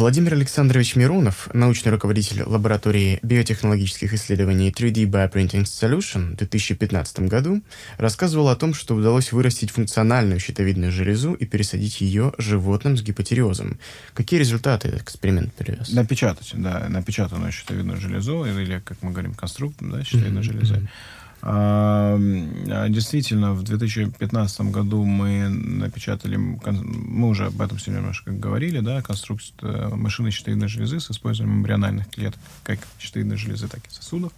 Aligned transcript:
Владимир 0.00 0.32
Александрович 0.32 0.96
Миронов, 0.96 1.50
научный 1.52 1.92
руководитель 1.92 2.42
лаборатории 2.42 3.18
биотехнологических 3.22 4.14
исследований 4.14 4.70
3D 4.70 5.04
Bioprinting 5.04 5.64
Solution 5.64 6.32
в 6.32 6.36
2015 6.36 7.20
году, 7.28 7.60
рассказывал 7.98 8.48
о 8.48 8.56
том, 8.56 8.72
что 8.72 8.94
удалось 8.94 9.30
вырастить 9.30 9.70
функциональную 9.70 10.40
щитовидную 10.40 10.90
железу 10.90 11.34
и 11.34 11.44
пересадить 11.44 12.00
ее 12.00 12.32
животным 12.38 12.96
с 12.96 13.02
гипотериозом. 13.02 13.78
Какие 14.14 14.40
результаты 14.40 14.88
этот 14.88 15.02
эксперимент 15.02 15.52
привез? 15.52 15.90
Напечатать, 15.90 16.52
да, 16.54 16.86
напечатанную 16.88 17.52
щитовидную 17.52 18.00
железу, 18.00 18.46
или, 18.46 18.80
как 18.82 19.02
мы 19.02 19.10
говорим, 19.10 19.34
конструкт 19.34 19.76
да, 19.80 20.02
щитовидной 20.02 20.40
mm-hmm. 20.40 20.44
железы. 20.44 20.88
Действительно, 21.42 23.54
в 23.54 23.62
2015 23.62 24.60
году 24.72 25.04
мы 25.04 25.48
напечатали, 25.48 26.36
мы 26.36 27.28
уже 27.28 27.46
об 27.46 27.62
этом 27.62 27.78
сегодня 27.78 28.00
немножко 28.00 28.30
говорили, 28.30 28.80
да, 28.80 29.00
конструкцию 29.00 29.54
э, 29.62 29.88
машины 29.94 30.30
щитовидной 30.30 30.68
железы 30.68 31.00
с 31.00 31.10
использованием 31.10 31.60
эмбриональных 31.60 32.10
клеток, 32.10 32.40
как 32.62 32.78
щитовидной 32.98 33.38
железы, 33.38 33.68
так 33.68 33.80
и 33.86 33.90
сосудов. 33.90 34.32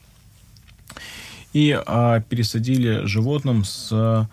И 1.52 1.76
а, 1.86 2.20
пересадили 2.20 3.04
животным 3.04 3.64
с 3.64 4.28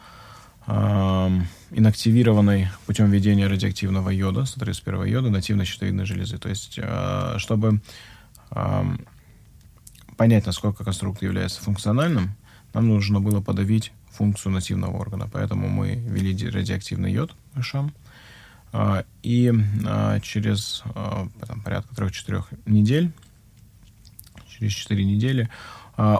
а, 0.67 1.31
инактивированной 1.71 2.69
путем 2.85 3.09
введения 3.09 3.47
радиоактивного 3.47 4.11
йода, 4.11 4.45
131 4.45 5.05
йода, 5.05 5.31
нативной 5.31 5.65
щитовидной 5.65 6.05
железы. 6.05 6.37
То 6.37 6.49
есть, 6.49 6.79
а, 6.81 7.37
чтобы 7.39 7.81
а, 8.51 8.85
понять, 10.15 10.45
насколько 10.45 10.83
конструкт 10.83 11.23
является 11.23 11.61
функциональным, 11.61 12.35
нам 12.73 12.87
нужно 12.87 13.19
было 13.19 13.41
подавить 13.41 13.91
функцию 14.11 14.51
нативного 14.51 14.97
органа. 14.97 15.29
Поэтому 15.31 15.69
мы 15.69 15.95
ввели 15.95 16.49
радиоактивный 16.49 17.11
йод 17.11 17.35
мышам. 17.53 17.93
А, 18.71 19.03
и 19.23 19.51
а, 19.85 20.19
через 20.19 20.83
а, 20.93 21.27
там, 21.47 21.61
порядка 21.61 21.95
3-4 21.95 22.43
недель, 22.65 23.11
через 24.47 24.73
4 24.73 25.03
недели, 25.03 25.49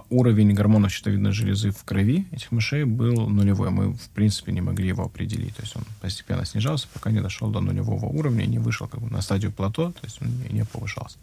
уровень 0.10 0.54
гормонов 0.54 0.92
щитовидной 0.92 1.32
железы 1.32 1.72
в 1.72 1.86
крови 1.86 2.28
этих 2.32 2.52
мышей 2.52 2.84
был 2.84 3.30
нулевой. 3.30 3.70
Мы, 3.70 3.94
в 3.94 4.10
принципе, 4.10 4.52
не 4.52 4.60
могли 4.60 4.90
его 4.90 5.06
определить. 5.06 5.56
То 5.56 5.62
есть 5.62 5.74
он 5.78 5.84
постепенно 6.02 6.44
снижался, 6.44 6.90
пока 6.94 7.12
не 7.12 7.22
дошел 7.22 7.50
до 7.50 7.62
нулевого 7.62 8.08
уровня, 8.08 8.46
не 8.46 8.60
вышел 8.60 8.90
как 8.90 9.00
бы, 9.00 9.10
на 9.10 9.22
стадию 9.22 9.54
плато, 9.54 9.94
то 9.94 10.00
есть 10.04 10.22
он 10.22 10.28
не 10.50 10.66
повышался. 10.66 11.18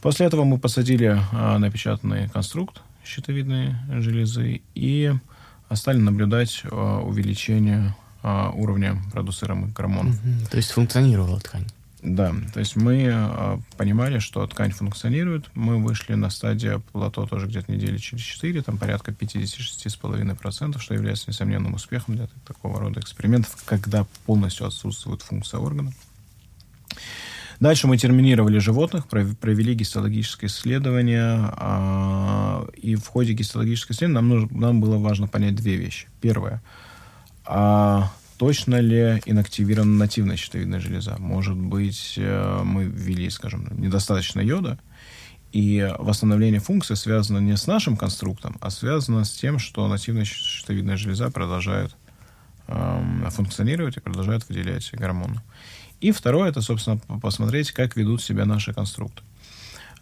После 0.00 0.26
этого 0.26 0.44
мы 0.44 0.58
посадили 0.58 1.20
напечатанный 1.58 2.28
конструкт 2.28 2.82
щитовидной 3.06 3.74
железы 4.00 4.62
и 4.74 5.14
стали 5.72 5.98
наблюдать 5.98 6.62
а, 6.64 7.00
увеличение 7.00 7.94
а, 8.22 8.50
уровня 8.50 8.96
продуцируемых 9.12 9.72
гормонов. 9.72 10.14
Угу. 10.14 10.50
То 10.50 10.56
есть 10.56 10.70
функционировала 10.70 11.40
ткань. 11.40 11.66
Да, 12.02 12.32
то 12.52 12.60
есть 12.60 12.76
мы 12.76 13.08
э, 13.10 13.58
понимали, 13.76 14.20
что 14.20 14.46
ткань 14.46 14.70
функционирует. 14.70 15.46
Мы 15.54 15.82
вышли 15.82 16.14
на 16.14 16.30
стадию 16.30 16.80
плато 16.92 17.26
тоже 17.26 17.46
где-то 17.46 17.72
недели 17.72 17.96
через 17.98 18.22
4, 18.22 18.62
там 18.62 18.78
порядка 18.78 19.10
56,5%, 19.10 20.78
что 20.78 20.94
является 20.94 21.28
несомненным 21.28 21.74
успехом 21.74 22.14
для 22.14 22.28
такого 22.46 22.78
рода 22.78 23.00
экспериментов, 23.00 23.56
когда 23.64 24.06
полностью 24.24 24.66
отсутствует 24.66 25.22
функция 25.22 25.58
органа. 25.58 25.92
Дальше 27.60 27.86
мы 27.86 27.96
терминировали 27.96 28.58
животных, 28.58 29.08
провели 29.08 29.74
гистологическое 29.74 30.48
исследование, 30.48 31.50
а, 31.56 32.66
и 32.74 32.96
в 32.96 33.06
ходе 33.06 33.32
гистологического 33.32 33.94
исследования 33.94 34.20
нам, 34.20 34.28
нужно, 34.28 34.58
нам 34.58 34.80
было 34.80 34.98
важно 34.98 35.26
понять 35.26 35.54
две 35.54 35.76
вещи. 35.76 36.08
Первое. 36.20 36.62
А 37.46 38.12
точно 38.36 38.80
ли 38.80 39.22
инактивирована 39.24 39.96
нативная 39.96 40.36
щитовидная 40.36 40.80
железа? 40.80 41.16
Может 41.18 41.56
быть, 41.56 42.14
э, 42.16 42.60
мы 42.62 42.84
ввели, 42.84 43.30
скажем, 43.30 43.68
недостаточно 43.80 44.40
йода, 44.40 44.78
и 45.52 45.90
восстановление 45.98 46.60
функции 46.60 46.94
связано 46.94 47.38
не 47.38 47.56
с 47.56 47.66
нашим 47.66 47.96
конструктом, 47.96 48.58
а 48.60 48.68
связано 48.68 49.24
с 49.24 49.30
тем, 49.30 49.58
что 49.58 49.88
нативная 49.88 50.24
щитовидная 50.24 50.98
железа 50.98 51.30
продолжает 51.30 51.96
э, 52.66 53.28
функционировать 53.30 53.96
и 53.96 54.00
продолжает 54.00 54.46
выделять 54.48 54.90
гормоны. 54.92 55.40
И 56.00 56.12
второе, 56.12 56.50
это, 56.50 56.60
собственно, 56.60 56.98
посмотреть, 57.20 57.72
как 57.72 57.96
ведут 57.96 58.22
себя 58.22 58.44
наши 58.44 58.72
конструкты. 58.72 59.22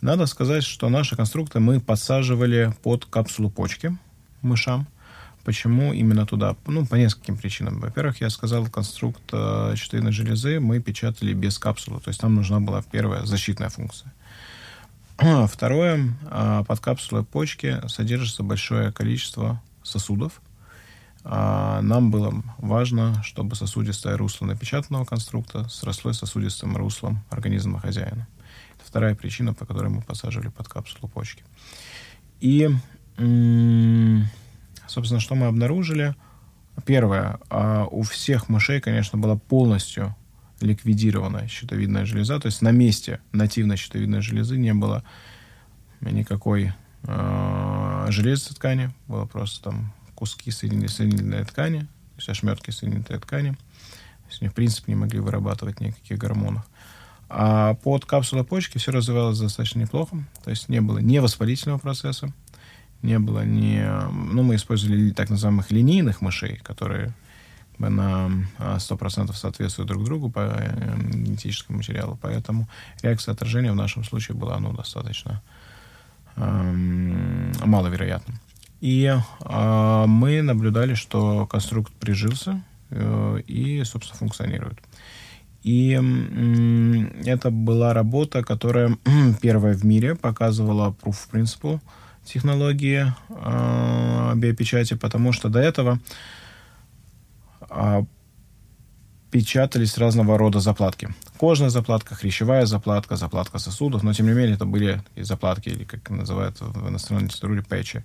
Надо 0.01 0.27
сказать, 0.27 0.65
что 0.65 0.89
наши 0.89 1.17
конструкты 1.17 1.61
мы 1.61 1.81
подсаживали 1.81 2.75
под 2.83 3.07
капсулу 3.07 3.49
почки 3.49 3.97
мышам. 4.43 4.87
Почему 5.45 5.93
именно 5.93 6.27
туда? 6.27 6.57
Ну, 6.67 6.87
по 6.87 6.95
нескольким 6.95 7.37
причинам. 7.37 7.81
Во-первых, 7.81 8.21
я 8.21 8.31
сказал, 8.31 8.67
конструкт 8.67 9.23
э, 9.33 9.75
щитовидной 9.77 10.13
железы 10.13 10.59
мы 10.59 10.81
печатали 10.81 11.35
без 11.35 11.59
капсулы. 11.59 12.01
То 12.01 12.09
есть 12.09 12.21
там 12.21 12.35
нужна 12.35 12.61
была 12.61 12.83
первая 12.83 13.25
защитная 13.27 13.69
функция. 13.69 14.13
Второе, 15.17 16.15
э, 16.31 16.65
под 16.67 16.81
капсулой 16.81 17.25
почки 17.25 17.81
содержится 17.89 18.43
большое 18.43 18.91
количество 18.91 19.63
сосудов, 19.83 20.41
а 21.25 21.81
нам 21.81 22.11
было 22.11 22.43
важно, 22.59 23.23
чтобы 23.23 23.57
сосудистое 23.57 24.19
русло 24.19 24.45
напечатанного 24.45 25.07
конструкта 25.07 25.67
сросло 25.69 26.13
с 26.13 26.19
сосудистым 26.19 26.77
руслом 26.77 27.25
организма 27.31 27.81
хозяина. 27.81 28.29
Это 28.77 28.85
вторая 28.85 29.15
причина, 29.15 29.55
по 29.55 29.65
которой 29.65 29.89
мы 29.89 30.03
посаживали 30.03 30.49
под 30.49 30.69
капсулу 30.69 31.09
почки. 31.09 31.43
И, 32.41 32.69
собственно, 34.87 35.21
что 35.21 35.35
мы 35.35 35.47
обнаружили? 35.47 36.15
Первое, 36.85 37.39
а 37.49 37.87
у 37.87 38.03
всех 38.03 38.51
мышей, 38.51 38.81
конечно, 38.81 39.19
была 39.19 39.37
полностью 39.37 40.15
ликвидирована 40.61 41.49
щитовидная 41.49 42.05
железа, 42.05 42.39
то 42.39 42.47
есть 42.47 42.61
на 42.61 42.71
месте 42.71 43.21
нативной 43.33 43.77
щитовидной 43.77 44.21
железы 44.21 44.59
не 44.59 44.75
было 44.75 45.05
никакой 46.01 46.75
э, 47.05 48.09
ткани, 48.55 48.93
было 49.09 49.27
просто 49.27 49.63
там 49.65 49.93
куски 50.15 50.51
соединительной 50.51 51.45
ткани, 51.45 51.81
то 51.81 52.19
есть 52.19 52.29
ошметки 52.29 52.71
соединительной 52.71 53.21
ткани. 53.21 53.51
То 53.53 54.31
есть 54.31 54.43
они, 54.43 54.49
в 54.49 54.55
принципе, 54.55 54.93
не 54.93 54.97
могли 54.97 55.21
вырабатывать 55.21 55.81
никаких 55.81 56.19
гормонов. 56.19 56.65
А 57.29 57.75
под 57.75 58.05
капсулой 58.05 58.45
почки 58.45 58.79
все 58.79 58.93
развивалось 58.93 59.39
достаточно 59.39 59.81
неплохо. 59.81 60.17
То 60.45 60.51
есть 60.51 60.69
не 60.69 60.81
было 60.81 60.99
ни 60.99 61.19
воспалительного 61.19 61.79
процесса, 61.79 62.33
не 63.03 63.19
было 63.19 63.45
ни... 63.45 63.83
Ну, 64.33 64.43
мы 64.43 64.57
использовали 64.57 65.11
так 65.11 65.31
называемых 65.31 65.71
линейных 65.71 66.21
мышей, 66.21 66.57
которые 66.63 67.13
на 67.79 68.31
100% 68.59 69.35
соответствуют 69.35 69.89
друг 69.89 70.05
другу 70.05 70.31
по 70.31 70.41
э, 70.41 70.97
генетическому 71.13 71.79
материалу. 71.79 72.19
Поэтому 72.23 72.69
реакция 73.03 73.33
отражения 73.33 73.73
в 73.73 73.77
нашем 73.77 74.05
случае 74.05 74.37
была 74.37 74.59
ну, 74.59 74.73
достаточно 74.73 75.43
эм, 76.37 77.53
маловероятна. 77.65 78.35
И 78.85 79.07
э, 79.07 80.05
мы 80.07 80.43
наблюдали, 80.43 80.93
что 80.93 81.47
конструкт 81.47 81.91
прижился 81.95 82.61
э, 82.91 83.41
и, 83.47 83.83
собственно, 83.85 84.19
функционирует. 84.19 84.79
И 85.63 85.99
э, 85.99 87.23
это 87.25 87.51
была 87.51 87.95
работа, 87.95 88.43
которая 88.43 88.99
первая 89.41 89.73
в 89.73 89.87
мире 89.87 90.15
показывала 90.15 90.95
proof 91.03 91.15
of 91.15 91.31
principle 91.33 91.81
технологии 92.27 93.07
э, 93.31 94.33
биопечати, 94.37 94.97
потому 94.97 95.33
что 95.33 95.49
до 95.49 95.61
этого 95.61 95.99
э, 97.71 98.05
печатались 99.31 99.97
разного 99.97 100.37
рода 100.37 100.61
заплатки. 100.61 101.09
Кожная 101.39 101.71
заплатка, 101.71 102.15
хрящевая 102.15 102.67
заплатка, 102.67 103.17
заплатка 103.17 103.59
сосудов, 103.59 104.03
но 104.03 104.13
тем 104.13 104.27
не 104.27 104.35
менее 104.35 104.57
это 104.57 104.67
были 104.67 105.03
и 105.15 105.23
заплатки, 105.23 105.71
или 105.71 105.85
как 105.85 106.11
называют 106.11 106.61
в 106.61 106.87
иностранной 106.91 107.25
литературе, 107.25 107.63
пэтчи. 107.63 108.05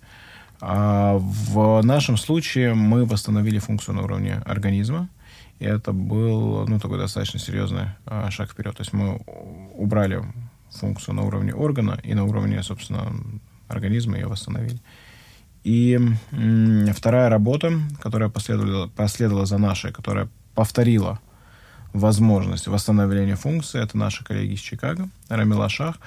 А 0.62 1.18
в 1.18 1.82
нашем 1.84 2.18
случае 2.18 2.74
мы 2.74 3.06
восстановили 3.06 3.60
функцию 3.60 3.96
на 3.96 4.04
уровне 4.04 4.42
организма, 4.46 5.10
и 5.60 5.66
это 5.66 5.94
был 5.94 6.68
ну, 6.68 6.80
такой 6.80 6.98
достаточно 6.98 7.40
серьезный 7.40 7.90
а, 8.06 8.30
шаг 8.30 8.52
вперед. 8.52 8.76
То 8.76 8.82
есть 8.82 8.94
мы 8.94 9.22
убрали 9.74 10.24
функцию 10.70 11.16
на 11.16 11.24
уровне 11.24 11.54
органа 11.54 12.00
и 12.04 12.14
на 12.14 12.26
уровне, 12.26 12.62
собственно, 12.64 13.14
организма 13.68 14.18
ее 14.18 14.28
восстановили. 14.28 14.80
И 15.64 16.00
вторая 16.94 17.30
работа, 17.30 17.74
которая 18.02 18.30
последовала, 18.30 18.88
последовала 18.88 19.46
за 19.46 19.58
нашей, 19.58 19.92
которая 19.92 20.30
повторила 20.56 21.20
возможность 21.94 22.68
восстановления 22.68 23.36
функции, 23.36 23.82
это 23.82 23.98
наши 23.98 24.24
коллеги 24.24 24.54
из 24.54 24.60
Чикаго, 24.60 25.10
Рамила 25.28 25.70
Шах, 25.70 25.98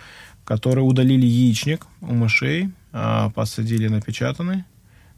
которые 0.45 0.85
удалили 0.85 1.27
яичник 1.27 1.87
у 2.01 2.15
мышей, 2.15 2.71
посадили 3.35 3.89
напечатанный 3.89 4.65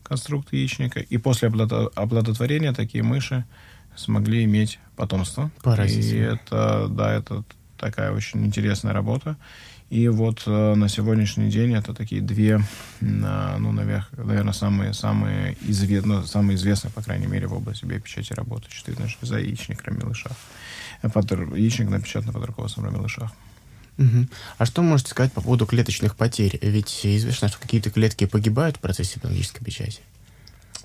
конструкт 0.03 0.53
яичника, 0.53 1.01
и 1.01 1.19
после 1.19 1.49
оплодотворения 1.49 2.73
такие 2.73 3.03
мыши 3.03 3.45
смогли 3.97 4.45
иметь 4.45 4.79
потомство. 4.97 5.51
И 6.13 6.17
это, 6.19 6.89
да, 6.89 7.13
это 7.13 7.45
такая 7.79 8.13
очень 8.13 8.45
интересная 8.45 8.93
работа. 8.93 9.37
И 9.91 10.09
вот 10.09 10.43
э, 10.47 10.75
на 10.75 10.89
сегодняшний 10.89 11.51
день 11.51 11.75
это 11.75 11.95
такие 11.95 12.21
две, 12.21 12.61
ну, 13.01 13.73
наверное, 13.73 14.53
самые, 14.53 14.95
самые, 14.95 15.57
извед... 15.61 16.07
ну, 16.07 16.23
самые 16.25 16.57
известные, 16.57 16.91
по 16.91 17.03
крайней 17.03 17.27
мере, 17.27 17.47
в 17.47 17.55
области 17.55 17.85
биопечати 17.85 18.33
работы. 18.33 18.69
Четырная 18.71 19.09
железа, 19.09 19.39
яичник, 19.39 19.83
рамилышах. 19.85 20.33
Яичник 21.03 21.91
напечатан 21.91 22.33
под 22.33 22.45
руководством 22.45 22.87
рамилышах. 22.87 23.31
Угу. 23.99 24.27
А 24.59 24.67
что 24.67 24.83
можете 24.83 25.11
сказать 25.11 25.33
по 25.33 25.41
поводу 25.41 25.67
клеточных 25.67 26.17
потерь? 26.17 26.59
Ведь 26.63 27.01
известно, 27.05 27.49
что 27.49 27.59
какие-то 27.59 27.91
клетки 27.91 28.27
погибают 28.27 28.77
в 28.77 28.81
процессе 28.81 29.21
биологической 29.23 29.65
печати. 29.65 30.01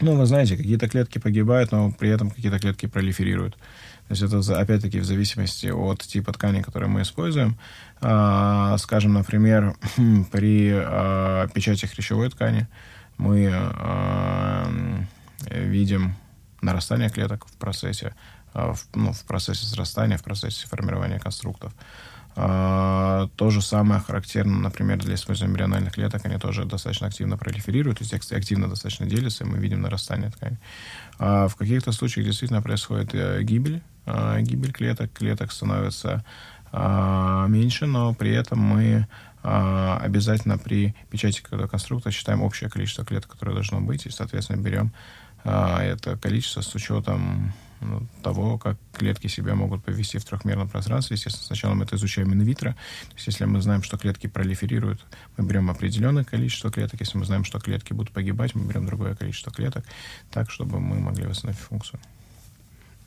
Ну, 0.01 0.15
вы 0.15 0.25
знаете, 0.25 0.55
какие-то 0.55 0.87
клетки 0.87 1.17
погибают, 1.17 1.71
но 1.71 1.91
при 1.91 2.09
этом 2.09 2.29
какие-то 2.31 2.59
клетки 2.59 2.85
пролиферируют. 2.85 3.55
То 4.07 4.13
есть 4.13 4.23
это, 4.23 4.39
опять-таки, 4.59 4.99
в 4.99 5.05
зависимости 5.05 5.67
от 5.67 6.01
типа 6.01 6.33
ткани, 6.33 6.61
которую 6.61 6.89
мы 6.89 7.01
используем. 7.01 7.57
А, 8.01 8.77
скажем, 8.77 9.13
например, 9.13 9.75
при 10.31 10.71
а, 10.73 11.47
печати 11.49 11.85
хрящевой 11.85 12.29
ткани 12.29 12.67
мы 13.17 13.51
а, 13.53 14.67
видим 15.51 16.15
нарастание 16.61 17.09
клеток 17.09 17.45
в 17.47 17.53
процессе, 17.57 18.15
а, 18.53 18.73
в, 18.73 18.87
ну, 18.95 19.13
в 19.13 19.23
процессе 19.25 19.65
срастания, 19.65 20.17
в 20.17 20.23
процессе 20.23 20.67
формирования 20.67 21.19
конструктов. 21.19 21.73
А, 22.41 23.27
то 23.35 23.49
же 23.49 23.61
самое 23.61 23.99
характерно, 23.99 24.59
например, 24.59 24.97
для 24.97 25.15
использования 25.15 25.51
эмбриональных 25.51 25.93
клеток. 25.93 26.25
Они 26.25 26.37
тоже 26.37 26.63
достаточно 26.63 27.07
активно 27.07 27.37
пролиферируют, 27.37 27.97
то 27.97 28.05
есть 28.05 28.31
активно 28.31 28.69
достаточно 28.69 29.05
делятся, 29.05 29.43
и 29.43 29.47
мы 29.47 29.57
видим 29.57 29.81
нарастание 29.81 30.31
ткани. 30.31 30.57
А 31.17 31.49
в 31.49 31.57
каких-то 31.57 31.91
случаях 31.91 32.27
действительно 32.27 32.61
происходит 32.61 33.13
э, 33.13 33.43
гибель, 33.43 33.81
а, 34.05 34.39
гибель 34.39 34.71
клеток. 34.71 35.11
Клеток 35.11 35.51
становится 35.51 36.23
меньше, 36.71 37.87
но 37.87 38.13
при 38.13 38.29
этом 38.29 38.59
мы 38.59 39.07
обязательно 39.41 40.59
при 40.59 40.93
печати 41.09 41.41
конструктора 41.41 42.13
считаем 42.13 42.43
общее 42.43 42.69
количество 42.69 43.03
клеток, 43.03 43.31
которое 43.31 43.53
должно 43.53 43.81
быть, 43.81 44.05
и, 44.05 44.11
соответственно, 44.11 44.61
берем 44.61 44.93
это 45.43 46.15
количество 46.21 46.61
с 46.61 46.75
учетом 46.75 47.53
того, 48.21 48.57
как 48.57 48.77
клетки 48.93 49.27
себя 49.27 49.55
могут 49.55 49.83
повести 49.83 50.17
в 50.17 50.25
трехмерном 50.25 50.69
пространстве. 50.69 51.15
Естественно, 51.15 51.45
сначала 51.45 51.73
мы 51.73 51.85
это 51.85 51.95
изучаем 51.95 52.33
инвитро. 52.33 52.71
То 52.73 53.15
есть, 53.15 53.27
если 53.27 53.45
мы 53.45 53.61
знаем, 53.61 53.83
что 53.83 53.97
клетки 53.97 54.27
пролиферируют, 54.27 55.05
мы 55.37 55.45
берем 55.45 55.69
определенное 55.69 56.23
количество 56.23 56.71
клеток. 56.71 56.99
Если 56.99 57.17
мы 57.17 57.25
знаем, 57.25 57.43
что 57.43 57.59
клетки 57.59 57.93
будут 57.93 58.13
погибать, 58.13 58.55
мы 58.55 58.67
берем 58.67 58.85
другое 58.85 59.15
количество 59.15 59.51
клеток, 59.51 59.85
так, 60.31 60.51
чтобы 60.51 60.79
мы 60.79 60.99
могли 60.99 61.25
восстановить 61.25 61.61
функцию. 61.61 61.99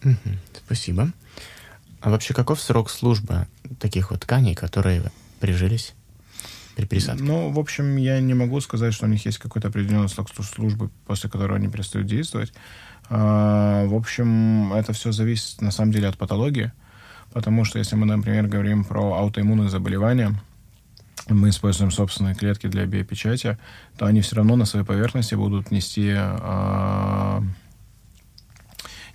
Угу, 0.05 0.37
спасибо. 0.65 1.13
А 2.01 2.11
вообще, 2.11 2.35
каков 2.35 2.61
срок 2.61 2.91
службы 2.91 3.47
таких 3.79 4.11
вот 4.11 4.21
тканей, 4.21 4.55
которые 4.55 5.13
прижились? 5.39 5.95
при 6.75 6.87
пересадке? 6.87 7.23
Ну, 7.23 7.51
в 7.51 7.59
общем, 7.59 7.97
я 7.97 8.21
не 8.21 8.35
могу 8.35 8.61
сказать, 8.61 8.95
что 8.95 9.07
у 9.07 9.09
них 9.09 9.25
есть 9.25 9.39
какой-то 9.39 9.69
определенный 9.69 10.09
срок 10.09 10.29
службы, 10.31 10.91
после 11.07 11.29
которого 11.31 11.57
они 11.57 11.69
перестают 11.69 12.07
действовать. 12.07 12.53
А, 13.15 13.85
в 13.85 13.95
общем, 13.95 14.73
это 14.73 14.95
все 14.95 15.13
зависит 15.13 15.61
на 15.61 15.71
самом 15.71 15.93
деле 15.93 16.09
от 16.09 16.17
патологии, 16.17 16.73
потому 17.35 17.67
что 17.67 17.79
если 17.79 17.95
мы, 17.95 18.07
например, 18.07 18.47
говорим 18.47 18.85
про 18.85 19.19
аутоиммунные 19.19 19.69
заболевания, 19.69 20.35
мы 21.29 21.51
используем 21.51 21.91
собственные 21.91 22.35
клетки 22.35 22.69
для 22.69 22.87
биопечати, 22.87 23.59
то 23.99 24.07
они 24.07 24.23
все 24.23 24.37
равно 24.37 24.57
на 24.57 24.65
своей 24.65 24.87
поверхности 24.87 25.35
будут 25.35 25.71
нести 25.71 26.11
а, 26.17 27.43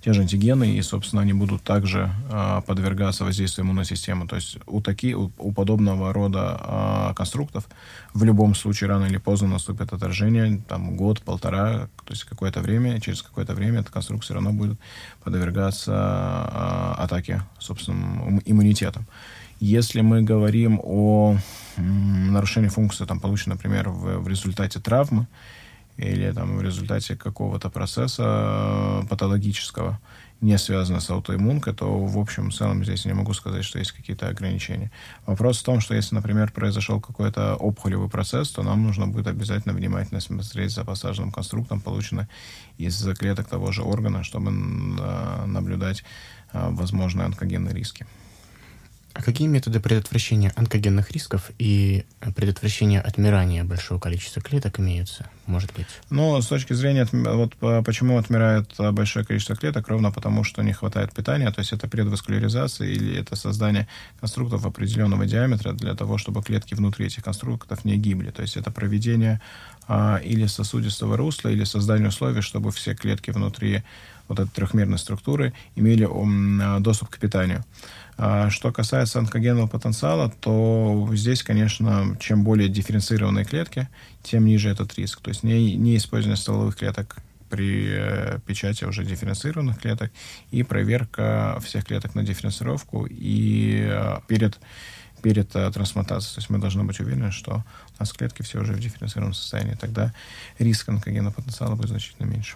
те 0.08 0.14
же 0.14 0.22
антигены, 0.22 0.78
и, 0.78 0.82
собственно, 0.82 1.22
они 1.22 1.34
будут 1.34 1.64
также 1.64 2.10
э, 2.32 2.62
подвергаться 2.66 3.26
воздействию 3.26 3.66
иммунной 3.66 3.84
системы. 3.84 4.26
То 4.26 4.38
есть 4.38 4.58
у, 4.66 4.80
таки, 4.80 5.14
у, 5.14 5.34
у 5.38 5.52
подобного 5.52 6.14
рода 6.14 7.10
э, 7.10 7.14
конструктов 7.14 7.68
в 8.14 8.24
любом 8.24 8.56
случае 8.56 8.90
рано 8.90 9.04
или 9.04 9.18
поздно 9.18 9.50
наступит 9.50 9.92
отражение, 9.92 10.62
там 10.66 10.96
год, 10.96 11.22
полтора, 11.22 11.90
то 12.06 12.14
есть 12.14 12.24
какое-то 12.24 12.62
время, 12.62 13.02
через 13.02 13.22
какое-то 13.22 13.54
время 13.54 13.82
эта 13.82 13.92
конструкция 13.92 14.28
все 14.28 14.34
равно 14.36 14.54
будет 14.54 14.80
подвергаться 15.26 15.92
э, 15.92 17.04
атаке 17.04 17.42
собственным 17.60 18.42
иммунитетом. 18.46 19.08
Если 19.60 20.00
мы 20.00 20.22
говорим 20.22 20.80
о 20.82 21.36
нарушении 21.76 22.70
функции, 22.70 23.04
там, 23.04 23.20
полученной, 23.20 23.56
например, 23.56 23.90
в, 23.90 24.20
в 24.20 24.28
результате 24.30 24.80
травмы, 24.80 25.28
или 25.98 26.32
там 26.32 26.58
в 26.58 26.62
результате 26.62 27.16
какого-то 27.16 27.70
процесса 27.70 28.24
э, 29.04 29.08
патологического, 29.10 30.00
не 30.42 30.58
связанного 30.60 31.02
с 31.02 31.10
аутоиммункой, 31.10 31.74
то 31.74 32.06
в 32.06 32.18
общем 32.20 32.50
в 32.50 32.54
целом 32.54 32.84
здесь 32.84 33.06
не 33.06 33.14
могу 33.14 33.34
сказать, 33.34 33.66
что 33.66 33.80
есть 33.80 33.92
какие-то 33.92 34.28
ограничения. 34.28 34.92
Вопрос 35.26 35.60
в 35.60 35.64
том, 35.64 35.80
что 35.80 35.96
если, 35.96 36.14
например, 36.14 36.52
произошел 36.52 37.02
какой-то 37.02 37.56
опухолевый 37.56 38.10
процесс, 38.10 38.52
то 38.52 38.62
нам 38.62 38.84
нужно 38.84 39.08
будет 39.08 39.28
обязательно 39.28 39.74
внимательно 39.74 40.20
смотреть 40.20 40.72
за 40.72 40.86
посаженным 40.86 41.32
конструктом, 41.32 41.82
полученным 41.82 42.28
из 42.78 43.04
клеток 43.18 43.48
того 43.48 43.72
же 43.72 43.82
органа, 43.82 44.24
чтобы 44.24 44.52
э, 44.52 45.46
наблюдать 45.46 46.04
э, 46.54 46.70
возможные 46.70 47.26
онкогенные 47.26 47.74
риски. 47.74 48.06
А 49.18 49.24
какие 49.24 49.48
методы 49.48 49.80
предотвращения 49.80 50.54
онкогенных 50.56 51.10
рисков 51.10 51.50
и 51.58 52.06
предотвращения 52.36 53.02
отмирания 53.02 53.64
большого 53.64 54.00
количества 54.00 54.44
клеток 54.44 54.80
имеются, 54.80 55.28
может 55.48 55.74
быть? 55.74 55.88
Ну, 56.12 56.40
с 56.40 56.46
точки 56.46 56.74
зрения, 56.74 57.08
вот 57.12 57.56
почему 57.84 58.20
отмирает 58.20 58.76
большое 58.78 59.26
количество 59.26 59.56
клеток, 59.56 59.88
ровно 59.88 60.12
потому, 60.12 60.44
что 60.44 60.62
не 60.62 60.72
хватает 60.72 61.16
питания, 61.16 61.50
то 61.50 61.62
есть 61.62 61.74
это 61.74 61.88
предваскуляризация 61.88 62.90
или 62.90 63.20
это 63.20 63.36
создание 63.36 63.88
конструктов 64.20 64.68
определенного 64.68 65.26
диаметра 65.26 65.74
для 65.74 65.96
того, 65.96 66.20
чтобы 66.20 66.44
клетки 66.44 66.76
внутри 66.76 67.08
этих 67.08 67.24
конструктов 67.24 67.86
не 67.86 67.98
гибли. 67.98 68.30
То 68.30 68.44
есть 68.44 68.56
это 68.56 68.70
проведение 68.70 69.42
а, 69.88 70.22
или 70.24 70.46
сосудистого 70.46 71.18
русла, 71.18 71.50
или 71.50 71.64
создание 71.64 72.10
условий, 72.10 72.42
чтобы 72.42 72.72
все 72.72 72.94
клетки 72.94 73.32
внутри 73.32 73.84
вот 74.28 74.40
этой 74.40 74.50
трехмерной 74.50 74.98
структуры 74.98 75.54
имели 75.76 76.04
ом, 76.06 76.82
доступ 76.82 77.10
к 77.10 77.20
питанию. 77.20 77.64
А 78.18 78.50
что 78.50 78.72
касается 78.72 79.20
онкогенного 79.20 79.68
потенциала, 79.68 80.32
то 80.42 81.08
здесь, 81.14 81.44
конечно, 81.44 82.18
чем 82.20 82.44
более 82.44 82.68
дифференцированные 82.68 83.46
клетки, 83.46 83.88
тем 84.24 84.46
ниже 84.46 84.70
этот 84.70 84.98
риск. 84.98 85.22
То 85.22 85.30
есть 85.30 85.44
не, 85.44 85.76
не 85.76 85.98
использование 85.98 86.38
стволовых 86.38 86.76
клеток 86.78 87.18
при 87.50 87.88
э, 87.90 88.40
печати 88.46 88.86
уже 88.86 89.06
дифференцированных 89.06 89.80
клеток 89.80 90.12
и 90.52 90.64
проверка 90.64 91.60
всех 91.64 91.86
клеток 91.86 92.16
на 92.16 92.24
дифференцировку 92.24 93.08
и 93.10 93.88
э, 93.88 94.20
перед, 94.28 94.60
перед 95.22 95.56
э, 95.56 95.72
трансплантацией. 95.72 96.36
То 96.36 96.40
есть 96.40 96.50
мы 96.50 96.58
должны 96.58 96.84
быть 96.84 97.00
уверены, 97.00 97.32
что 97.32 97.64
у 97.98 98.00
нас 98.00 98.12
клетки 98.14 98.42
все 98.42 98.60
уже 98.60 98.74
в 98.74 98.80
дифференцированном 98.80 99.34
состоянии. 99.34 99.76
Тогда 99.76 100.14
риск 100.60 100.90
онкогенного 100.90 101.34
потенциала 101.34 101.76
будет 101.76 101.90
значительно 101.90 102.26
меньше. 102.26 102.56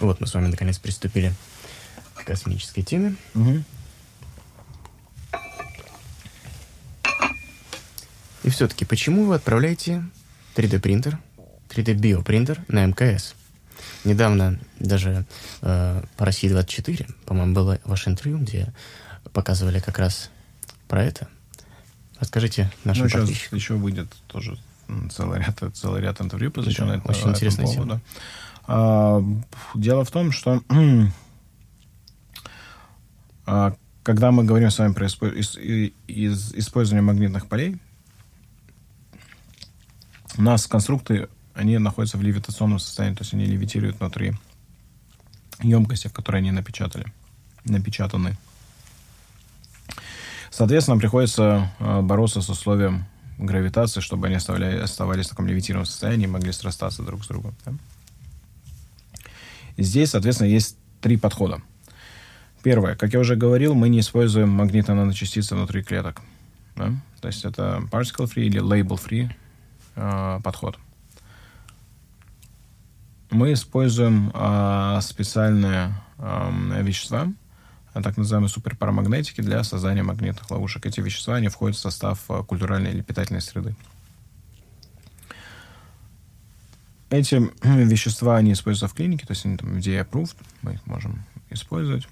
Вот 0.00 0.20
мы 0.20 0.26
с 0.26 0.34
вами 0.34 0.48
наконец 0.48 0.78
приступили 0.78 1.32
к 2.14 2.24
космической 2.24 2.82
теме. 2.82 3.14
Угу. 3.34 3.62
И 8.44 8.50
все-таки, 8.50 8.84
почему 8.84 9.24
вы 9.26 9.36
отправляете 9.36 10.04
3D-принтер, 10.56 11.18
3D-биопринтер 11.68 12.64
на 12.68 12.84
МКС? 12.86 13.34
Недавно 14.04 14.58
даже 14.80 15.24
э, 15.60 16.02
по 16.16 16.24
России 16.24 16.48
24, 16.48 17.06
по-моему, 17.24 17.54
было 17.54 17.78
ваше 17.84 18.10
интервью, 18.10 18.38
где 18.38 18.72
показывали 19.32 19.78
как 19.78 19.98
раз 19.98 20.30
про 20.88 21.04
это. 21.04 21.28
Расскажите 22.18 22.70
нашим 22.84 23.04
ну, 23.04 23.08
сейчас 23.08 23.20
подписчикам. 23.22 23.58
еще 23.58 23.74
выйдет 23.74 24.08
тоже 24.26 24.58
целый 25.10 25.40
ряд, 25.40 25.58
целый 25.74 26.02
ряд 26.02 26.20
интервью, 26.20 26.50
посвященных 26.50 27.02
да, 27.02 27.10
очень 27.10 27.30
интересная 27.30 27.66
тема. 27.66 27.84
Поводу. 27.84 28.00
А, 28.66 29.22
дело 29.74 30.04
в 30.04 30.10
том, 30.10 30.32
что 30.32 30.62
а, 33.46 33.74
когда 34.02 34.30
мы 34.30 34.44
говорим 34.44 34.70
с 34.70 34.78
вами 34.78 34.92
про 34.92 35.06
использование 35.06 37.02
магнитных 37.02 37.46
полей, 37.46 37.78
у 40.38 40.42
нас 40.42 40.66
конструкты, 40.66 41.28
они 41.54 41.78
находятся 41.78 42.18
в 42.18 42.22
левитационном 42.22 42.78
состоянии, 42.78 43.16
то 43.16 43.22
есть 43.22 43.34
они 43.34 43.44
левитируют 43.44 44.00
внутри 44.00 44.32
емкости, 45.60 46.08
в 46.08 46.12
которой 46.12 46.38
они 46.38 46.50
напечатали, 46.50 47.12
напечатаны. 47.64 48.36
Соответственно, 50.50 50.98
приходится 50.98 51.70
а, 51.78 52.02
бороться 52.02 52.40
с 52.40 52.48
условием 52.48 53.06
гравитации, 53.42 54.00
чтобы 54.00 54.26
они 54.26 54.36
оставались 54.36 55.26
в 55.26 55.30
таком 55.30 55.46
левитированном 55.46 55.86
состоянии 55.86 56.24
и 56.24 56.28
могли 56.28 56.52
срастаться 56.52 57.02
друг 57.02 57.24
с 57.24 57.28
другом. 57.28 57.54
Да? 57.64 57.72
Здесь, 59.76 60.10
соответственно, 60.10 60.48
есть 60.48 60.76
три 61.00 61.16
подхода. 61.16 61.62
Первое, 62.62 62.94
как 62.94 63.12
я 63.12 63.18
уже 63.18 63.34
говорил, 63.34 63.74
мы 63.74 63.88
не 63.88 64.00
используем 64.00 64.48
магнитно-наночастицы 64.50 65.54
внутри 65.54 65.82
клеток. 65.82 66.20
Да? 66.76 66.92
То 67.20 67.28
есть 67.28 67.44
это 67.44 67.82
particle-free 67.90 68.44
или 68.44 68.62
label-free 68.62 69.30
э, 69.96 70.40
подход. 70.42 70.78
Мы 73.30 73.54
используем 73.54 74.30
э, 74.34 74.98
специальные 75.02 75.94
э, 76.18 76.82
вещества, 76.82 77.32
так 77.92 78.16
называемые 78.16 78.48
суперпарамагнетики 78.48 79.40
для 79.40 79.62
создания 79.64 80.02
магнитных 80.02 80.50
ловушек. 80.50 80.86
Эти 80.86 81.00
вещества, 81.00 81.36
они 81.36 81.48
входят 81.48 81.76
в 81.76 81.80
состав 81.80 82.20
культуральной 82.46 82.92
или 82.92 83.02
питательной 83.02 83.42
среды. 83.42 83.74
Эти 87.10 87.50
вещества, 87.62 88.36
они 88.36 88.52
используются 88.52 88.88
в 88.88 88.96
клинике, 88.96 89.26
то 89.26 89.32
есть 89.32 89.44
они 89.44 89.56
там 89.58 89.76
FDA 89.76 90.08
approved, 90.08 90.36
мы 90.62 90.74
их 90.74 90.86
можем 90.86 91.24
использовать. 91.50 92.08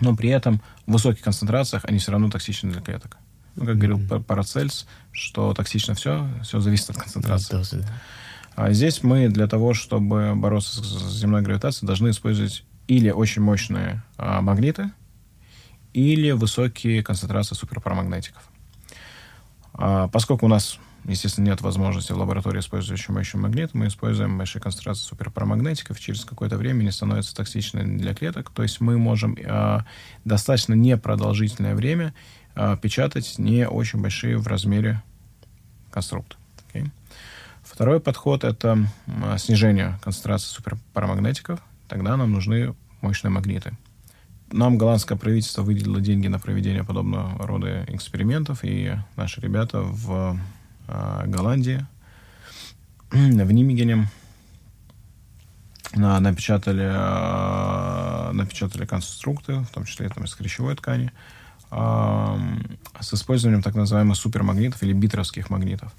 Но 0.00 0.14
при 0.14 0.30
этом 0.30 0.60
в 0.86 0.92
высоких 0.92 1.22
концентрациях 1.22 1.84
они 1.84 1.98
все 1.98 2.12
равно 2.12 2.30
токсичны 2.30 2.70
для 2.70 2.80
клеток. 2.80 3.18
Ну, 3.56 3.66
как 3.66 3.76
говорил 3.76 3.98
mm-hmm. 3.98 4.22
Парацельс, 4.22 4.86
что 5.10 5.52
токсично 5.52 5.94
все, 5.94 6.28
все 6.42 6.60
зависит 6.60 6.90
от 6.90 6.96
концентрации. 6.96 7.52
Дозы, 7.52 7.78
да. 7.80 8.02
А 8.54 8.72
здесь 8.72 9.02
мы 9.02 9.28
для 9.28 9.46
того, 9.46 9.74
чтобы 9.74 10.34
бороться 10.34 10.82
с 10.82 11.12
земной 11.16 11.42
гравитацией, 11.42 11.86
должны 11.86 12.10
использовать 12.10 12.64
или 12.92 13.10
очень 13.10 13.40
мощные 13.40 14.02
а, 14.18 14.42
магниты, 14.42 14.90
или 15.94 16.30
высокие 16.32 17.02
концентрации 17.02 17.54
суперпарамагнетиков. 17.54 18.42
А, 19.74 20.08
поскольку 20.08 20.46
у 20.46 20.48
нас 20.48 20.78
Естественно, 21.04 21.46
нет 21.46 21.60
возможности 21.62 22.12
в 22.12 22.16
лаборатории 22.16 22.60
использовать 22.60 23.00
еще 23.00 23.10
мощный 23.10 23.40
магнит. 23.40 23.74
Мы 23.74 23.88
используем 23.88 24.38
большие 24.38 24.62
концентрации 24.62 25.02
суперпарамагнетиков. 25.02 25.98
Через 25.98 26.24
какое-то 26.24 26.56
время 26.56 26.82
они 26.82 26.92
становятся 26.92 27.34
токсичными 27.34 27.98
для 27.98 28.14
клеток. 28.14 28.50
То 28.50 28.62
есть 28.62 28.80
мы 28.80 28.96
можем 28.98 29.36
э, 29.36 29.80
достаточно 30.24 30.74
непродолжительное 30.74 31.74
время 31.74 32.14
э, 32.54 32.76
печатать 32.80 33.34
не 33.38 33.66
очень 33.66 34.00
большие 34.00 34.38
в 34.38 34.46
размере 34.46 35.02
конструкты. 35.90 36.36
Okay. 36.72 36.88
Второй 37.64 37.98
подход— 37.98 38.44
это 38.44 38.86
снижение 39.38 39.98
концентрации 40.04 40.54
суперпарамагнетиков. 40.54 41.58
Тогда 41.88 42.16
нам 42.16 42.30
нужны 42.30 42.74
мощные 43.02 43.30
магниты. 43.30 43.76
Нам 44.52 44.76
голландское 44.76 45.16
правительство 45.16 45.62
выделило 45.62 46.00
деньги 46.00 46.28
на 46.28 46.38
проведение 46.38 46.84
подобного 46.84 47.46
рода 47.46 47.84
экспериментов, 47.88 48.60
и 48.62 48.94
наши 49.16 49.40
ребята 49.40 49.80
в 49.80 50.38
а, 50.88 51.26
Голландии, 51.26 51.86
в 53.10 53.52
Нимигене 53.52 54.08
напечатали, 55.94 56.88
а, 56.92 58.32
напечатали 58.32 58.84
конструкты, 58.84 59.54
в 59.60 59.68
том 59.68 59.84
числе 59.84 60.08
там, 60.08 60.24
из 60.24 60.34
хрящевой 60.34 60.76
ткани, 60.76 61.12
а, 61.70 62.38
с 63.00 63.12
использованием 63.14 63.62
так 63.62 63.74
называемых 63.74 64.16
супермагнитов 64.16 64.82
или 64.82 64.92
битровских 64.92 65.50
магнитов. 65.50 65.92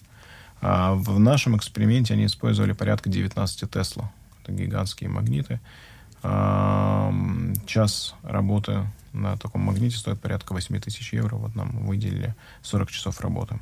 В 0.62 1.20
нашем 1.20 1.58
эксперименте 1.58 2.14
они 2.14 2.28
использовали 2.28 2.72
порядка 2.72 3.10
19 3.10 3.70
Тесла. 3.70 4.10
Это 4.42 4.54
гигантские 4.54 5.10
магниты. 5.10 5.60
Час 6.24 8.16
работы 8.24 8.88
на 9.14 9.38
таком 9.38 9.62
магните 9.62 9.98
стоит 9.98 10.20
порядка 10.22 10.54
8 10.54 10.80
тысяч 10.80 11.14
евро. 11.14 11.36
Вот 11.36 11.56
нам 11.56 11.86
выделили 11.86 12.36
40 12.62 12.90
часов 12.90 13.22
работы. 13.22 13.60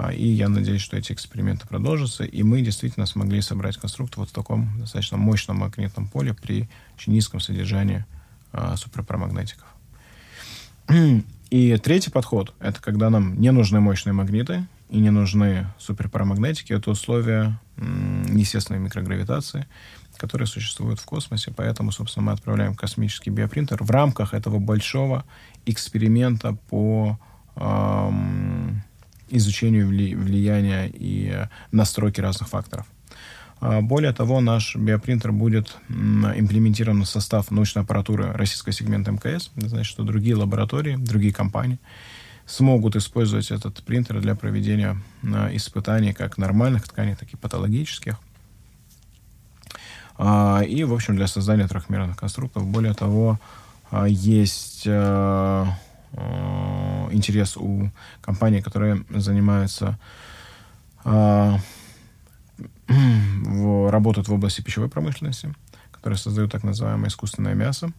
А, 0.00 0.12
и 0.12 0.26
я 0.26 0.48
надеюсь, 0.48 0.80
что 0.80 0.96
эти 0.96 1.12
эксперименты 1.12 1.66
продолжатся, 1.66 2.24
и 2.24 2.42
мы 2.44 2.62
действительно 2.62 3.04
смогли 3.06 3.40
собрать 3.40 3.76
конструкт 3.76 4.16
вот 4.16 4.30
в 4.30 4.32
таком 4.32 4.78
достаточно 4.78 5.16
мощном 5.16 5.56
магнитном 5.58 6.06
поле 6.06 6.34
при 6.34 6.68
очень 6.96 7.12
низком 7.12 7.40
содержании 7.40 8.04
а, 8.52 8.76
суперпарамагнетиков. 8.76 9.66
И 11.50 11.76
третий 11.78 12.10
подход— 12.10 12.54
это 12.60 12.80
когда 12.80 13.10
нам 13.10 13.40
не 13.40 13.50
нужны 13.50 13.80
мощные 13.80 14.12
магниты 14.12 14.66
и 14.88 14.98
не 14.98 15.10
нужны 15.10 15.66
суперпарамагнетики. 15.78 16.72
Это 16.72 16.90
условия 16.90 17.58
естественной 18.28 18.80
микрогравитации, 18.80 19.66
которые 20.18 20.46
существуют 20.46 21.00
в 21.00 21.04
космосе. 21.04 21.52
Поэтому, 21.56 21.92
собственно, 21.92 22.26
мы 22.26 22.32
отправляем 22.32 22.74
космический 22.74 23.30
биопринтер 23.30 23.82
в 23.82 23.90
рамках 23.90 24.34
этого 24.34 24.58
большого 24.58 25.24
эксперимента 25.64 26.56
по 26.68 27.18
эм, 27.56 28.82
изучению 29.30 29.88
влияния 29.88 30.90
и 30.92 31.46
настройки 31.72 32.20
разных 32.20 32.48
факторов. 32.48 32.86
А, 33.60 33.80
более 33.80 34.12
того, 34.12 34.40
наш 34.40 34.76
биопринтер 34.76 35.32
будет 35.32 35.76
имплементирован 35.88 37.02
в 37.02 37.08
состав 37.08 37.50
научной 37.50 37.82
аппаратуры 37.82 38.32
российского 38.32 38.72
сегмента 38.72 39.10
МКС. 39.10 39.50
Значит, 39.56 39.86
что 39.86 40.04
другие 40.04 40.36
лаборатории, 40.36 40.96
другие 40.96 41.32
компании 41.32 41.78
смогут 42.46 42.96
использовать 42.96 43.50
этот 43.50 43.82
принтер 43.82 44.20
для 44.20 44.34
проведения 44.34 44.96
а, 45.22 45.50
испытаний 45.54 46.14
как 46.14 46.38
нормальных 46.38 46.88
тканей, 46.88 47.14
так 47.14 47.30
и 47.32 47.36
патологических. 47.36 48.18
А, 50.18 50.60
и, 50.60 50.84
в 50.84 50.92
общем, 50.92 51.16
для 51.16 51.26
создания 51.26 51.66
трехмерных 51.66 52.16
конструктов. 52.16 52.66
Более 52.66 52.94
того, 52.94 53.38
есть 54.06 54.86
Э, 56.12 57.08
интерес 57.10 57.56
у 57.56 57.90
компаний, 58.20 58.62
которые 58.62 59.04
занимаются 59.10 59.98
э, 61.04 61.56
в, 62.88 63.90
работают 63.90 64.28
в 64.28 64.32
области 64.32 64.62
пищевой 64.62 64.88
промышленности, 64.88 65.54
которые 65.90 66.18
создают 66.18 66.50
так 66.52 66.64
называемое 66.64 67.08
искусственное 67.08 67.54
мясо. 67.54 67.92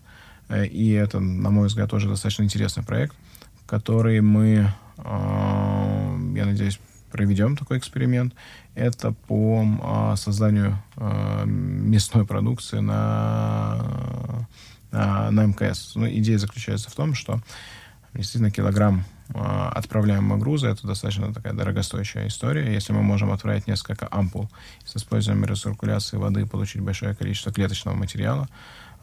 Э, 0.47 0.65
и 0.65 0.91
это, 0.91 1.19
на 1.19 1.51
мой 1.51 1.67
взгляд, 1.67 1.89
тоже 1.89 2.09
достаточно 2.09 2.43
интересный 2.43 2.83
проект, 2.83 3.15
который 3.67 4.21
мы, 4.21 4.73
я 4.97 6.45
надеюсь, 6.45 6.79
проведем 7.09 7.57
такой 7.57 7.77
эксперимент. 7.77 8.33
Это 8.75 9.11
по 9.11 10.15
созданию 10.15 10.81
мясной 11.45 12.25
продукции 12.25 12.79
на, 12.79 14.47
на, 14.91 15.31
на 15.31 15.45
МКС. 15.45 15.95
Ну, 15.95 16.07
идея 16.07 16.37
заключается 16.37 16.89
в 16.89 16.95
том, 16.95 17.13
что 17.13 17.41
Действительно, 18.13 18.49
килограмм 18.49 19.05
э, 19.29 19.39
отправляемого 19.39 20.37
груза 20.37 20.69
это 20.69 20.87
достаточно 20.87 21.33
такая 21.33 21.53
дорогостоящая 21.53 22.27
история. 22.27 22.73
Если 22.73 22.91
мы 22.91 23.03
можем 23.03 23.31
отправить 23.31 23.67
несколько 23.67 24.07
ампул 24.09 24.49
с 24.83 24.95
использованием 24.95 25.45
рециркуляции 25.45 26.17
воды 26.17 26.45
получить 26.45 26.81
большое 26.81 27.15
количество 27.15 27.53
клеточного 27.53 27.95
материала, 27.95 28.47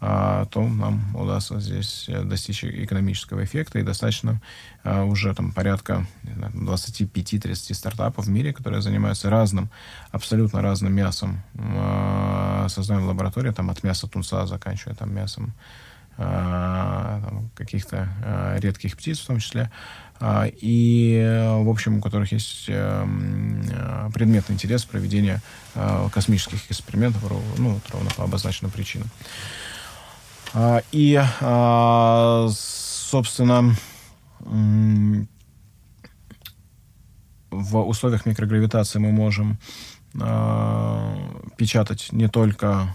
то 0.00 0.48
нам 0.54 1.16
удастся 1.16 1.58
здесь 1.58 2.08
достичь 2.24 2.64
экономического 2.64 3.44
эффекта. 3.44 3.78
И 3.78 3.82
достаточно 3.82 4.40
э, 4.84 5.02
уже 5.02 5.34
там 5.34 5.52
порядка 5.52 6.06
25-30 6.24 7.74
стартапов 7.74 8.26
в 8.26 8.28
мире, 8.28 8.52
которые 8.52 8.82
занимаются 8.82 9.30
разным, 9.30 9.70
абсолютно 10.10 10.60
разным 10.60 10.92
мясом, 10.92 11.42
э, 11.54 12.66
создаем 12.68 13.06
лаборатории, 13.06 13.52
там 13.52 13.70
от 13.70 13.82
мяса 13.82 14.06
тунца 14.06 14.46
заканчивая 14.46 14.94
там 14.94 15.14
мясом 15.14 15.54
Э, 16.18 17.20
каких-то 17.54 18.08
э, 18.24 18.58
редких 18.60 18.96
птиц 18.96 19.18
в 19.18 19.26
том 19.26 19.38
числе, 19.38 19.70
э, 20.18 20.50
и, 20.62 21.52
в 21.62 21.68
общем, 21.68 21.98
у 21.98 22.00
которых 22.00 22.32
есть 22.32 22.66
предметный 22.66 24.54
интерес 24.54 24.84
проведения 24.84 25.42
космических 26.12 26.70
экспериментов, 26.70 27.22
ну, 27.58 27.78
ровно 27.92 28.10
по 28.16 28.24
обозначенным 28.24 28.70
причинам. 28.70 29.08
И, 30.92 31.22
собственно, 32.50 33.74
в 37.50 37.78
условиях 37.80 38.24
микрогравитации 38.26 38.98
мы 38.98 39.12
можем 39.12 39.58
печатать 41.58 42.08
не 42.12 42.28
только, 42.28 42.94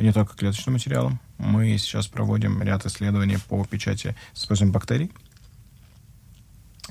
не 0.00 0.12
только 0.12 0.36
клеточным 0.36 0.74
материалом, 0.74 1.18
мы 1.38 1.76
сейчас 1.78 2.06
проводим 2.06 2.62
ряд 2.62 2.86
исследований 2.86 3.38
по 3.48 3.64
печати 3.64 4.14
с 4.32 4.42
использованием 4.42 4.72
бактерий. 4.72 5.10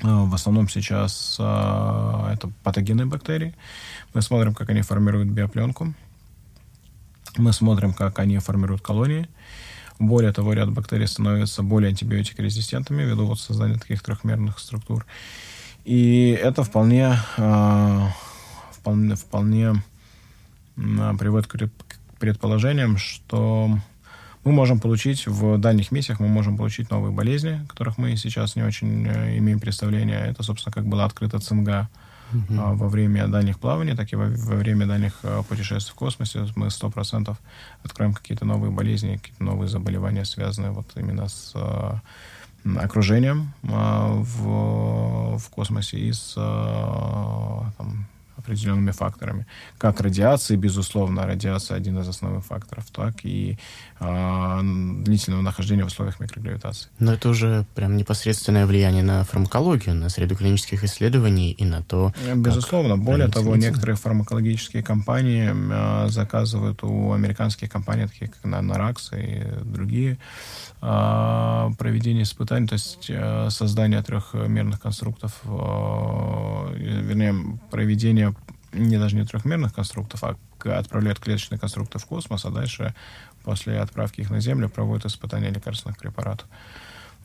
А, 0.02 0.24
в 0.24 0.34
основном 0.34 0.68
сейчас 0.68 1.36
а, 1.40 2.32
это 2.32 2.50
патогенные 2.62 3.06
бактерии. 3.06 3.54
Мы 4.14 4.22
смотрим, 4.22 4.54
как 4.54 4.70
они 4.70 4.82
формируют 4.82 5.28
биопленку. 5.28 5.94
Мы 7.36 7.52
смотрим, 7.52 7.92
как 7.92 8.18
они 8.18 8.38
формируют 8.38 8.82
колонии. 8.82 9.28
Более 9.98 10.32
того, 10.32 10.52
ряд 10.52 10.70
бактерий 10.70 11.06
становятся 11.06 11.62
более 11.62 11.88
антибиотикорезистентными 11.88 13.02
ввиду 13.02 13.26
вот 13.26 13.40
создания 13.40 13.78
таких 13.78 14.02
трехмерных 14.02 14.58
структур. 14.58 15.06
И 15.84 16.38
это 16.42 16.64
вполне, 16.64 17.16
э, 17.38 18.08
вполне, 18.72 19.14
вполне 19.14 19.82
э, 20.76 21.12
приводит 21.18 21.46
к 21.46 21.70
предположениям, 22.18 22.98
что 22.98 23.78
мы 24.44 24.52
можем 24.52 24.80
получить 24.80 25.26
в 25.26 25.58
дальних 25.58 25.90
миссиях, 25.90 26.20
мы 26.20 26.28
можем 26.28 26.56
получить 26.56 26.90
новые 26.90 27.12
болезни, 27.12 27.64
которых 27.68 27.98
мы 27.98 28.16
сейчас 28.16 28.54
не 28.54 28.62
очень 28.62 29.06
э, 29.06 29.38
имеем 29.38 29.60
представления. 29.60 30.18
Это, 30.18 30.42
собственно, 30.42 30.72
как 30.72 30.86
была 30.86 31.04
открыта 31.04 31.38
цинга 31.38 31.88
угу. 32.32 32.60
а, 32.60 32.74
во 32.74 32.88
время 32.88 33.28
дальних 33.28 33.58
плаваний, 33.58 33.94
так 33.96 34.12
и 34.12 34.16
во, 34.16 34.24
во 34.26 34.56
время 34.56 34.86
дальних 34.86 35.18
а, 35.22 35.42
путешествий 35.42 35.92
в 35.92 35.94
космосе. 35.94 36.46
Мы 36.56 36.70
сто 36.70 36.90
процентов 36.90 37.38
откроем 37.84 38.12
какие-то 38.14 38.44
новые 38.44 38.70
болезни, 38.70 39.16
какие-то 39.16 39.44
новые 39.44 39.68
заболевания, 39.68 40.24
связанные 40.24 40.72
вот 40.72 40.86
именно 40.96 41.28
с 41.28 41.52
а, 41.54 42.00
окружением 42.76 43.52
а, 43.64 44.14
в, 44.14 45.38
в 45.38 45.50
космосе 45.50 45.98
и 45.98 46.12
с 46.12 46.34
там, 46.34 48.06
определенными 48.36 48.90
факторами. 48.90 49.46
Как 49.78 50.00
радиация, 50.00 50.56
безусловно, 50.56 51.26
радиация 51.26 51.76
один 51.76 51.98
из 51.98 52.08
основных 52.08 52.44
факторов, 52.44 52.84
так 52.92 53.24
и 53.24 53.58
э, 54.00 54.60
длительного 55.04 55.42
нахождения 55.42 55.84
в 55.84 55.86
условиях 55.86 56.20
микрогравитации. 56.20 56.88
Но 56.98 57.12
это 57.12 57.28
уже 57.28 57.64
прям 57.74 57.96
непосредственное 57.96 58.66
влияние 58.66 59.02
на 59.02 59.24
фармакологию, 59.24 59.94
на 59.94 60.08
среду 60.08 60.36
клинических 60.36 60.84
исследований 60.84 61.52
и 61.52 61.64
на 61.64 61.82
то, 61.82 62.12
Безусловно. 62.34 62.96
Более 62.96 63.28
того, 63.28 63.56
некоторые 63.56 63.96
фармакологические 63.96 64.82
компании 64.82 65.50
э, 65.52 66.08
заказывают 66.08 66.82
у 66.82 67.12
американских 67.12 67.70
компаний, 67.70 68.06
таких 68.06 68.30
как 68.32 68.44
Nanorax 68.44 68.96
и 69.12 69.64
другие, 69.64 70.18
э, 70.82 71.70
проведение 71.78 72.22
испытаний, 72.22 72.66
то 72.66 72.74
есть 72.74 73.06
э, 73.08 73.48
создание 73.50 74.02
трехмерных 74.02 74.80
конструктов, 74.80 75.40
э, 75.44 75.48
вернее, 76.76 77.58
проведение 77.70 78.25
не 78.76 78.98
даже 78.98 79.16
не 79.16 79.24
трехмерных 79.24 79.74
конструктов, 79.74 80.22
а 80.24 80.36
отправляют 80.64 81.18
клеточные 81.18 81.58
конструкты 81.58 81.98
в 81.98 82.06
космос, 82.06 82.44
а 82.44 82.50
дальше 82.50 82.94
после 83.44 83.78
отправки 83.78 84.20
их 84.20 84.30
на 84.30 84.40
Землю 84.40 84.68
проводят 84.68 85.06
испытания 85.06 85.50
лекарственных 85.50 85.98
препаратов. 85.98 86.48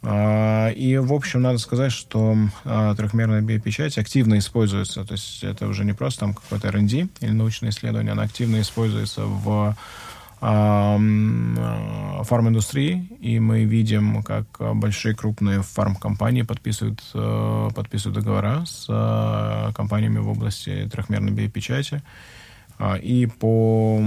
А, 0.04 0.70
и, 0.70 0.98
в 0.98 1.14
общем, 1.14 1.42
надо 1.42 1.60
сказать, 1.60 1.92
что 1.92 2.36
а, 2.66 2.96
трехмерная 2.96 3.42
биопечать 3.42 3.98
активно 3.98 4.40
используется, 4.40 5.06
то 5.06 5.14
есть 5.14 5.44
это 5.44 5.68
уже 5.68 5.86
не 5.86 5.94
просто 5.94 6.22
там 6.22 6.34
какой-то 6.34 6.70
R&D 6.70 7.08
или 7.20 7.32
научное 7.32 7.70
исследование, 7.70 8.14
она 8.14 8.24
активно 8.24 8.62
используется 8.62 9.26
в 9.26 9.76
фарминдустрии, 10.42 13.08
и 13.20 13.40
мы 13.40 13.64
видим, 13.64 14.24
как 14.24 14.48
большие 14.76 15.16
крупные 15.16 15.62
фармкомпании 15.62 16.42
подписывают, 16.42 17.04
э, 17.14 17.70
подписывают 17.76 18.18
договора 18.18 18.66
с 18.66 18.88
э, 18.90 19.72
компаниями 19.76 20.18
в 20.18 20.30
области 20.30 20.90
трехмерной 20.92 21.32
биопечати. 21.32 22.02
А, 22.80 22.96
и 22.96 23.28
по 23.28 24.02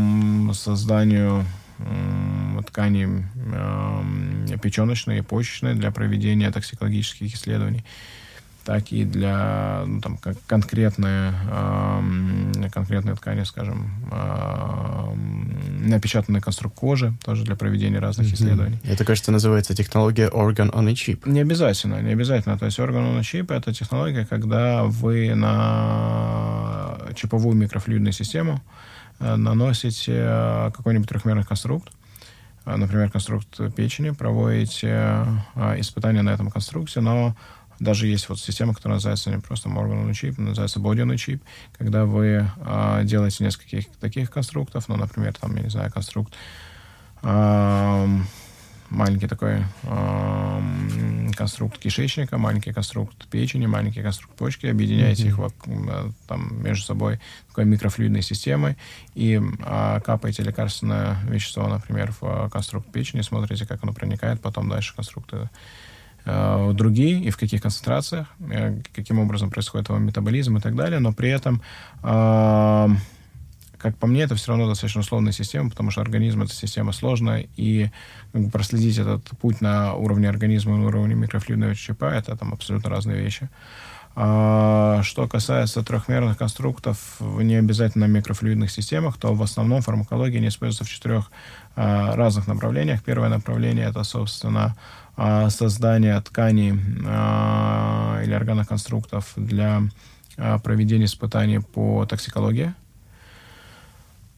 созданию 0.53 1.45
ткани 2.67 3.29
печеночной 4.61 5.19
и 5.19 5.23
почечной 5.23 5.75
для 5.75 5.93
проведения 5.93 6.51
токсикологических 6.51 7.35
исследований 7.35 7.85
так 8.65 8.93
и 8.93 9.05
для 9.05 9.85
ну, 9.87 10.01
там, 10.01 10.17
как 10.17 10.37
конкретные, 10.47 11.35
э, 11.51 12.69
конкретные 12.73 13.15
ткани, 13.15 13.45
скажем, 13.45 13.91
э, 14.11 15.15
напечатанный 15.81 16.41
конструкт 16.41 16.77
кожи, 16.77 17.15
тоже 17.25 17.45
для 17.45 17.57
проведения 17.57 17.99
разных 17.99 18.29
mm-hmm. 18.29 18.35
исследований. 18.35 18.79
Это, 18.85 19.05
кажется, 19.05 19.33
называется 19.33 19.75
технология 19.75 20.29
organ 20.29 20.71
on 20.73 20.89
a 20.89 20.93
chip. 20.93 21.29
Не 21.29 21.41
обязательно, 21.41 22.01
не 22.01 22.13
обязательно. 22.13 22.59
То 22.59 22.65
есть 22.67 22.79
organ 22.79 23.15
on 23.15 23.19
a 23.19 23.21
chip— 23.21 23.55
это 23.55 23.73
технология, 23.75 24.27
когда 24.27 24.85
вы 24.85 25.35
на 25.35 26.99
чиповую 27.15 27.57
микрофлюидную 27.57 28.13
систему 28.13 28.63
э, 29.21 29.37
наносите 29.37 30.13
э, 30.17 30.71
какой-нибудь 30.75 31.09
трехмерный 31.09 31.45
конструкт, 31.45 31.93
э, 32.65 32.77
например, 32.77 33.11
конструкт 33.11 33.61
печени, 33.75 34.11
проводите 34.11 35.27
испытания 35.79 36.23
на 36.23 36.31
этом 36.31 36.51
конструкте, 36.51 37.01
но 37.01 37.37
даже 37.79 38.07
есть 38.07 38.29
вот 38.29 38.39
система, 38.39 38.75
которая 38.75 38.97
называется 38.97 39.31
не 39.31 39.41
просто 39.41 39.69
Morgan 39.69 40.13
чип, 40.15 40.39
называется 40.39 40.81
Body 40.81 41.17
чип, 41.17 41.43
когда 41.77 42.05
вы 42.05 42.49
э, 42.57 43.01
делаете 43.05 43.45
нескольких 43.45 43.87
таких 44.01 44.31
конструктов, 44.31 44.89
ну, 44.89 44.97
например, 44.97 45.35
там, 45.35 45.55
я 45.57 45.63
не 45.63 45.71
знаю, 45.71 45.91
конструкт 45.93 46.33
э, 47.23 48.19
маленький 48.91 49.27
такой 49.27 49.65
э, 49.83 51.31
конструкт 51.37 51.79
кишечника, 51.79 52.39
маленький 52.39 52.73
конструкт 52.73 53.27
печени, 53.29 53.67
маленький 53.67 54.03
конструкт 54.03 54.37
почки, 54.37 54.67
объединяете 54.67 55.25
mm-hmm. 55.25 55.47
их 55.47 55.89
э, 55.91 56.11
там 56.29 56.63
между 56.63 56.85
собой 56.85 57.21
такой 57.49 57.65
микрофлюидной 57.65 58.23
системой 58.23 58.77
и 59.15 59.41
э, 59.41 60.01
капаете 60.05 60.43
лекарственное 60.43 61.17
вещество, 61.25 61.67
например, 61.67 62.15
в 62.21 62.49
конструкт 62.51 62.91
печени, 62.93 63.23
смотрите, 63.23 63.67
как 63.67 63.83
оно 63.83 63.93
проникает 63.93 64.41
потом 64.41 64.69
дальше 64.69 64.95
конструкты 64.95 65.37
Э, 65.37 65.49
другие 66.25 67.21
и 67.21 67.31
в 67.31 67.37
каких 67.37 67.63
концентрациях, 67.63 68.29
э, 68.51 68.81
каким 68.95 69.19
образом 69.19 69.51
происходит 69.51 69.89
его 69.89 69.99
метаболизм 69.99 70.57
и 70.57 70.61
так 70.61 70.75
далее, 70.75 70.99
но 70.99 71.13
при 71.13 71.29
этом, 71.29 71.61
э, 72.03 72.89
как 73.77 73.99
по 73.99 74.07
мне, 74.07 74.23
это 74.23 74.35
все 74.35 74.53
равно 74.53 74.67
достаточно 74.67 75.03
условная 75.03 75.33
система, 75.33 75.69
потому 75.69 75.91
что 75.91 76.01
организм— 76.01 76.43
это 76.45 76.55
система 76.55 76.93
сложная, 76.93 77.47
и 77.57 77.91
проследить 78.53 78.97
этот 78.99 79.29
путь 79.39 79.61
на 79.61 79.95
уровне 79.95 80.29
организма, 80.29 80.79
на 80.79 80.87
уровне 80.87 81.15
микрофлюидного 81.15 81.75
ЧП— 81.75 82.03
это 82.05 82.37
там 82.37 82.55
абсолютно 82.55 82.89
разные 82.89 83.21
вещи. 83.21 83.51
А, 84.17 85.03
что 85.03 85.27
касается 85.27 85.83
трехмерных 85.83 86.39
конструктов, 86.39 87.17
не 87.21 87.57
обязательно 87.57 88.05
микрофлюидных 88.05 88.71
системах, 88.71 89.17
то 89.17 89.35
в 89.35 89.43
основном 89.43 89.83
фармакология 89.83 90.41
не 90.41 90.49
используется 90.49 90.85
в 90.85 90.89
четырех 90.89 91.31
а, 91.75 92.15
разных 92.15 92.47
направлениях. 92.47 93.03
Первое 93.03 93.29
направление— 93.29 93.87
это, 93.89 94.05
собственно, 94.05 94.77
а, 95.17 95.51
создания 95.51 96.21
тканей 96.21 96.71
или 96.71 98.33
органоконструктов 98.33 99.33
для 99.37 99.83
проведения 100.63 101.05
испытаний 101.05 101.61
по 101.61 102.07
токсикологии. 102.07 102.75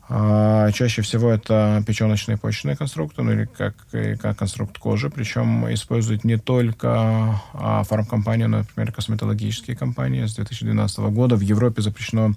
Чаще 0.08 1.02
всего 1.02 1.30
это 1.30 1.82
печеночные 1.84 2.36
почечные 2.36 2.76
конструкты, 2.76 3.22
ну 3.22 3.32
или 3.32 3.44
как, 3.44 3.74
как 4.20 4.38
конструкт 4.38 4.78
кожи, 4.78 5.10
причем 5.10 5.72
используют 5.74 6.22
не 6.22 6.36
только 6.36 7.40
фармкомпании, 7.52 8.44
но, 8.44 8.58
например, 8.58 8.92
косметологические 8.92 9.76
компании. 9.76 10.24
С 10.24 10.36
2012 10.36 10.98
года 11.10 11.34
в 11.34 11.40
Европе 11.40 11.82
запрещено 11.82 12.34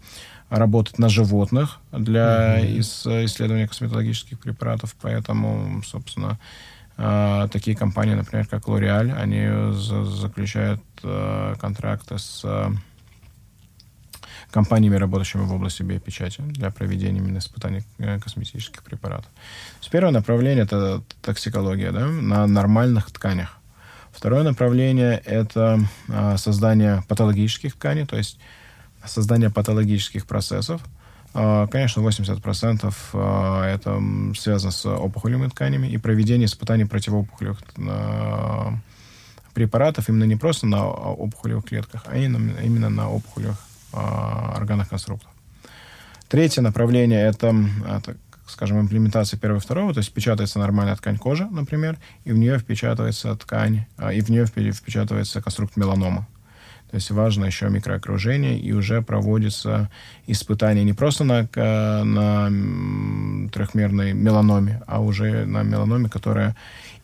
работать 0.50 0.98
на 0.98 1.10
животных 1.10 1.80
для 1.92 2.60
mm-hmm. 2.60 3.26
исследования 3.26 3.68
косметологических 3.68 4.40
препаратов, 4.40 4.96
поэтому, 5.00 5.84
собственно, 5.84 6.40
а, 6.98 7.48
такие 7.50 7.78
компании, 7.78 8.16
например, 8.16 8.48
как 8.48 8.64
L'Oreal, 8.64 9.14
они 9.14 9.74
заключают 10.10 10.82
контракты 11.60 12.18
с 12.18 12.44
компаниями, 14.52 14.96
работающими 14.96 15.44
в 15.44 15.54
области 15.54 15.84
биопечати 15.84 16.42
для 16.42 16.72
проведения 16.72 17.20
именно 17.20 17.38
испытаний 17.38 17.84
э, 18.00 18.20
косметических 18.20 18.84
препаратов. 18.84 19.30
первое 19.92 20.12
направление— 20.12 20.64
это 20.66 21.02
токсикология 21.22 21.92
да, 21.92 22.08
на 22.08 22.48
нормальных 22.48 23.12
тканях. 23.12 23.58
Второе 24.12 24.44
направление— 24.44 25.22
это 25.26 25.80
создание 26.38 27.04
патологических 27.08 27.74
тканей, 27.74 28.06
то 28.06 28.18
есть 28.18 28.40
создание 29.06 29.50
патологических 29.50 30.26
процессов— 30.26 30.82
а, 31.34 31.68
конечно, 31.68 32.02
80% 32.02 32.94
а, 33.14 33.66
это 33.66 34.02
связано 34.36 34.72
с 34.72 34.86
опухолевыми 34.86 35.50
тканями 35.50 35.88
и 35.88 35.98
проведение 35.98 36.46
испытаний 36.46 36.86
противоопухолевых 36.86 37.60
а, 37.88 38.74
препаратов 39.54 40.10
именно 40.10 40.24
не 40.24 40.36
просто 40.36 40.66
на 40.66 40.88
опухолевых 40.88 41.66
клетках, 41.66 42.04
а 42.08 42.18
именно 42.18 42.90
на 42.90 43.10
опухолевых 43.10 43.58
органах 43.92 44.90
конструктов. 44.90 45.30
Третье 46.28 46.62
направление 46.62 47.26
это, 47.26 47.56
это 47.88 48.16
скажем, 48.48 48.80
имплементация 48.80 49.40
первого 49.40 49.60
и 49.60 49.62
второго, 49.62 49.94
то 49.94 50.00
есть 50.00 50.10
впечатывается 50.10 50.60
нормальная 50.60 50.96
ткань 50.96 51.18
кожи, 51.18 51.46
например, 51.46 51.98
и 52.24 52.32
в 52.32 52.38
нее 52.38 52.60
впечатывается 52.60 53.36
ткань, 53.36 53.86
и 54.14 54.22
в 54.22 54.30
нее 54.30 54.46
впечатывается 54.46 55.42
конструкт 55.42 55.76
меланома. 55.78 56.28
То 56.90 56.96
есть 56.96 57.12
важно 57.12 57.46
еще 57.46 57.70
микроокружение, 57.70 58.60
и 58.60 58.72
уже 58.72 59.04
проводится 59.04 59.92
испытание 60.26 60.84
не 60.84 60.94
просто 60.94 61.24
на, 61.24 61.48
на 62.04 63.50
трехмерной 63.50 64.14
меланоме, 64.14 64.82
а 64.88 65.00
уже 65.00 65.46
на 65.46 65.62
меланоме, 65.62 66.10
которая 66.10 66.56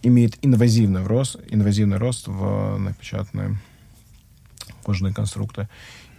имеет 0.02 0.44
инвазивный 0.44 1.06
рост, 1.06 1.38
инвазивный 1.50 1.98
рост 1.98 2.28
в 2.28 2.78
напечатанные 2.80 3.58
кожные 4.82 5.14
конструкты. 5.14 5.68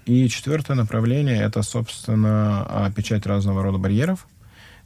И 0.06 0.28
четвертое 0.28 0.74
направление— 0.74 1.42
это, 1.42 1.62
собственно, 1.62 2.92
печать 2.96 3.26
разного 3.26 3.62
рода 3.62 3.78
барьеров, 3.78 4.26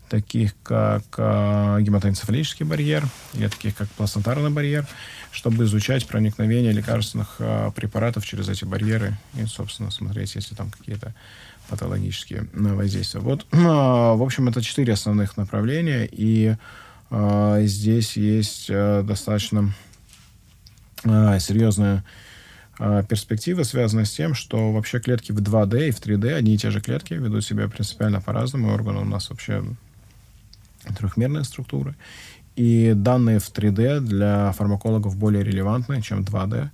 таких 0.09 0.55
как 0.63 1.05
гематоэнцефалический 1.17 2.67
барьер 2.67 3.07
или 3.35 3.49
таких 3.49 3.77
как 3.77 3.89
плацентарный 3.91 4.51
барьер— 4.51 4.87
чтобы 5.33 5.65
изучать 5.65 6.07
проникновение 6.07 6.73
лекарственных 6.73 7.37
э, 7.39 7.71
препаратов 7.75 8.27
через 8.27 8.49
эти 8.49 8.65
барьеры 8.65 9.17
и, 9.35 9.47
собственно, 9.47 9.91
смотреть, 9.91 10.35
если 10.35 10.55
там 10.55 10.71
какие-то 10.71 11.15
патологические 11.69 12.49
воздействия. 12.53 13.21
Вот, 13.21 13.47
в 13.53 14.23
общем, 14.23 14.49
это 14.49 14.61
четыре 14.61 14.95
основных 14.95 15.37
направления, 15.37 16.09
и 16.11 16.57
здесь 17.13 18.17
есть 18.17 18.69
достаточно 18.69 19.75
серьезная 21.03 22.05
перспектива, 23.09 23.63
связанная 23.63 24.05
с 24.05 24.13
тем, 24.13 24.35
что 24.35 24.73
вообще 24.73 25.01
клетки 25.01 25.33
в 25.33 25.41
2D 25.41 25.89
и 25.89 25.91
в 25.91 26.01
3D, 26.01 26.33
одни 26.33 26.55
и 26.55 26.59
те 26.59 26.71
же 26.71 26.81
клетки, 26.81 27.15
ведут 27.15 27.45
себя 27.45 27.69
принципиально 27.69 28.21
по-разному. 28.21 28.73
Органы 28.73 29.01
у 29.01 29.05
нас 29.05 29.29
вообще 29.31 29.63
трехмерные 30.99 31.45
структуры. 31.45 31.95
И 32.57 32.93
данные 32.95 33.39
в 33.39 33.53
3D 33.53 34.01
для 34.01 34.53
фармакологов 34.53 35.17
более 35.17 35.45
релевантны, 35.45 36.03
чем 36.03 36.23
2D. 36.23 36.71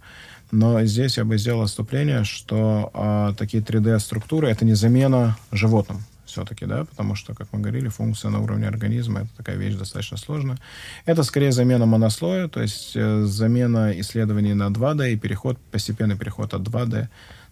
Но 0.52 0.84
здесь 0.84 1.16
я 1.18 1.24
бы 1.24 1.38
сделал 1.38 1.62
отступление, 1.62 2.24
что 2.24 2.90
э, 2.94 3.34
такие 3.36 3.62
3D-структуры— 3.62 4.48
это 4.50 4.64
не 4.64 4.74
замена 4.74 5.36
животным 5.50 6.04
все-таки, 6.26 6.66
да, 6.66 6.84
потому 6.84 7.14
что, 7.14 7.34
как 7.34 7.48
мы 7.52 7.60
говорили, 7.60 7.88
функция 7.88 8.30
на 8.30 8.40
уровне 8.40 8.68
организма— 8.68 9.20
это 9.22 9.30
такая 9.36 9.56
вещь 9.56 9.74
достаточно 9.74 10.16
сложная. 10.16 10.58
Это 11.04 11.22
скорее 11.22 11.52
замена 11.52 11.86
монослоя, 11.86 12.48
то 12.48 12.60
есть 12.60 12.92
э, 12.94 13.22
замена 13.24 13.92
исследований 14.00 14.54
на 14.54 14.68
2D 14.68 15.12
и 15.12 15.16
переход, 15.16 15.58
постепенный 15.70 16.16
переход 16.16 16.54
от 16.54 16.62
2D 16.62 17.08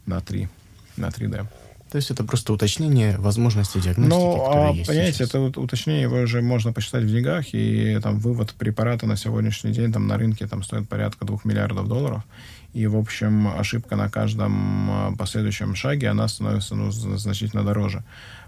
на 0.06 0.20
3, 0.20 0.48
на 0.96 1.08
3D. 1.08 1.46
То 1.94 1.98
есть 1.98 2.10
это 2.10 2.24
просто 2.24 2.52
уточнение 2.52 3.16
возможности 3.18 3.78
диагностики, 3.78 4.18
ну, 4.18 4.50
а, 4.50 4.72
есть 4.72 4.88
понимаете, 4.88 5.18
сейчас. 5.18 5.28
это 5.28 5.60
уточнение 5.60 6.02
его 6.02 6.16
уже 6.16 6.42
можно 6.42 6.72
посчитать 6.72 7.04
в 7.04 7.08
деньгах, 7.08 7.46
и 7.52 8.00
там 8.02 8.18
вывод 8.18 8.52
препарата 8.54 9.06
на 9.06 9.16
сегодняшний 9.16 9.70
день 9.70 9.92
там 9.92 10.08
на 10.08 10.18
рынке 10.18 10.48
там 10.48 10.64
стоит 10.64 10.88
порядка 10.88 11.24
двух 11.24 11.44
миллиардов 11.44 11.86
долларов. 11.86 12.24
И, 12.72 12.88
в 12.88 12.96
общем, 12.96 13.46
ошибка 13.46 13.94
на 13.94 14.10
каждом 14.10 14.90
а, 14.90 15.12
последующем 15.16 15.76
шаге, 15.76 16.08
она 16.08 16.26
становится 16.26 16.74
ну, 16.74 16.90
значительно 16.90 17.62
дороже. 17.62 18.02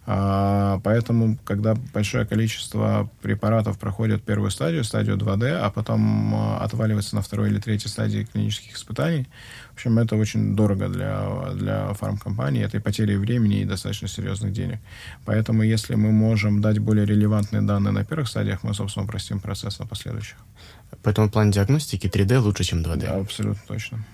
А, 0.08 0.80
поэтому, 0.84 1.36
когда 1.44 1.74
большое 1.92 2.24
количество 2.24 3.10
препаратов 3.22 3.76
проходит 3.76 4.22
первую 4.22 4.52
стадию, 4.52 4.84
стадию 4.84 5.16
2D, 5.16 5.50
а 5.50 5.68
потом 5.70 6.32
а, 6.32 6.58
отваливается 6.58 7.16
на 7.16 7.22
второй 7.22 7.48
или 7.48 7.58
третьей 7.58 7.90
стадии 7.90 8.22
клинических 8.32 8.76
испытаний, 8.76 9.26
в 9.70 9.74
общем, 9.74 9.98
это 9.98 10.14
очень 10.14 10.54
дорого 10.54 10.88
для, 10.88 11.50
для 11.54 11.92
фармкомпании, 11.94 12.64
это 12.64 12.76
и 12.76 12.80
потери 12.80 13.16
времени, 13.16 13.62
и 13.62 13.64
достаточно 13.64 14.06
серьезных 14.06 14.52
денег. 14.52 14.78
Поэтому, 15.24 15.64
если 15.64 15.96
мы 15.96 16.12
можем 16.12 16.62
дать 16.62 16.78
более 16.78 17.04
релевантные 17.04 17.62
данные 17.62 17.92
на 17.92 18.04
первых 18.04 18.28
стадиях, 18.28 18.62
мы, 18.62 18.74
собственно, 18.74 19.04
упростим 19.04 19.40
процесс 19.40 19.80
на 19.80 19.86
последующих. 19.86 20.36
Поэтому 21.02 21.28
план 21.28 21.50
диагностики 21.50 22.06
3D 22.06 22.38
лучше, 22.38 22.62
чем 22.62 22.82
2D. 22.82 23.00
Да, 23.00 23.16
абсолютно 23.16 23.62
точно. 23.66 24.04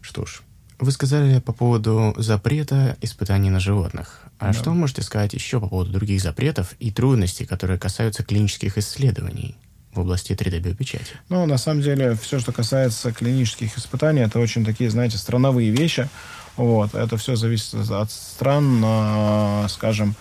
Что 0.00 0.24
ж, 0.24 0.40
вы 0.80 0.90
сказали 0.92 1.40
по 1.40 1.52
поводу 1.52 2.14
запрета 2.16 2.96
испытаний 3.02 3.50
на 3.50 3.60
животных. 3.60 4.22
А 4.38 4.46
Да. 4.46 4.52
что 4.52 4.70
вы 4.70 4.76
можете 4.76 5.02
сказать 5.02 5.34
еще 5.34 5.60
по 5.60 5.68
поводу 5.68 5.92
других 5.92 6.20
запретов 6.22 6.74
и 6.80 6.90
трудностей, 6.90 7.44
которые 7.44 7.78
касаются 7.78 8.22
клинических 8.24 8.78
исследований 8.78 9.56
в 9.94 10.00
области 10.00 10.32
3D-биопечати? 10.32 11.16
Ну, 11.28 11.46
на 11.46 11.58
самом 11.58 11.82
деле, 11.82 12.14
все, 12.14 12.38
что 12.38 12.52
касается 12.52 13.12
клинических 13.12 13.76
испытаний, 13.76 14.22
это 14.22 14.38
очень 14.38 14.64
такие, 14.64 14.88
знаете, 14.90 15.18
страновые 15.18 15.70
вещи. 15.70 16.08
Вот. 16.56 16.94
Это 16.94 17.16
все 17.16 17.36
зависит 17.36 17.74
от 17.90 18.10
стран, 18.10 18.80
а, 18.84 19.66
скажем, 19.68 20.14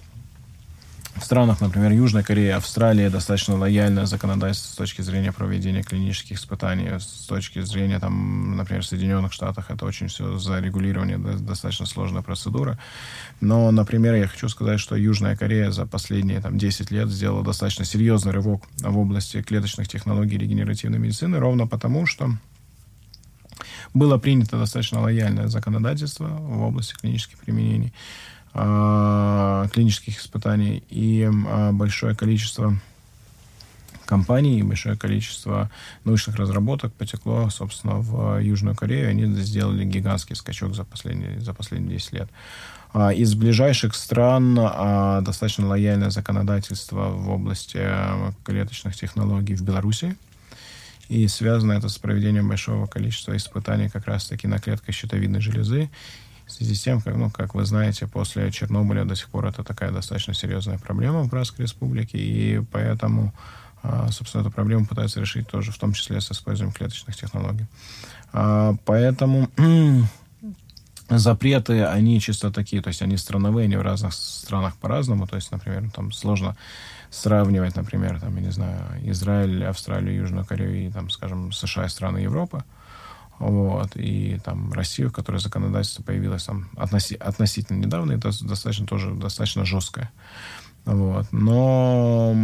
в 1.16 1.24
странах, 1.24 1.62
например, 1.62 1.92
Южной 1.92 2.24
Кореи, 2.24 2.50
Австралии 2.50 3.08
достаточно 3.08 3.56
лояльное 3.56 4.06
законодательство 4.06 4.74
с 4.74 4.76
точки 4.76 5.02
зрения 5.02 5.32
проведения 5.32 5.84
клинических 5.84 6.38
испытаний, 6.38 7.00
с 7.00 7.26
точки 7.28 7.62
зрения, 7.62 8.00
там, 8.00 8.58
например, 8.58 8.86
Соединенных 8.86 9.32
Штатах 9.32 9.70
это 9.70 9.86
очень 9.86 10.08
все 10.08 10.38
зарегулирование, 10.38 11.18
да, 11.18 11.34
достаточно 11.34 11.86
сложная 11.86 12.24
процедура. 12.24 12.80
Но, 13.42 13.70
например, 13.70 14.16
я 14.16 14.28
хочу 14.28 14.50
сказать, 14.50 14.80
что 14.80 14.96
Южная 14.96 15.38
Корея 15.38 15.72
за 15.72 15.86
последние 15.86 16.42
там, 16.42 16.58
10 16.58 16.90
лет 16.90 17.10
сделала 17.10 17.44
достаточно 17.44 17.86
серьезный 17.86 18.32
рывок 18.32 18.64
в 18.80 18.98
области 18.98 19.42
клеточных 19.44 19.88
технологий 19.88 20.38
регенеративной 20.38 20.98
медицины, 20.98 21.38
ровно 21.38 21.68
потому, 21.68 22.08
что 22.08 22.32
было 23.94 24.18
принято 24.18 24.58
достаточно 24.58 25.02
лояльное 25.02 25.48
законодательство 25.48 26.28
в 26.28 26.64
области 26.64 26.96
клинических 26.96 27.38
применений, 27.38 27.94
клинических 28.54 30.20
испытаний, 30.20 30.84
и 30.90 31.24
э, 31.24 31.72
большое 31.72 32.16
количество 32.16 32.78
компаний 34.06 34.60
и 34.60 34.64
большое 34.64 34.96
количество 34.96 35.72
научных 36.04 36.36
разработок 36.36 36.94
потекло, 36.94 37.50
собственно, 37.50 37.96
в 37.96 38.40
Южную 38.40 38.76
Корею. 38.76 39.10
Они 39.10 39.26
сделали 39.42 39.86
гигантский 39.86 40.36
скачок 40.36 40.76
за 40.76 40.84
последние, 40.84 41.40
за 41.40 41.54
последние 41.54 41.98
10 41.98 42.14
лет. 42.14 42.30
А, 42.94 43.12
Из 43.12 43.34
ближайших 43.34 43.96
стран 43.96 44.58
а, 44.60 45.22
достаточно 45.22 45.68
лояльное 45.68 46.12
законодательство 46.12 47.10
в 47.10 47.30
области 47.30 47.80
э, 47.80 48.32
клеточных 48.44 48.96
технологий 48.96 49.56
в 49.56 49.64
Беларуси. 49.64 50.16
И 51.10 51.28
связано 51.28 51.74
это 51.74 51.90
с 51.90 51.98
проведением 51.98 52.50
большого 52.50 52.86
количества 52.86 53.36
испытаний 53.36 53.90
как 53.90 54.06
раз-таки 54.06 54.48
на 54.48 54.60
клетках 54.60 54.94
щитовидной 54.96 55.42
железы. 55.42 55.90
Связи 56.54 56.76
с 56.76 56.82
тем, 56.84 57.02
как, 57.02 57.16
ну, 57.16 57.32
как 57.32 57.56
вы 57.56 57.66
знаете, 57.66 58.06
после 58.06 58.52
Чернобыля 58.52 59.06
до 59.06 59.16
сих 59.16 59.30
пор 59.30 59.48
это 59.48 59.64
такая 59.64 59.92
достаточно 59.92 60.36
серьезная 60.36 60.78
проблема 60.78 61.24
в 61.24 61.30
Братской 61.30 61.66
Республике, 61.66 62.20
и 62.20 62.62
поэтому, 62.72 63.34
а, 63.82 64.12
собственно, 64.12 64.42
эту 64.42 64.52
проблему 64.52 64.86
пытаются 64.86 65.20
решить 65.20 65.48
тоже, 65.48 65.72
в 65.72 65.80
том 65.80 65.94
числе 65.94 66.22
с 66.22 66.32
использованием 66.32 66.76
клеточных 66.76 67.16
технологий. 67.16 67.66
А, 68.34 68.76
Поэтому 68.86 69.50
запреты, 71.10 71.86
они 71.86 72.22
чисто 72.22 72.52
такие, 72.52 72.84
то 72.84 72.90
есть 72.90 73.02
они 73.02 73.18
страновые, 73.18 73.66
они 73.66 73.76
в 73.76 73.82
разных 73.82 74.14
странах 74.14 74.78
по-разному, 74.78 75.26
то 75.26 75.36
есть, 75.36 75.52
например, 75.52 75.90
там 75.90 76.12
сложно 76.12 76.56
сравнивать, 77.10 77.76
например, 77.76 78.20
там, 78.20 78.36
я 78.36 78.42
не 78.42 78.52
знаю, 78.52 78.80
Израиль, 79.12 79.66
Австралию, 79.66 80.16
Южную 80.16 80.46
Корею 80.46 80.88
и, 80.88 80.92
там, 80.92 81.10
скажем, 81.10 81.52
США 81.52 81.86
и 81.86 81.90
страны 81.90 82.20
Европы, 82.20 82.64
вот, 83.40 83.96
и 83.96 84.40
там 84.44 84.72
Россию, 84.74 85.10
в 85.10 85.14
которой 85.14 85.38
законодательство 85.38 86.04
появилось 86.04 86.44
там 86.44 86.70
относи- 86.76 87.18
относительно 87.18 87.78
недавно, 87.78 88.14
это 88.14 88.32
достаточно 88.44 88.86
тоже 88.86 89.14
достаточно 89.14 89.66
жесткое. 89.66 90.12
Вот. 90.86 91.28
Но 91.32 92.36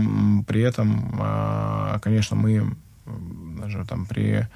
при 0.47 0.61
этом, 0.61 1.17
а, 1.19 1.99
конечно, 1.99 2.35
мы 2.35 2.75
даже 3.59 3.85
там 3.85 4.05
при 4.05 4.47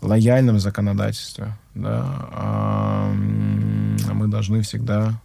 лояльном 0.00 0.58
законодательстве, 0.58 1.56
да, 1.74 2.28
а, 2.32 3.12
мы 3.12 4.28
должны 4.28 4.62
всегда 4.62 5.20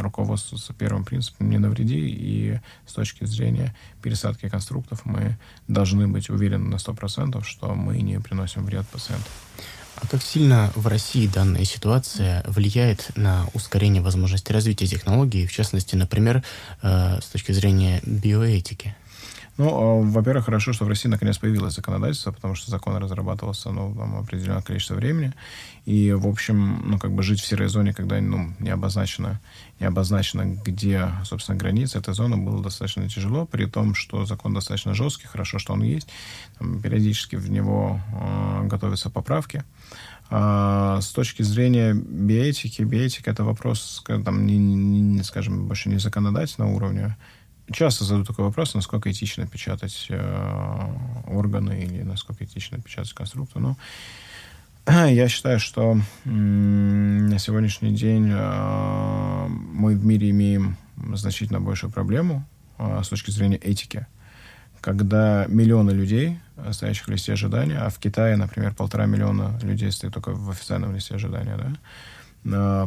руководствоваться 0.00 0.72
первым 0.72 1.04
принципом 1.04 1.50
«не 1.50 1.58
навреди», 1.58 2.08
и 2.08 2.60
с 2.86 2.92
точки 2.92 3.24
зрения 3.24 3.74
пересадки 4.02 4.48
конструктов 4.48 5.04
мы 5.04 5.38
должны 5.68 6.08
быть 6.08 6.30
уверены 6.30 6.68
на 6.68 6.76
100%, 6.76 7.42
что 7.44 7.74
мы 7.74 8.00
не 8.00 8.20
приносим 8.20 8.64
вред 8.64 8.86
пациенту. 8.88 9.26
А 9.96 10.06
как 10.06 10.22
сильно 10.22 10.72
в 10.74 10.86
России 10.86 11.26
данная 11.26 11.64
ситуация 11.64 12.42
влияет 12.46 13.10
на 13.16 13.46
ускорение 13.52 14.02
возможности 14.02 14.52
развития 14.52 14.86
технологий, 14.86 15.46
в 15.46 15.52
частности, 15.52 15.94
например, 15.94 16.42
э, 16.82 17.18
с 17.20 17.26
точки 17.26 17.52
зрения 17.52 18.00
биоэтики? 18.04 18.94
Ну, 19.58 19.68
а, 19.68 20.02
во-первых, 20.02 20.46
хорошо, 20.46 20.72
что 20.72 20.84
в 20.84 20.88
России 20.88 21.08
наконец 21.08 21.38
появилось 21.38 21.74
законодательство, 21.74 22.32
потому 22.32 22.54
что 22.54 22.70
закон 22.70 22.96
разрабатывался 22.96 23.70
ну, 23.70 23.94
там, 23.94 24.16
определенное 24.16 24.62
количество 24.62 24.94
времени. 24.94 25.32
И, 25.84 26.12
в 26.12 26.26
общем, 26.26 26.82
ну, 26.84 26.98
как 26.98 27.12
бы 27.12 27.22
жить 27.22 27.40
в 27.40 27.46
серой 27.46 27.68
зоне, 27.68 27.92
когда 27.92 28.20
ну, 28.20 28.52
не, 28.58 28.70
обозначено, 28.70 29.40
не 29.78 29.86
обозначено, 29.86 30.44
где, 30.64 31.08
собственно, 31.24 31.58
граница 31.58 31.98
этой 31.98 32.14
зоны, 32.14 32.36
было 32.36 32.62
достаточно 32.62 33.08
тяжело, 33.08 33.46
при 33.46 33.66
том, 33.66 33.94
что 33.94 34.24
закон 34.24 34.54
достаточно 34.54 34.94
жесткий, 34.94 35.26
хорошо, 35.26 35.58
что 35.58 35.72
он 35.72 35.82
есть. 35.82 36.08
Там, 36.58 36.80
периодически 36.80 37.36
в 37.36 37.50
него 37.50 38.00
э, 38.12 38.66
готовятся 38.66 39.10
поправки. 39.10 39.64
А, 40.32 41.00
с 41.00 41.08
точки 41.08 41.42
зрения 41.42 41.92
биоэтики, 41.92 42.82
биоэтика 42.82 43.32
это 43.32 43.42
вопрос, 43.42 44.02
там, 44.06 44.46
не, 44.46 44.56
не, 44.58 45.22
скажем, 45.24 45.66
больше 45.66 45.88
не 45.88 45.98
законодательного 45.98 46.70
уровня, 46.70 47.16
часто 47.72 48.04
задают 48.04 48.26
такой 48.26 48.44
вопрос, 48.44 48.74
насколько 48.74 49.10
этично 49.10 49.46
печатать 49.46 50.06
э, 50.08 50.94
органы 51.26 51.82
или 51.82 52.02
насколько 52.02 52.44
этично 52.44 52.78
печатать 52.80 53.12
конструктор. 53.12 53.62
Но 53.62 53.76
я 54.86 55.28
считаю, 55.28 55.60
что 55.60 55.98
м, 56.24 57.26
на 57.28 57.38
сегодняшний 57.38 57.94
день 57.94 58.28
э, 58.30 59.46
мы 59.48 59.94
в 59.94 60.04
мире 60.04 60.30
имеем 60.30 60.76
значительно 61.14 61.60
большую 61.60 61.92
проблему 61.92 62.44
э, 62.78 63.02
с 63.04 63.08
точки 63.08 63.30
зрения 63.30 63.56
этики, 63.56 64.06
когда 64.80 65.46
миллионы 65.48 65.92
людей, 65.92 66.38
э, 66.56 66.72
стоящих 66.72 67.06
в 67.06 67.10
листе 67.10 67.32
ожидания, 67.32 67.78
а 67.78 67.90
в 67.90 67.98
Китае, 67.98 68.36
например, 68.36 68.74
полтора 68.74 69.06
миллиона 69.06 69.58
людей 69.62 69.92
стоит 69.92 70.12
только 70.12 70.32
в 70.32 70.50
официальном 70.50 70.94
листе 70.94 71.14
ожидания, 71.14 71.56
да, 72.44 72.86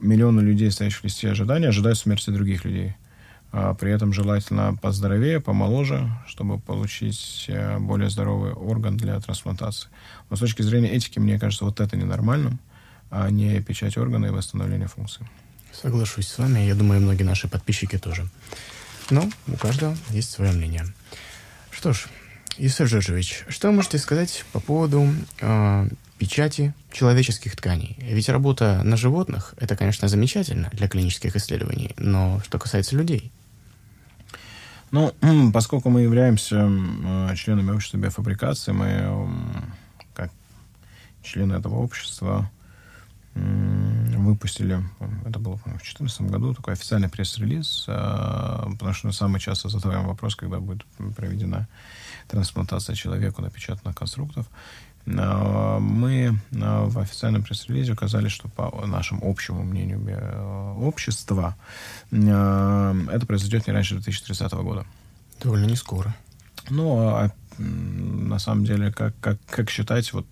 миллионы 0.00 0.40
людей, 0.40 0.70
стоящих 0.70 1.00
в 1.00 1.04
листе 1.04 1.30
ожидания, 1.30 1.68
ожидают 1.68 1.98
смерти 1.98 2.30
других 2.30 2.64
людей– 2.64 2.94
а 3.50 3.74
при 3.74 3.92
этом 3.92 4.12
желательно 4.12 4.76
поздоровее, 4.80 5.40
помоложе, 5.40 6.10
чтобы 6.26 6.58
получить 6.58 7.46
э, 7.48 7.78
более 7.78 8.10
здоровый 8.10 8.52
орган 8.52 8.96
для 8.96 9.18
трансплантации. 9.20 9.88
Но 10.28 10.36
с 10.36 10.40
точки 10.40 10.60
зрения 10.60 10.90
этики, 10.90 11.18
мне 11.18 11.38
кажется, 11.38 11.64
вот 11.64 11.80
это 11.80 11.96
ненормальным, 11.96 12.58
а 13.10 13.30
не 13.30 13.60
печать 13.62 13.96
органа 13.96 14.26
и 14.26 14.30
восстановление 14.30 14.88
функций. 14.88 15.26
Соглашусь 15.72 16.28
с 16.28 16.38
вами, 16.38 16.60
я 16.60 16.74
думаю, 16.74 17.00
многие 17.00 17.22
наши 17.22 17.48
подписчики 17.48 17.96
тоже. 17.96 18.28
Но 19.08 19.30
у 19.46 19.56
каждого 19.56 19.96
есть 20.10 20.30
свое 20.30 20.52
мнение. 20.52 20.84
Что 21.70 21.94
ж, 21.94 22.06
Юсеф 22.58 22.88
Жоржевич, 22.88 23.44
что 23.48 23.68
вы 23.68 23.74
можете 23.74 23.96
сказать 23.96 24.44
по 24.52 24.60
поводу 24.60 25.08
э, 25.40 25.88
печати 26.18 26.74
человеческих 26.92 27.56
тканей? 27.56 27.96
Ведь 27.98 28.28
работа 28.28 28.82
на 28.84 28.98
животных– 28.98 29.54
это, 29.58 29.74
конечно, 29.74 30.06
замечательно 30.08 30.68
для 30.74 30.86
клинических 30.86 31.34
исследований, 31.36 31.94
но 31.96 32.42
что 32.44 32.58
касается 32.58 32.94
людей– 32.94 33.32
ну, 34.90 35.52
поскольку 35.52 35.90
мы 35.90 36.02
являемся 36.02 36.70
членами 37.36 37.70
общества 37.72 37.98
биофабрикации, 37.98 38.72
мы 38.72 39.28
как 40.14 40.30
члены 41.22 41.54
этого 41.54 41.76
общества 41.76 42.50
выпустили, 44.28 44.82
это 45.24 45.38
было, 45.38 45.56
в 45.56 45.64
2014 45.64 46.22
году, 46.22 46.54
такой 46.54 46.74
официальный 46.74 47.08
пресс-релиз, 47.08 47.84
а, 47.88 48.68
потому 48.72 48.92
что 48.92 49.12
самый 49.12 49.40
часто 49.40 49.68
задаваем 49.68 50.06
вопрос, 50.06 50.34
когда 50.34 50.58
будет 50.58 50.84
проведена 51.16 51.68
трансплантация 52.26 52.94
человеку 52.94 53.42
напечатанных 53.42 53.96
конструктов. 53.96 54.46
А, 55.16 55.78
мы 55.78 56.38
а, 56.60 56.86
в 56.86 56.98
официальном 56.98 57.42
пресс-релизе 57.42 57.92
указали, 57.92 58.28
что 58.28 58.48
по 58.48 58.86
нашему 58.86 59.28
общему 59.28 59.62
мнению 59.62 59.98
общества 60.78 61.56
это 62.10 63.24
произойдет 63.26 63.66
не 63.66 63.72
раньше 63.72 63.94
2030 63.94 64.52
года. 64.54 64.86
Довольно 65.42 65.66
не 65.66 65.76
скоро. 65.76 66.14
Ну, 66.70 66.98
а 66.98 67.30
на 67.58 68.38
самом 68.38 68.64
деле, 68.64 68.92
как, 68.92 69.14
как, 69.20 69.38
как 69.48 69.70
считать, 69.70 70.12
вот 70.12 70.26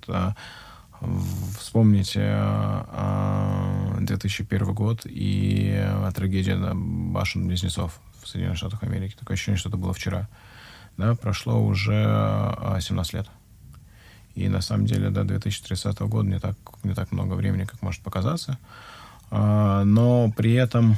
Вспомните 1.59 2.21
2001 4.01 4.63
а, 4.63 4.73
год 4.73 5.03
и 5.05 5.87
трагедия 6.15 6.57
башен-близнецов 6.57 8.01
в 8.23 8.29
Соединенных 8.29 8.59
Штатах 8.59 8.83
Америки. 8.83 9.15
Такое 9.19 9.35
ощущение, 9.35 9.59
что 9.59 9.69
это 9.69 9.77
было 9.77 9.93
вчера. 9.93 10.29
Да, 10.97 11.15
прошло 11.15 11.63
уже 11.63 11.93
17 12.81 13.15
а, 13.15 13.19
лет. 13.19 13.29
И 14.37 14.49
на 14.49 14.61
самом 14.61 14.85
деле 14.85 15.09
до 15.09 15.25
2030 15.25 15.99
года 16.01 16.29
не 16.29 16.39
так, 16.39 16.57
не 16.85 16.95
так 16.95 17.11
много 17.11 17.35
времени, 17.35 17.65
как 17.65 17.81
может 17.81 18.03
показаться. 18.03 18.59
А, 19.31 19.83
но 19.85 20.31
при 20.37 20.53
этом, 20.53 20.97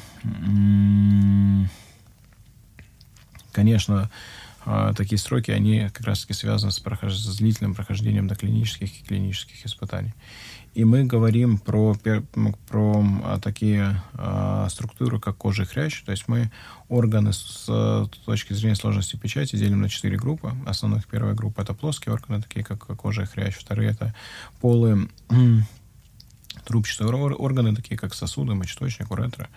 конечно, 3.52 4.10
а, 4.66 4.92
такие 4.92 5.18
сроки, 5.18 5.52
они 5.52 5.88
как 5.94 6.06
раз-таки 6.06 6.34
связаны 6.34 6.72
с, 6.72 6.80
прохож... 6.80 7.14
с 7.14 7.36
длительным 7.38 7.74
прохождением 7.74 8.26
доклинических 8.26 9.00
и 9.00 9.04
клинических 9.04 9.64
испытаний. 9.64 10.12
И 10.74 10.84
мы 10.84 11.04
говорим 11.04 11.58
про, 11.58 11.96
про 12.68 13.04
а, 13.24 13.40
такие 13.40 14.02
а, 14.14 14.68
структуры, 14.68 15.18
как 15.18 15.36
кожа 15.36 15.64
и 15.64 15.66
хрящ. 15.66 16.02
То 16.04 16.12
есть 16.12 16.28
мы 16.28 16.50
органы 16.88 17.32
с, 17.32 17.66
с 17.66 18.08
точки 18.24 18.52
зрения 18.52 18.76
сложности 18.76 19.16
печати 19.16 19.56
делим 19.56 19.80
на 19.80 19.88
четыре 19.88 20.16
группы. 20.16 20.52
Основных 20.66 21.06
первая 21.06 21.34
группа— 21.34 21.60
это 21.62 21.74
плоские 21.74 22.14
органы, 22.14 22.42
такие 22.42 22.64
как 22.64 22.78
кожа 22.78 23.22
и 23.22 23.26
хрящ. 23.26 23.56
Вторые— 23.56 23.90
это 23.92 24.14
полые 24.60 25.08
трубчатые 26.64 27.08
органы, 27.08 27.74
такие 27.74 27.96
как 27.96 28.14
сосуды, 28.14 28.54
мочеточник, 28.54 29.10
уретра. 29.10 29.48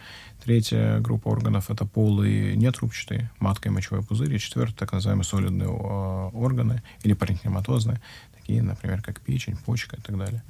Третья 0.43 0.99
группа 0.99 1.27
органов— 1.27 1.65
это 1.69 1.85
полые 1.85 2.55
нетрубчатые, 2.55 3.29
матка 3.39 3.69
и 3.69 3.71
мочевой 3.71 4.03
пузырь. 4.03 4.33
И 4.33 4.39
четвертая— 4.39 4.75
так 4.79 4.91
называемые 4.91 5.23
солидные 5.23 5.69
органы 5.69 6.81
или 7.03 7.13
паренхематозные, 7.13 8.01
такие, 8.35 8.63
например, 8.63 9.03
как 9.03 9.21
печень, 9.21 9.55
почка 9.55 9.97
и 9.97 10.01
так 10.01 10.17
далее. 10.17 10.41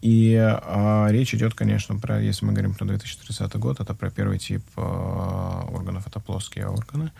И 0.00 0.36
а, 0.36 1.08
речь 1.10 1.34
идет, 1.34 1.54
конечно, 1.54 1.98
про, 1.98 2.22
если 2.22 2.46
мы 2.46 2.52
говорим 2.52 2.74
про 2.74 2.84
2030 2.86 3.56
год, 3.56 3.80
это 3.80 3.94
про 3.94 4.10
первый 4.10 4.38
тип 4.38 4.62
а, 4.76 5.66
органов, 5.68 6.06
это 6.06 6.20
плоские 6.20 6.68
органы. 6.68 7.10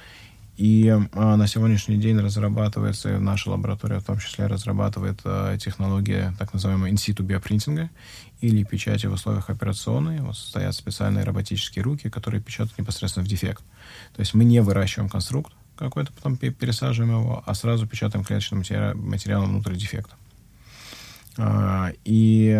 И 0.58 0.92
а, 1.12 1.36
на 1.36 1.46
сегодняшний 1.46 1.98
день 1.98 2.18
разрабатывается, 2.18 3.20
наша 3.20 3.48
лаборатория 3.48 4.00
в 4.00 4.04
том 4.04 4.18
числе 4.18 4.46
разрабатывает 4.46 5.20
а, 5.24 5.56
технология 5.56 6.34
так 6.36 6.52
называемого 6.52 6.90
инситу 6.90 7.22
биопринтинга 7.22 7.90
или 8.40 8.64
печати 8.64 9.06
в 9.06 9.12
условиях 9.12 9.50
операционной. 9.50 10.20
Вот 10.20 10.36
стоят 10.36 10.74
специальные 10.74 11.24
роботические 11.24 11.84
руки, 11.84 12.10
которые 12.10 12.42
печатают 12.42 12.76
непосредственно 12.76 13.24
в 13.24 13.28
дефект. 13.28 13.62
То 14.16 14.20
есть 14.20 14.34
мы 14.34 14.42
не 14.42 14.60
выращиваем 14.60 15.08
конструкт 15.08 15.52
какой-то, 15.76 16.12
потом 16.12 16.36
пересаживаем 16.36 17.20
его, 17.20 17.40
а 17.46 17.54
сразу 17.54 17.86
печатаем 17.86 18.24
клеточным 18.24 18.64
материалом 18.96 19.50
внутрь 19.50 19.76
дефекта. 19.76 20.16
А, 21.36 21.92
и 22.04 22.52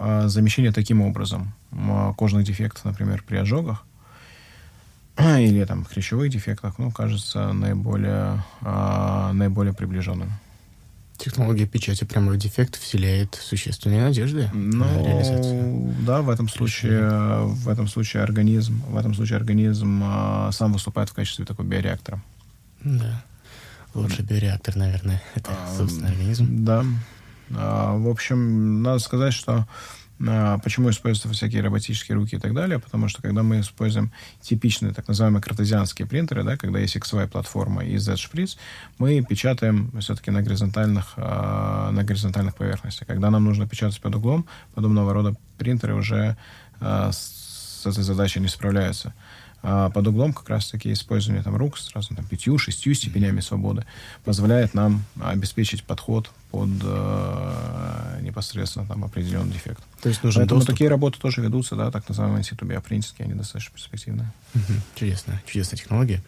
а, 0.00 0.26
замещение 0.26 0.72
таким 0.72 1.02
образом 1.02 1.54
кожных 2.16 2.44
дефектов, 2.44 2.84
например, 2.84 3.22
при 3.24 3.36
ожогах, 3.36 3.84
или 5.16 5.64
там 5.64 5.84
хрящевых 5.84 6.30
дефектах, 6.30 6.78
ну, 6.78 6.90
кажется 6.90 7.52
наиболее, 7.52 8.42
э, 8.62 9.30
наиболее 9.32 9.72
приближенным. 9.72 10.32
Технология 11.16 11.66
печати 11.66 12.04
прямых 12.04 12.38
дефектов 12.38 12.82
вселяет 12.82 13.38
существенные 13.40 14.02
надежды 14.02 14.50
ну, 14.52 14.84
на 14.84 15.04
реализацию. 15.04 15.94
Да, 16.00 16.22
в 16.22 16.28
этом 16.28 16.48
случае, 16.48 17.44
в 17.44 17.68
этом 17.68 17.86
случае 17.86 18.24
организм, 18.24 18.82
в 18.88 18.96
этом 18.96 19.14
случае 19.14 19.36
организм 19.36 20.02
э, 20.04 20.50
сам 20.52 20.72
выступает 20.72 21.10
в 21.10 21.14
качестве 21.14 21.44
такого 21.44 21.66
биореактора. 21.66 22.20
Да. 22.82 23.24
Лучший 23.94 24.24
биореактор, 24.24 24.74
наверное, 24.74 25.22
это, 25.36 25.50
собственно, 25.76 26.08
организм. 26.08 26.64
Да. 26.64 26.84
А, 27.54 27.96
в 27.96 28.08
общем, 28.08 28.82
надо 28.82 28.98
сказать, 28.98 29.32
что 29.32 29.52
а, 29.52 29.66
Почему 30.18 30.90
используются 30.90 31.28
всякие 31.28 31.62
роботические 31.62 32.16
руки 32.16 32.36
и 32.36 32.38
так 32.38 32.54
далее? 32.54 32.78
Потому 32.78 33.08
что 33.08 33.20
когда 33.20 33.42
мы 33.42 33.60
используем 33.60 34.12
типичные 34.40 34.92
так 34.92 35.08
называемые 35.08 35.42
картезианские 35.42 36.06
принтеры, 36.06 36.44
да, 36.44 36.56
когда 36.56 36.78
есть 36.78 36.96
XY-платформа 36.96 37.84
и 37.84 37.96
Z-шприц, 37.96 38.56
мы 38.98 39.22
печатаем 39.22 39.90
все-таки 40.00 40.30
на 40.30 40.42
горизонтальных, 40.42 41.14
а, 41.16 41.90
на 41.90 42.04
горизонтальных 42.04 42.54
поверхностях. 42.54 43.08
Когда 43.08 43.30
нам 43.30 43.44
нужно 43.44 43.68
печатать 43.68 44.00
под 44.00 44.14
углом, 44.14 44.46
подобного 44.74 45.12
рода 45.12 45.34
принтеры 45.58 45.94
уже 45.94 46.36
с 46.80 47.86
этой 47.86 48.02
задачей 48.02 48.40
не 48.40 48.48
справляются. 48.48 49.14
А 49.66 49.88
под 49.88 50.06
углом 50.06 50.34
как 50.34 50.50
раз-таки 50.50 50.92
использование 50.92 51.42
там, 51.42 51.56
рук 51.56 51.78
сразу 51.78 52.14
там, 52.14 52.26
пятью, 52.26 52.58
шестью 52.58 52.92
степенями 52.92 53.40
свободы 53.40 53.86
позволяет 54.22 54.74
нам 54.74 55.04
обеспечить 55.18 55.84
подход 55.84 56.30
под 56.50 56.68
э, 56.82 58.18
непосредственно 58.20 58.86
там 58.86 59.04
определенный 59.04 59.54
дефект. 59.54 59.82
То 60.02 60.10
есть 60.10 60.22
нужен 60.22 60.42
Поэтому 60.42 60.60
доступ... 60.60 60.74
такие 60.74 60.90
работы 60.90 61.18
тоже 61.18 61.40
ведутся, 61.40 61.76
да, 61.76 61.90
так 61.90 62.06
называемые 62.06 62.40
институты 62.40 62.66
биопринтинги, 62.66 63.22
они 63.22 63.32
достаточно 63.32 63.74
перспективные. 63.74 64.30
Угу. 64.54 64.72
Чудесно, 64.96 65.40
чудесная 65.46 65.78
технология. 65.78 66.22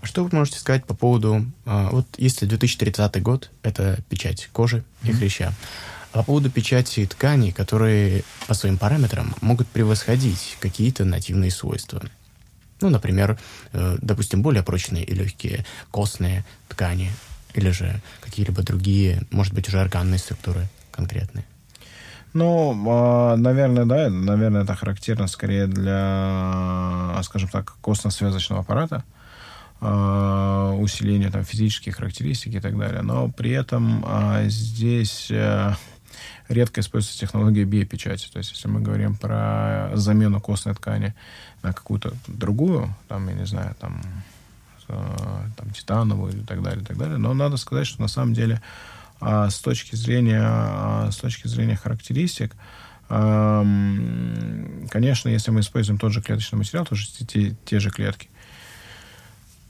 А 0.00 0.06
что 0.06 0.22
вы 0.22 0.30
можете 0.32 0.60
сказать 0.60 0.84
по 0.84 0.94
поводу, 0.94 1.44
э, 1.66 1.88
вот 1.90 2.06
если 2.16 2.46
2030 2.46 3.20
год, 3.22 3.50
это 3.64 3.98
печать 4.08 4.48
кожи 4.52 4.84
и 5.02 5.10
хряща, 5.10 5.52
а 6.12 6.18
по 6.18 6.22
поводу 6.22 6.48
печати 6.48 7.06
тканей, 7.06 7.50
которые 7.50 8.22
по 8.46 8.54
своим 8.54 8.78
параметрам 8.78 9.34
могут 9.40 9.66
превосходить 9.66 10.56
какие-то 10.60 11.04
нативные 11.04 11.50
свойства. 11.50 12.02
Ну, 12.80 12.90
например, 12.90 13.38
э, 13.72 13.96
допустим, 14.00 14.42
более 14.42 14.62
прочные 14.62 15.04
и 15.04 15.14
легкие 15.14 15.64
костные 15.90 16.44
ткани 16.68 17.10
или 17.54 17.70
же 17.70 18.00
какие-либо 18.20 18.62
другие, 18.62 19.22
может 19.30 19.54
быть, 19.54 19.68
уже 19.68 19.80
органные 19.80 20.18
структуры 20.18 20.68
конкретные. 20.92 21.44
Ну, 22.34 22.84
а, 22.88 23.36
наверное, 23.36 23.84
да, 23.84 24.10
наверное, 24.10 24.62
это 24.62 24.74
характерно 24.74 25.26
скорее 25.26 25.66
для, 25.66 27.18
скажем 27.22 27.48
так, 27.48 27.74
костно-связочного 27.80 28.62
аппарата, 28.62 29.02
а, 29.80 30.72
усиления 30.74 31.30
там 31.30 31.44
физических 31.44 31.96
характеристик 31.96 32.54
и 32.54 32.60
так 32.60 32.78
далее. 32.78 33.02
Но 33.02 33.28
при 33.28 33.50
этом 33.52 34.04
а, 34.06 34.44
здесь 34.44 35.28
э, 35.30 35.72
редко 36.48 36.80
используется 36.80 37.18
технология 37.18 37.64
биопечати. 37.64 38.28
То 38.30 38.38
есть, 38.38 38.52
если 38.52 38.68
мы 38.68 38.80
говорим 38.80 39.16
про 39.16 39.90
замену 39.94 40.40
костной 40.40 40.74
ткани 40.74 41.14
на 41.62 41.72
какую-то 41.72 42.14
другую, 42.26 42.94
там, 43.08 43.28
я 43.28 43.34
не 43.34 43.46
знаю, 43.46 43.74
там, 43.80 44.00
э, 44.88 45.16
там 45.56 45.70
титановую 45.70 46.42
и 46.42 46.44
так 46.44 46.62
далее, 46.62 46.82
и 46.82 46.86
так 46.86 46.96
далее. 46.96 47.18
Но 47.18 47.34
надо 47.34 47.56
сказать, 47.56 47.86
что 47.86 48.00
на 48.00 48.08
самом 48.08 48.34
деле 48.34 48.62
а, 49.20 49.50
с 49.50 49.60
точки 49.60 49.96
зрения, 49.96 50.40
а, 50.42 51.10
с 51.10 51.16
точки 51.16 51.48
зрения 51.48 51.76
характеристик, 51.76 52.54
конечно, 53.08 55.30
если 55.30 55.50
мы 55.50 55.60
используем 55.60 55.98
тот 55.98 56.12
же 56.12 56.20
клеточный 56.20 56.58
материал, 56.58 56.84
тоже 56.84 57.08
те, 57.08 57.56
те 57.64 57.80
же 57.80 57.88
клетки, 57.88 58.28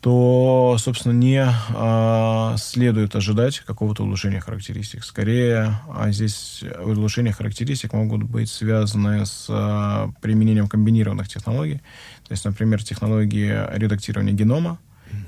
то, 0.01 0.77
собственно, 0.79 1.13
не 1.13 1.45
а, 1.45 2.57
следует 2.57 3.17
ожидать 3.17 3.61
какого-то 3.61 4.05
улучшения 4.05 4.41
характеристик. 4.41 5.05
Скорее, 5.05 5.81
а 5.93 6.11
здесь 6.13 6.63
улучшения 6.81 7.33
характеристик 7.33 7.93
могут 7.93 8.23
быть 8.23 8.49
связаны 8.49 9.27
с 9.27 9.47
а, 9.49 10.11
применением 10.21 10.69
комбинированных 10.69 11.29
технологий. 11.29 11.81
То 12.27 12.33
есть, 12.33 12.45
например, 12.45 12.83
технологии 12.83 13.53
редактирования 13.77 14.33
генома, 14.33 14.79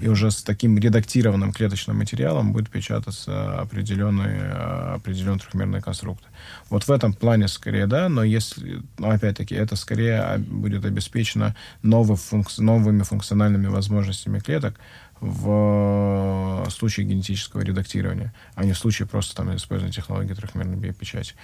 и 0.00 0.08
уже 0.08 0.30
с 0.30 0.42
таким 0.42 0.78
редактированным 0.78 1.52
клеточным 1.52 1.98
материалом 1.98 2.52
будет 2.52 2.70
печататься 2.70 3.60
определенный, 3.60 4.50
определенный 4.94 5.38
трехмерный 5.38 5.80
конструкт. 5.80 6.24
Вот 6.68 6.84
в 6.84 6.90
этом 6.90 7.12
плане 7.12 7.48
скорее 7.48 7.86
да, 7.86 8.08
но 8.08 8.24
если, 8.24 8.82
но 8.98 9.10
опять-таки, 9.10 9.54
это 9.54 9.76
скорее 9.76 10.38
будет 10.38 10.84
обеспечено 10.84 11.54
новый 11.82 12.16
функц, 12.16 12.58
новыми 12.58 13.02
функциональными 13.02 13.66
возможностями 13.66 14.38
клеток 14.38 14.78
в 15.20 16.66
случае 16.70 17.04
генетического 17.06 17.60
редактирования, 17.60 18.32
а 18.54 18.64
не 18.64 18.72
в 18.72 18.78
случае 18.78 19.06
просто 19.06 19.36
там 19.36 19.54
использования 19.54 19.92
технологии 19.92 20.32
трехмерной 20.32 20.78
биопечати. 20.78 21.34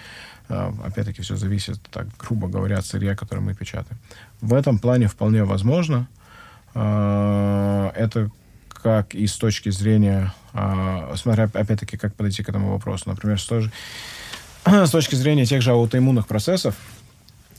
А, 0.48 0.74
опять-таки, 0.82 1.20
все 1.20 1.36
зависит, 1.36 1.82
так 1.90 2.06
грубо 2.16 2.48
говоря, 2.48 2.78
от 2.78 2.86
сырья, 2.86 3.14
которое 3.14 3.42
мы 3.42 3.54
печатаем. 3.54 4.00
В 4.40 4.54
этом 4.54 4.78
плане 4.78 5.08
вполне 5.08 5.44
возможно, 5.44 6.08
это 6.76 8.30
как 8.86 9.16
и 9.16 9.26
с 9.26 9.36
точки 9.36 9.68
зрения, 9.70 10.32
а, 10.52 11.12
смотря 11.16 11.50
опять-таки, 11.52 11.96
как 11.96 12.14
подойти 12.14 12.44
к 12.44 12.48
этому 12.48 12.70
вопросу. 12.70 13.08
Например, 13.08 13.40
с 13.40 13.44
той 13.44 13.62
же, 13.62 13.72
с 14.64 14.90
точки 14.90 15.16
зрения 15.16 15.44
тех 15.44 15.60
же 15.60 15.72
аутоиммунных 15.72 16.28
процессов, 16.28 16.76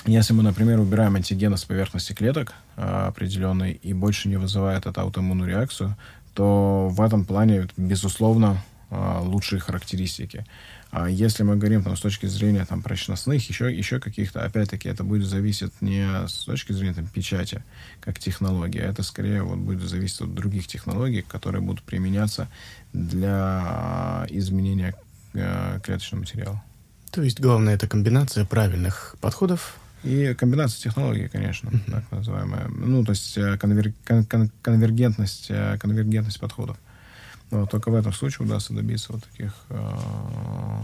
если 0.06 0.32
мы, 0.32 0.42
например, 0.42 0.80
убираем 0.80 1.18
антигены 1.18 1.58
с 1.58 1.66
поверхности 1.66 2.14
клеток 2.14 2.54
а, 2.78 3.08
определенной 3.08 3.74
и 3.74 3.92
больше 3.92 4.30
не 4.30 4.38
вызывает 4.38 4.86
эту 4.86 5.02
аутоиммунную 5.02 5.50
реакцию, 5.50 5.98
то 6.34 6.88
в 6.90 7.02
этом 7.02 7.26
плане, 7.26 7.68
безусловно, 7.76 8.64
лучшие 8.90 9.60
характеристики. 9.60 10.46
А 10.92 11.10
если 11.10 11.44
мы 11.44 11.58
говорим 11.58 11.84
там, 11.84 11.98
с 11.98 12.02
точки 12.02 12.28
зрения 12.28 12.66
там, 12.66 12.82
прочностных, 12.82 13.48
еще, 13.50 13.76
еще 13.76 14.00
каких-то, 14.00 14.44
опять-таки, 14.44 14.88
это 14.88 15.04
будет 15.04 15.28
зависеть 15.28 15.74
не 15.82 16.28
с 16.28 16.46
точки 16.46 16.72
зрения 16.72 16.94
там, 16.94 17.08
печати, 17.08 17.64
как 18.00 18.20
технология, 18.20 18.80
это 18.80 19.04
скорее 19.04 19.44
вот, 19.44 19.58
будет 19.58 19.82
зависеть 19.88 20.22
от 20.22 20.34
других 20.34 20.68
технологий, 20.68 21.22
которые 21.22 21.62
будут 21.62 21.84
применяться 21.84 22.48
для 22.94 24.26
изменения 24.30 24.96
э, 25.34 25.80
клеточного 25.84 26.22
материала. 26.22 26.64
То 27.12 27.22
есть 27.22 27.40
главное 27.40 27.76
это 27.76 27.88
комбинация 27.88 28.46
правильных 28.46 29.16
подходов 29.20 29.78
и 30.04 30.34
комбинация 30.36 30.84
технологий, 30.84 31.28
конечно, 31.28 31.70
mm-hmm. 31.70 31.92
так 31.92 32.12
называемая. 32.12 32.68
Ну, 32.70 33.04
то 33.04 33.12
есть 33.12 33.38
э, 33.38 33.58
конвер... 33.58 33.94
кон... 34.06 34.52
конвергентность, 34.62 35.48
э, 35.50 35.78
конвергентность 35.80 36.40
подходов. 36.40 36.78
Но 37.50 37.66
только 37.66 37.90
в 37.90 37.96
этом 37.96 38.12
случае 38.12 38.46
удастся 38.46 38.74
добиться 38.74 39.14
вот 39.14 39.24
таких 39.24 39.54
э, 39.70 39.94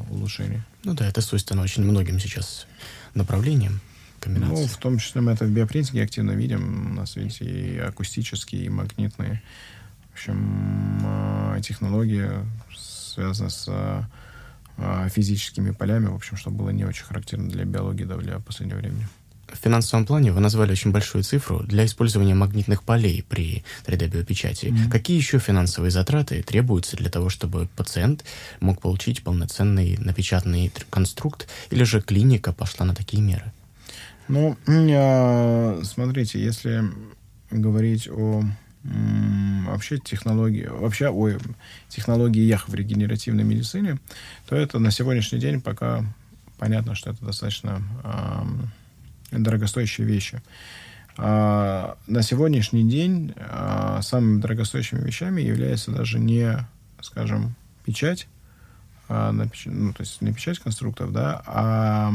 улучшений. 0.10 0.62
Ну 0.84 0.94
да, 0.94 1.08
это 1.08 1.22
свойственно 1.22 1.62
очень 1.62 1.84
многим 1.84 2.20
сейчас 2.20 2.68
направлениям. 3.14 3.82
Комбинации. 4.22 4.62
Ну, 4.62 4.68
в 4.68 4.78
том 4.78 4.98
числе 5.00 5.20
мы 5.20 5.34
это 5.34 5.44
в 5.44 5.50
биопринтинге 5.50 6.04
активно 6.04 6.32
видим. 6.32 6.92
У 6.92 6.94
нас, 6.94 7.18
видите, 7.18 7.44
и 7.44 7.78
акустические, 7.78 8.66
и 8.66 8.70
магнитные. 8.70 9.44
В 10.12 10.14
общем, 10.14 11.00
э, 11.04 11.62
технологии 11.62 12.30
связаны 12.74 13.50
с 13.50 13.68
э, 13.68 15.10
физическими 15.10 15.72
полями, 15.72 16.06
в 16.06 16.16
общем, 16.16 16.38
что 16.38 16.50
было 16.50 16.70
не 16.70 16.86
очень 16.86 17.04
характерно 17.04 17.50
для 17.50 17.66
биологии 17.66 18.06
да, 18.06 18.16
для 18.16 18.40
последнего 18.40 18.78
времени. 18.78 19.08
В 19.48 19.58
финансовом 19.64 20.06
плане 20.06 20.32
вы 20.32 20.40
назвали 20.40 20.72
очень 20.72 20.92
большую 20.92 21.24
цифру 21.24 21.64
для 21.64 21.86
использования 21.86 22.34
магнитных 22.34 22.84
полей 22.84 23.24
при 23.28 23.64
3D-биопечати. 23.86 24.66
Mm-hmm. 24.66 24.90
Какие 24.90 25.18
еще 25.18 25.38
финансовые 25.40 25.92
затраты 25.92 26.42
требуются 26.42 26.98
для 26.98 27.10
того, 27.10 27.30
чтобы 27.30 27.68
пациент 27.76 28.26
мог 28.60 28.82
получить 28.82 29.24
полноценный 29.24 29.98
напечатанный 29.98 30.72
конструкт, 30.90 31.48
или 31.70 31.84
же 31.84 32.02
клиника 32.02 32.52
пошла 32.52 32.86
на 32.86 32.96
такие 32.96 33.22
меры? 33.22 33.52
Ну, 34.28 34.58
смотрите, 35.84 36.44
если 36.44 36.84
говорить 37.52 38.08
о 38.10 38.44
вообще 38.84 39.98
технологии, 39.98 40.66
вообще 40.66 41.10
о 41.10 41.38
технологиях 41.90 42.68
в 42.68 42.74
регенеративной 42.74 43.44
медицине, 43.44 44.00
то 44.48 44.56
это 44.56 44.80
на 44.80 44.92
сегодняшний 44.92 45.40
день 45.40 45.62
пока 45.62 46.04
понятно, 46.58 46.96
что 46.96 47.12
это 47.12 47.24
достаточно 47.26 47.82
дорогостоящие 49.38 50.08
вещи. 50.08 50.42
А, 51.18 51.98
на 52.08 52.22
сегодняшний 52.24 52.88
день 52.88 53.34
а, 53.38 54.02
самыми 54.02 54.42
дорогостоящими 54.42 55.02
вещами 55.02 55.42
является 55.42 55.92
даже 55.92 56.20
не, 56.20 56.68
скажем, 57.02 57.56
печать, 57.86 58.28
а, 59.10 59.32
напеч... 59.32 59.64
ну, 59.66 59.94
то 59.94 60.02
есть 60.02 60.22
не 60.22 60.34
печать 60.34 60.60
конструктов, 60.60 61.12
да, 61.12 61.42
а 61.46 62.12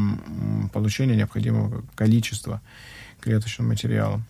получение 0.73 1.17
необходимого 1.17 1.85
количества 1.95 2.61
клеточного 3.21 3.69
материала. 3.69 4.21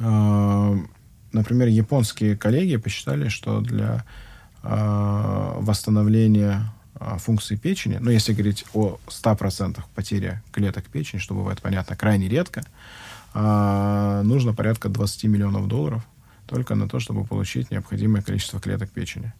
А, 0.00 0.76
например, 1.32 1.68
японские 1.68 2.36
коллеги 2.36 2.76
посчитали, 2.76 3.28
что 3.28 3.60
для 3.60 4.04
а, 4.62 5.56
восстановления 5.60 6.72
функции 7.18 7.56
печени, 7.56 7.98
ну, 8.00 8.10
если 8.10 8.32
говорить 8.32 8.64
о 8.74 8.98
100% 9.08 9.80
потере 9.94 10.42
клеток 10.52 10.84
печени, 10.84 11.18
что 11.18 11.34
бывает, 11.34 11.60
понятно, 11.60 11.96
крайне 11.96 12.28
редко, 12.28 12.62
а, 13.32 14.22
нужно 14.22 14.54
порядка 14.54 14.88
20 14.88 15.24
миллионов 15.24 15.68
долларов 15.68 16.06
только 16.46 16.74
на 16.74 16.88
то, 16.88 16.98
чтобы 17.00 17.24
получить 17.24 17.70
необходимое 17.70 18.22
количество 18.22 18.60
клеток 18.60 18.90
печени. 18.90 19.32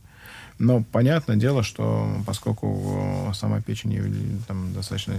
Но 0.59 0.83
понятное 0.83 1.37
дело, 1.37 1.63
что 1.63 2.23
поскольку 2.27 3.33
сама 3.35 3.63
печень 3.63 4.43
там, 4.47 4.75
достаточно, 4.75 5.17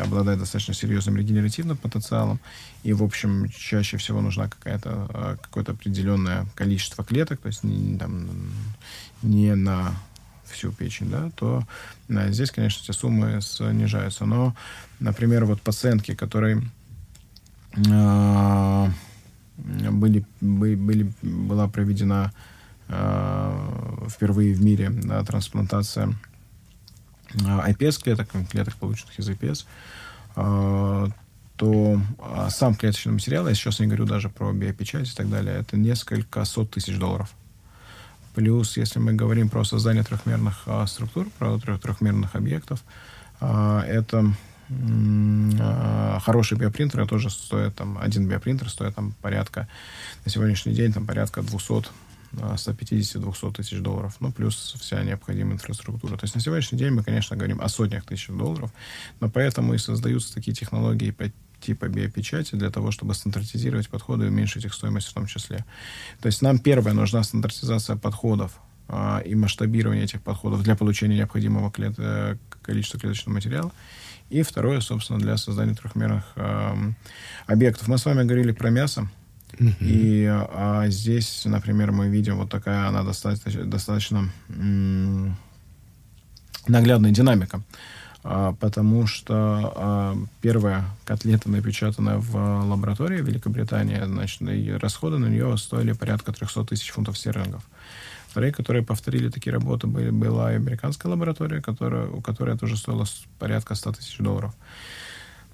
обладает 0.00 0.38
достаточно 0.38 0.74
серьезным 0.74 1.16
регенеративным 1.16 1.76
потенциалом, 1.76 2.38
и, 2.84 2.92
в 2.92 3.02
общем, 3.02 3.48
чаще 3.48 3.96
всего 3.96 4.20
нужна 4.20 4.48
какая-то, 4.48 4.90
а, 5.12 5.36
какое-то 5.42 5.72
определенное 5.72 6.46
количество 6.54 7.04
клеток, 7.04 7.40
то 7.40 7.48
есть 7.48 7.64
не, 7.64 7.98
там, 7.98 8.28
не 9.22 9.56
на 9.56 9.92
всю 10.50 10.72
печень, 10.72 11.10
да, 11.10 11.30
то 11.36 11.64
да, 12.08 12.30
здесь, 12.30 12.50
конечно, 12.50 12.82
эти 12.82 12.96
суммы 12.96 13.40
снижаются. 13.40 14.24
Но, 14.24 14.54
например, 14.98 15.44
вот 15.44 15.60
пациентки, 15.62 16.14
которые 16.14 16.62
э, 17.76 18.86
были, 19.56 20.24
были, 20.40 21.12
была 21.22 21.68
проведена 21.68 22.32
э, 22.88 24.06
впервые 24.08 24.54
в 24.54 24.62
мире 24.62 24.90
да, 24.90 25.24
трансплантация 25.24 26.14
iPS-клеток, 27.32 28.28
клеток, 28.50 28.74
полученных 28.74 29.18
из 29.18 29.28
iPS, 29.28 29.66
э, 30.36 31.06
то 31.56 32.00
сам 32.48 32.74
клеточный 32.74 33.12
материал, 33.12 33.46
я 33.46 33.54
сейчас 33.54 33.80
не 33.80 33.86
говорю 33.86 34.06
даже 34.06 34.30
про 34.30 34.50
биопечать 34.52 35.12
и 35.12 35.14
так 35.14 35.28
далее, 35.28 35.56
это 35.56 35.76
несколько 35.76 36.44
сот 36.46 36.70
тысяч 36.70 36.96
долларов. 36.96 37.30
Плюс, 38.34 38.76
если 38.76 38.98
мы 38.98 39.12
говорим 39.12 39.48
про 39.48 39.64
создание 39.64 40.04
трехмерных 40.04 40.62
а, 40.66 40.86
структур, 40.86 41.28
про 41.38 41.58
трех, 41.58 41.80
трехмерных 41.80 42.34
объектов, 42.36 42.84
а, 43.40 43.82
это 43.84 44.32
а, 45.60 46.20
хороший 46.20 46.56
биопринтер 46.56 47.06
тоже 47.08 47.30
стоит 47.30 47.74
там, 47.74 47.98
один 47.98 48.28
биопринтер 48.28 48.70
стоит 48.70 48.94
там 48.94 49.14
порядка, 49.20 49.66
на 50.24 50.30
сегодняшний 50.30 50.74
день 50.74 50.92
там 50.92 51.06
порядка 51.06 51.42
200 51.42 51.88
150-200 52.32 53.54
тысяч 53.54 53.78
долларов, 53.80 54.14
ну, 54.20 54.30
плюс 54.30 54.76
вся 54.80 55.02
необходимая 55.02 55.54
инфраструктура. 55.54 56.16
То 56.16 56.24
есть 56.24 56.36
на 56.36 56.40
сегодняшний 56.40 56.78
день 56.78 56.92
мы, 56.92 57.02
конечно, 57.02 57.36
говорим 57.36 57.60
о 57.60 57.68
сотнях 57.68 58.04
тысяч 58.04 58.28
долларов, 58.28 58.70
но 59.18 59.28
поэтому 59.28 59.74
и 59.74 59.78
создаются 59.78 60.32
такие 60.32 60.54
технологии 60.54 61.10
типа 61.60 61.88
биопечати 61.88 62.56
для 62.56 62.70
того, 62.70 62.90
чтобы 62.90 63.14
стандартизировать 63.14 63.88
подходы 63.88 64.24
и 64.24 64.28
уменьшить 64.28 64.64
их 64.64 64.74
стоимость 64.74 65.08
в 65.08 65.14
том 65.14 65.26
числе. 65.26 65.64
То 66.20 66.26
есть 66.26 66.42
нам 66.42 66.58
первое 66.58 66.92
нужна 66.92 67.22
стандартизация 67.22 67.96
подходов 67.96 68.52
а, 68.88 69.22
и 69.24 69.34
масштабирование 69.34 70.04
этих 70.04 70.20
подходов 70.22 70.62
для 70.62 70.74
получения 70.76 71.16
необходимого 71.16 71.70
клет... 71.70 71.94
Э, 71.98 72.36
количества 72.62 73.00
клеточного 73.00 73.34
материала. 73.34 73.72
И 74.30 74.42
второе, 74.42 74.80
собственно, 74.80 75.18
для 75.18 75.36
создания 75.36 75.74
трехмерных 75.74 76.24
э, 76.36 76.92
объектов. 77.46 77.88
Мы 77.88 77.98
с 77.98 78.04
вами 78.04 78.24
говорили 78.24 78.52
про 78.52 78.70
мясо. 78.70 79.08
Uh-huh. 79.52 79.74
И 79.80 80.26
а, 80.28 80.88
здесь, 80.88 81.42
например, 81.44 81.90
мы 81.90 82.08
видим 82.08 82.36
вот 82.36 82.50
такая, 82.50 82.86
она 82.86 83.02
достаточно, 83.02 83.64
достаточно 83.64 84.30
м- 84.48 85.36
наглядная 86.68 87.10
динамика. 87.10 87.62
А, 88.22 88.52
потому 88.52 89.06
что 89.06 89.34
а, 89.74 90.16
первая 90.42 90.84
котлета, 91.04 91.50
напечатанная 91.50 92.18
в 92.18 92.36
лаборатории 92.36 93.20
в 93.20 93.26
Великобритании, 93.26 94.00
значит, 94.04 94.42
и 94.42 94.72
расходы 94.72 95.18
на 95.18 95.26
нее 95.26 95.56
стоили 95.56 95.92
порядка 95.92 96.32
300 96.32 96.64
тысяч 96.64 96.90
фунтов 96.90 97.16
стерлингов. 97.16 97.62
Вторые, 98.28 98.52
которые 98.52 98.84
повторили 98.84 99.28
такие 99.28 99.52
работы, 99.52 99.86
были, 99.86 100.10
была 100.10 100.48
американская 100.48 101.10
лаборатория, 101.10 101.60
которая, 101.60 102.06
у 102.06 102.20
которой 102.20 102.54
это 102.54 102.66
уже 102.66 102.76
стоило 102.76 103.04
порядка 103.38 103.74
100 103.74 103.92
тысяч 103.92 104.18
долларов. 104.18 104.54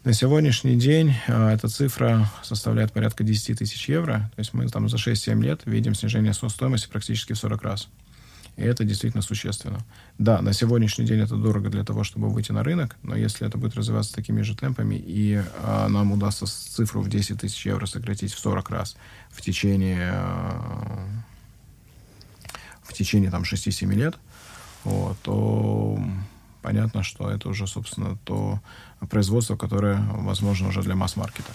На 0.03 0.13
сегодняшний 0.13 0.77
день 0.77 1.15
а, 1.29 1.53
эта 1.53 1.69
цифра 1.69 2.29
составляет 2.43 2.93
порядка 2.93 3.25
10 3.25 3.59
тысяч 3.59 3.89
евро. 3.89 4.31
То 4.35 4.41
есть 4.41 4.55
мы 4.55 4.69
там 4.69 4.89
за 4.89 4.97
6-7 4.97 5.41
лет 5.43 5.63
видим 5.65 5.95
снижение 5.95 6.33
стоимости 6.33 6.89
практически 6.89 7.33
в 7.33 7.39
40 7.39 7.63
раз. 7.63 7.89
И 8.57 8.63
это 8.63 8.85
действительно 8.85 9.23
существенно. 9.23 9.81
Да, 10.19 10.41
на 10.41 10.55
сегодняшний 10.55 11.05
день 11.05 11.21
это 11.21 11.37
дорого 11.37 11.69
для 11.69 11.85
того, 11.85 12.05
чтобы 12.05 12.31
выйти 12.31 12.53
на 12.53 12.63
рынок, 12.63 12.97
но 13.03 13.15
если 13.15 13.47
это 13.47 13.59
будет 13.59 13.77
развиваться 13.77 14.15
такими 14.15 14.41
же 14.41 14.57
темпами, 14.57 14.95
и 14.95 15.43
а, 15.63 15.89
нам 15.89 16.13
удастся 16.13 16.47
цифру 16.47 17.03
в 17.03 17.09
10 17.11 17.41
тысяч 17.41 17.67
евро 17.67 17.85
сократить 17.85 18.33
в 18.33 18.39
40 18.39 18.71
раз 18.71 18.97
в 19.31 19.43
течение, 19.43 20.11
а, 20.15 21.07
в 22.83 22.95
течение 22.95 23.31
там, 23.31 23.43
6-7 23.43 23.93
лет, 23.93 24.17
вот, 24.85 25.19
то 25.23 26.03
понятно, 26.63 27.03
что 27.03 27.31
это 27.31 27.51
уже, 27.51 27.67
собственно, 27.67 28.17
то 28.25 28.61
производство, 29.11 29.57
которое 29.57 30.01
возможно 30.13 30.69
уже 30.69 30.83
для 30.83 30.97
масс-маркета. 30.97 31.53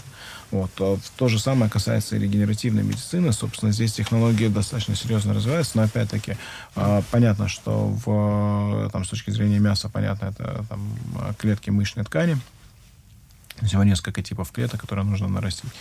Вот. 0.52 0.70
А 0.80 0.98
то 1.18 1.28
же 1.30 1.40
самое 1.40 1.72
касается 1.72 2.16
и 2.16 2.20
регенеративной 2.20 2.84
медицины. 2.84 3.32
Собственно, 3.32 3.72
здесь 3.72 3.94
технологии 3.94 4.48
достаточно 4.48 4.96
серьезно 4.96 5.34
развиваются, 5.34 5.78
но 5.78 5.84
опять-таки 5.84 6.38
а, 6.76 7.02
понятно, 7.10 7.48
что 7.48 7.88
в, 8.06 8.90
там, 8.92 9.06
с 9.06 9.10
точки 9.10 9.32
зрения 9.32 9.60
мяса, 9.60 9.90
понятно, 9.90 10.28
это 10.28 10.66
там, 10.68 10.94
клетки 11.38 11.70
мышечной 11.70 12.04
ткани. 12.04 12.38
Всего 13.62 13.84
несколько 13.84 14.22
типов 14.22 14.52
клеток, 14.52 14.82
которые 14.82 15.06
нужно 15.06 15.28
нарастить. 15.28 15.72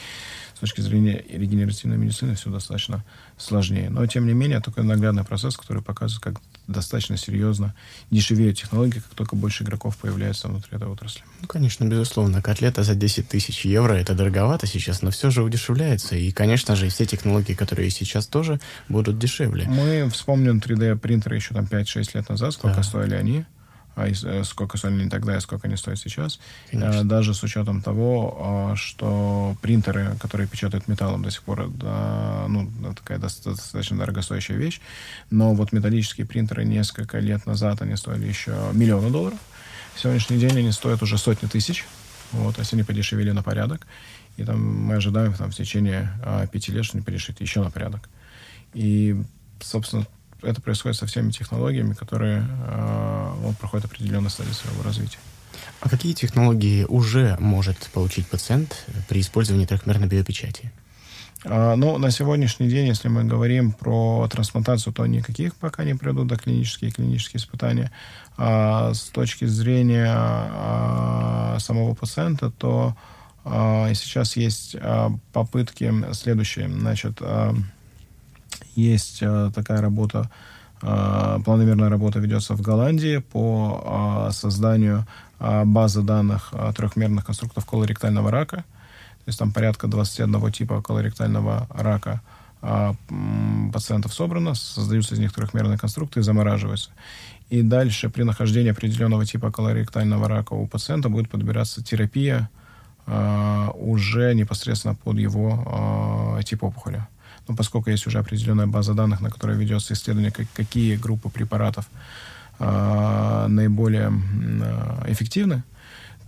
С 0.60 0.68
точки 0.68 0.82
зрения 0.82 1.24
регенеративной 1.26 1.96
медицины 1.96 2.34
все 2.34 2.50
достаточно 2.50 3.02
сложнее. 3.38 3.88
Но, 3.88 4.06
тем 4.06 4.26
не 4.26 4.34
менее, 4.34 4.60
такой 4.60 4.84
наглядный 4.84 5.24
процесс, 5.24 5.56
который 5.56 5.82
показывает, 5.82 6.22
как 6.22 6.42
достаточно 6.66 7.16
серьезно 7.16 7.74
дешевеют 8.10 8.58
технологии, 8.58 8.98
как 8.98 9.14
только 9.14 9.36
больше 9.36 9.64
игроков 9.64 9.96
появляется 9.96 10.48
внутри 10.48 10.76
этой 10.76 10.86
отрасли. 10.86 11.22
Ну, 11.40 11.48
конечно, 11.48 11.86
безусловно. 11.86 12.42
Котлета 12.42 12.82
за 12.82 12.94
10 12.94 13.26
тысяч 13.26 13.64
евро— 13.64 13.94
это 13.94 14.14
дороговато 14.14 14.66
сейчас, 14.66 15.00
но 15.00 15.10
все 15.10 15.30
же 15.30 15.42
удешевляется. 15.42 16.14
И, 16.16 16.30
конечно 16.30 16.76
же, 16.76 16.90
все 16.90 17.06
технологии, 17.06 17.54
которые 17.54 17.88
сейчас 17.88 18.26
тоже 18.26 18.60
будут 18.90 19.18
дешевле. 19.18 19.66
Мы 19.66 20.10
вспомним 20.10 20.58
3D-принтеры 20.58 21.36
еще 21.36 21.54
там 21.54 21.64
5-6 21.64 22.10
лет 22.12 22.28
назад, 22.28 22.52
сколько 22.52 22.76
да. 22.76 22.82
стоили 22.82 23.14
они 23.14 23.46
сколько 24.44 24.78
стоили 24.78 25.08
тогда 25.08 25.36
и 25.36 25.40
сколько 25.40 25.66
они 25.66 25.76
стоят 25.76 25.98
сейчас. 25.98 26.40
Конечно. 26.70 27.04
Даже 27.04 27.34
с 27.34 27.42
учетом 27.42 27.82
того, 27.82 28.36
а, 28.40 28.76
что 28.76 29.56
принтеры, 29.60 30.16
которые 30.20 30.48
печатают 30.48 30.88
металлом 30.88 31.22
до 31.22 31.30
сих 31.30 31.42
пор, 31.42 31.68
да, 31.68 32.46
ну, 32.48 32.70
такая 32.94 33.18
достаточно 33.18 33.98
дорогостоящая 33.98 34.56
вещь, 34.56 34.80
но 35.30 35.54
вот 35.54 35.72
металлические 35.72 36.26
принтеры 36.26 36.64
несколько 36.64 37.18
лет 37.18 37.46
назад 37.46 37.82
они 37.82 37.96
стоили 37.96 38.26
еще 38.26 38.54
миллионы 38.72 39.10
долларов. 39.10 39.38
В 39.94 40.00
сегодняшний 40.00 40.38
день 40.38 40.56
они 40.58 40.72
стоят 40.72 41.02
уже 41.02 41.18
сотни 41.18 41.46
тысяч. 41.46 41.84
Вот, 42.32 42.54
то 42.54 42.60
есть 42.60 42.72
они 42.72 42.84
подешевели 42.84 43.32
на 43.32 43.42
порядок. 43.42 43.86
И 44.36 44.44
там 44.44 44.64
мы 44.64 44.94
ожидаем 44.94 45.34
там, 45.34 45.50
в 45.50 45.54
течение 45.54 46.12
а, 46.24 46.46
пяти 46.46 46.72
лет, 46.72 46.84
что 46.84 46.96
они 46.96 47.04
подешевеют 47.04 47.40
еще 47.40 47.62
на 47.62 47.70
порядок. 47.70 48.08
И, 48.72 49.20
собственно, 49.60 50.06
это 50.42 50.60
происходит 50.60 50.98
со 50.98 51.06
всеми 51.06 51.30
технологиями, 51.30 51.94
которые 51.94 52.46
э, 52.46 53.32
ну, 53.42 53.52
проходят 53.54 53.86
определенные 53.86 54.30
стадии 54.30 54.52
своего 54.52 54.82
развития. 54.82 55.18
А 55.80 55.88
какие 55.88 56.12
технологии 56.12 56.84
уже 56.84 57.36
может 57.38 57.78
получить 57.92 58.26
пациент 58.28 58.86
при 59.08 59.20
использовании 59.20 59.66
трехмерной 59.66 60.08
биопечати? 60.08 60.72
А, 61.44 61.74
ну, 61.76 61.96
на 61.98 62.10
сегодняшний 62.10 62.68
день, 62.68 62.88
если 62.88 63.08
мы 63.08 63.24
говорим 63.24 63.72
про 63.72 64.28
трансплантацию, 64.30 64.92
то 64.92 65.06
никаких 65.06 65.54
пока 65.56 65.84
не 65.84 65.94
придут 65.94 66.26
до 66.26 66.36
клинические 66.36 66.90
и 66.90 66.92
клинические 66.92 67.38
испытания. 67.38 67.90
А 68.36 68.92
с 68.92 69.04
точки 69.04 69.46
зрения 69.46 70.06
а, 70.10 71.56
самого 71.58 71.94
пациента, 71.94 72.50
то 72.50 72.94
а, 73.44 73.92
сейчас 73.94 74.36
есть 74.36 74.76
а, 74.78 75.10
попытки 75.32 75.92
следующие. 76.12 76.68
Значит, 76.68 77.18
а, 77.20 77.54
есть 78.76 79.18
э, 79.22 79.50
такая 79.54 79.80
работа, 79.80 80.30
э, 80.82 81.38
планомерная 81.44 81.88
работа 81.88 82.18
ведется 82.18 82.54
в 82.54 82.60
Голландии 82.60 83.18
по 83.18 84.28
э, 84.28 84.32
созданию 84.32 85.06
базы 85.38 86.02
данных 86.02 86.52
трехмерных 86.76 87.24
конструктов 87.24 87.64
колоректального 87.64 88.30
рака. 88.30 88.56
То 88.56 89.28
есть 89.28 89.38
там 89.38 89.52
порядка 89.52 89.86
21 89.86 90.52
типа 90.52 90.82
колоректального 90.82 91.66
рака 91.70 92.20
пациентов 93.72 94.12
собрано, 94.12 94.54
создаются 94.54 95.14
из 95.14 95.18
них 95.18 95.32
трехмерные 95.32 95.78
конструкты 95.78 96.20
и 96.20 96.22
замораживаются. 96.22 96.90
И 97.48 97.62
дальше 97.62 98.10
при 98.10 98.24
нахождении 98.24 98.70
определенного 98.70 99.24
типа 99.24 99.50
колоректального 99.50 100.28
рака 100.28 100.52
у 100.52 100.66
пациента 100.66 101.08
будет 101.08 101.30
подбираться 101.30 101.82
терапия 101.82 102.50
уже 103.06 104.34
непосредственно 104.34 104.94
под 104.94 105.16
его 105.16 106.38
тип 106.44 106.64
опухоли 106.64 107.06
ну, 107.50 107.56
поскольку 107.56 107.90
есть 107.90 108.06
уже 108.06 108.18
определенная 108.18 108.68
база 108.68 108.94
данных, 108.94 109.20
на 109.20 109.28
которой 109.28 109.56
ведется 109.56 109.94
исследование, 109.94 110.30
как, 110.30 110.46
какие 110.54 110.94
группы 110.94 111.28
препаратов 111.30 111.90
э, 112.60 113.46
наиболее 113.48 114.12
э, 114.12 115.10
эффективны, 115.10 115.64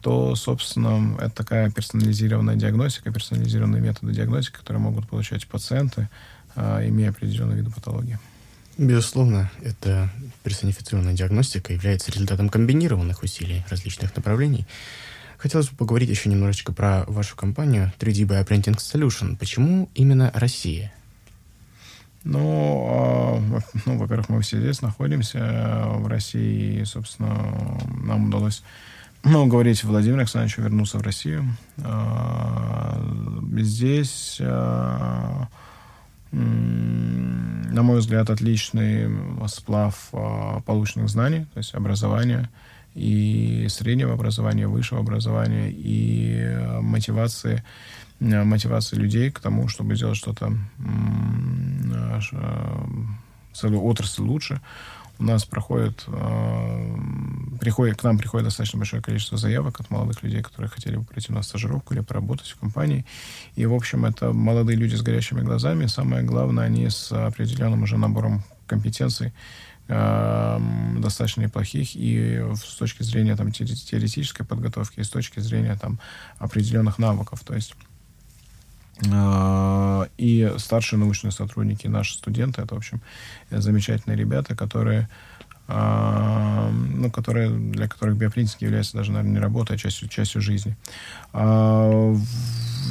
то, 0.01 0.35
собственно, 0.35 1.16
это 1.20 1.31
такая 1.31 1.70
персонализированная 1.70 2.57
диагностика, 2.57 3.12
персонализированные 3.12 3.81
методы 3.81 4.12
диагностики, 4.12 4.57
которые 4.57 4.83
могут 4.83 5.09
получать 5.09 5.47
пациенты, 5.47 6.09
э, 6.57 6.89
имея 6.89 7.11
определенные 7.11 7.59
виды 7.59 7.70
патологии. 7.70 8.18
Безусловно, 8.77 9.49
эта 9.62 10.11
персонифицированная 10.43 11.14
диагностика 11.14 11.73
является 11.73 12.11
результатом 12.11 12.49
комбинированных 12.49 13.23
усилий 13.23 13.64
различных 13.70 14.16
направлений. 14.16 14.66
Хотелось 15.39 15.68
бы 15.68 15.77
поговорить 15.77 16.11
еще 16.11 16.31
немножечко 16.31 16.73
про 16.73 17.05
вашу 17.07 17.37
компанию 17.37 17.93
3D 18.01 18.27
Bioprinting 18.27 18.79
Solution. 18.79 19.37
Почему 19.37 19.89
именно 19.95 20.33
Россия? 20.35 20.93
Ну, 22.25 22.87
а, 22.89 23.61
ну, 23.87 23.99
во-первых, 23.99 24.29
мы 24.29 24.41
все 24.43 24.61
здесь 24.61 24.83
находимся, 24.83 25.39
э, 25.39 25.97
в 25.99 26.07
России, 26.07 26.81
и, 26.81 26.85
собственно, 26.85 27.79
нам 28.05 28.29
удалось 28.29 28.62
ну, 29.25 29.47
говорить 29.47 29.85
Владимиру 29.85 30.18
Александровичу 30.18 30.62
вернуться 30.62 30.99
в 30.99 31.03
Россию. 31.03 31.45
А, 31.85 33.01
здесь, 33.59 34.39
а, 34.41 35.47
на 36.33 37.83
мой 37.83 38.01
взгляд, 38.01 38.31
отличный 38.31 39.09
сплав 39.49 40.11
полученных 40.64 41.09
знаний, 41.09 41.47
то 41.53 41.59
есть 41.59 41.75
образования, 41.75 42.51
и 42.95 43.66
среднего 43.68 44.14
образования, 44.14 44.66
высшего 44.66 45.01
образования, 45.01 45.70
и 45.70 46.59
мотивации 46.81 47.62
мотивации 48.23 48.97
людей 48.97 49.31
к 49.31 49.41
тому, 49.41 49.68
чтобы 49.68 49.97
сделать 49.97 50.16
что-то 50.16 50.57
э, 50.79 52.20
целую 53.53 53.83
отрасль 53.83 54.23
лучше. 54.23 54.61
У 55.18 55.25
нас 55.25 55.45
проходит, 55.45 56.05
э, 56.07 56.97
приходит, 57.61 57.99
к 57.99 58.05
нам 58.05 58.18
приходит 58.18 58.47
достаточно 58.47 58.79
большое 58.79 59.03
количество 59.03 59.37
заявок 59.39 59.81
от 59.81 59.91
молодых 59.91 60.23
людей, 60.23 60.43
которые 60.43 60.68
хотели 60.68 60.97
бы 60.97 61.05
пройти 61.05 61.33
на 61.33 61.43
стажировку 61.43 61.95
или 61.95 62.01
поработать 62.01 62.49
в 62.49 62.59
компании. 62.59 63.05
И, 63.55 63.66
в 63.66 63.75
общем, 63.75 64.05
это 64.05 64.33
молодые 64.33 64.77
люди 64.77 64.97
с 64.97 65.03
горящими 65.03 65.43
глазами. 65.43 65.87
Самое 65.87 66.23
главное, 66.23 66.64
они 66.64 66.89
с 66.89 67.12
определенным 67.12 67.83
уже 67.83 67.99
набором 67.99 68.43
компетенций, 68.66 69.33
достаточно 69.89 71.43
неплохих 71.43 71.95
и 71.95 72.43
с 72.55 72.77
точки 72.77 73.03
зрения 73.03 73.37
там, 73.37 73.53
теоретической 73.53 74.47
подготовки, 74.47 75.01
и 75.01 75.05
с 75.05 75.11
точки 75.11 75.41
зрения 75.41 75.77
там, 75.77 75.99
определенных 76.39 76.99
навыков. 76.99 77.41
То 77.45 77.55
есть 77.55 77.75
и 80.18 80.55
старшие 80.59 80.99
научные 80.99 81.32
сотрудники, 81.32 81.86
наши 81.86 82.14
студенты, 82.14 82.62
это, 82.62 82.74
в 82.74 82.78
общем, 82.78 83.01
замечательные 83.51 84.16
ребята, 84.16 84.55
которые 84.55 85.09
а, 85.68 86.70
ну, 86.70 87.11
которые, 87.11 87.49
для 87.49 87.88
которых 87.88 88.16
биопринтинг 88.16 88.61
является 88.61 88.97
даже, 88.97 89.12
наверное, 89.12 89.32
не 89.32 89.38
работой, 89.38 89.76
а 89.76 89.78
частью, 89.78 90.09
частью 90.09 90.43
жизни. 90.43 90.76
А, 91.32 92.14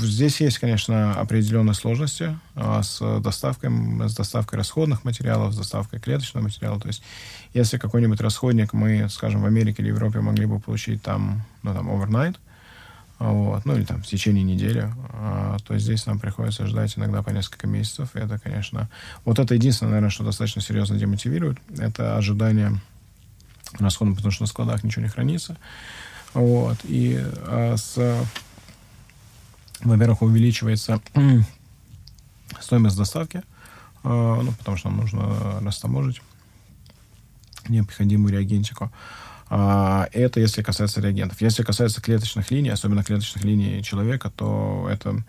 здесь 0.02 0.39
есть, 0.41 0.58
конечно, 0.58 1.14
определенные 1.14 1.76
сложности 1.76 2.39
с 2.56 3.20
доставкой, 3.20 3.70
с 4.08 4.16
доставкой 4.16 4.58
расходных 4.58 5.04
материалов, 5.04 5.54
с 5.54 5.58
доставкой 5.58 5.99
клеточного 5.99 6.45
материала. 6.45 6.80
То 6.80 6.88
есть, 6.88 7.04
если 7.54 7.78
какой-нибудь 7.78 8.22
расходник 8.22 8.74
мы, 8.74 9.08
скажем, 9.10 9.41
в 9.41 9.45
Америке 9.45 9.84
или 9.84 9.89
Европе 9.89 10.22
могли 10.22 10.45
бы 10.45 10.60
получить 10.60 11.04
там, 11.04 11.43
ну, 11.64 11.74
там, 11.74 11.89
overnight, 11.89 12.38
вот, 13.30 13.66
ну 13.66 13.76
или 13.76 13.86
там 13.86 14.02
в 14.02 14.08
течение 14.08 14.44
недели, 14.44 14.92
а, 15.10 15.58
то 15.64 15.78
здесь 15.78 16.08
нам 16.08 16.20
приходится 16.20 16.66
ждать 16.66 16.98
иногда 16.98 17.22
по 17.22 17.30
несколько 17.30 17.68
месяцев. 17.68 18.16
И 18.16 18.20
это, 18.20 18.40
конечно, 18.40 18.90
вот 19.26 19.38
это 19.38 19.54
единственное, 19.54 19.92
наверное, 19.92 20.10
что 20.10 20.24
достаточно 20.24 20.62
серьезно 20.62 20.98
демотивирует, 20.98 21.60
это 21.78 22.18
ожидание 22.18 22.82
расходов, 23.78 24.16
потому 24.16 24.32
что 24.32 24.44
на 24.44 24.48
складах 24.48 24.84
ничего 24.84 25.04
не 25.04 25.10
хранится. 25.10 25.58
Вот, 26.34 26.80
и 26.84 27.24
а, 27.46 27.76
с, 27.78 28.26
во-первых, 29.82 30.24
увеличивается 30.24 31.00
стоимость 32.60 32.98
доставки, 32.98 33.44
а, 34.04 34.42
ну, 34.42 34.52
потому 34.54 34.78
что 34.78 34.90
нам 34.90 34.98
нужно 34.98 35.60
растаможить 35.62 36.24
необходимую 37.70 38.34
реагентику. 38.34 38.92
А, 39.54 40.08
это 40.14 40.39
если 40.39 40.64
касается 40.64 41.02
реагентов. 41.02 41.41
Если 41.41 41.64
касается 41.64 42.02
клеточных 42.02 42.49
линий, 42.52 42.70
особенно 42.70 43.04
клеточных 43.04 43.43
линий 43.43 43.84
человека, 43.84 44.32
то 44.34 44.88
это 44.89 45.26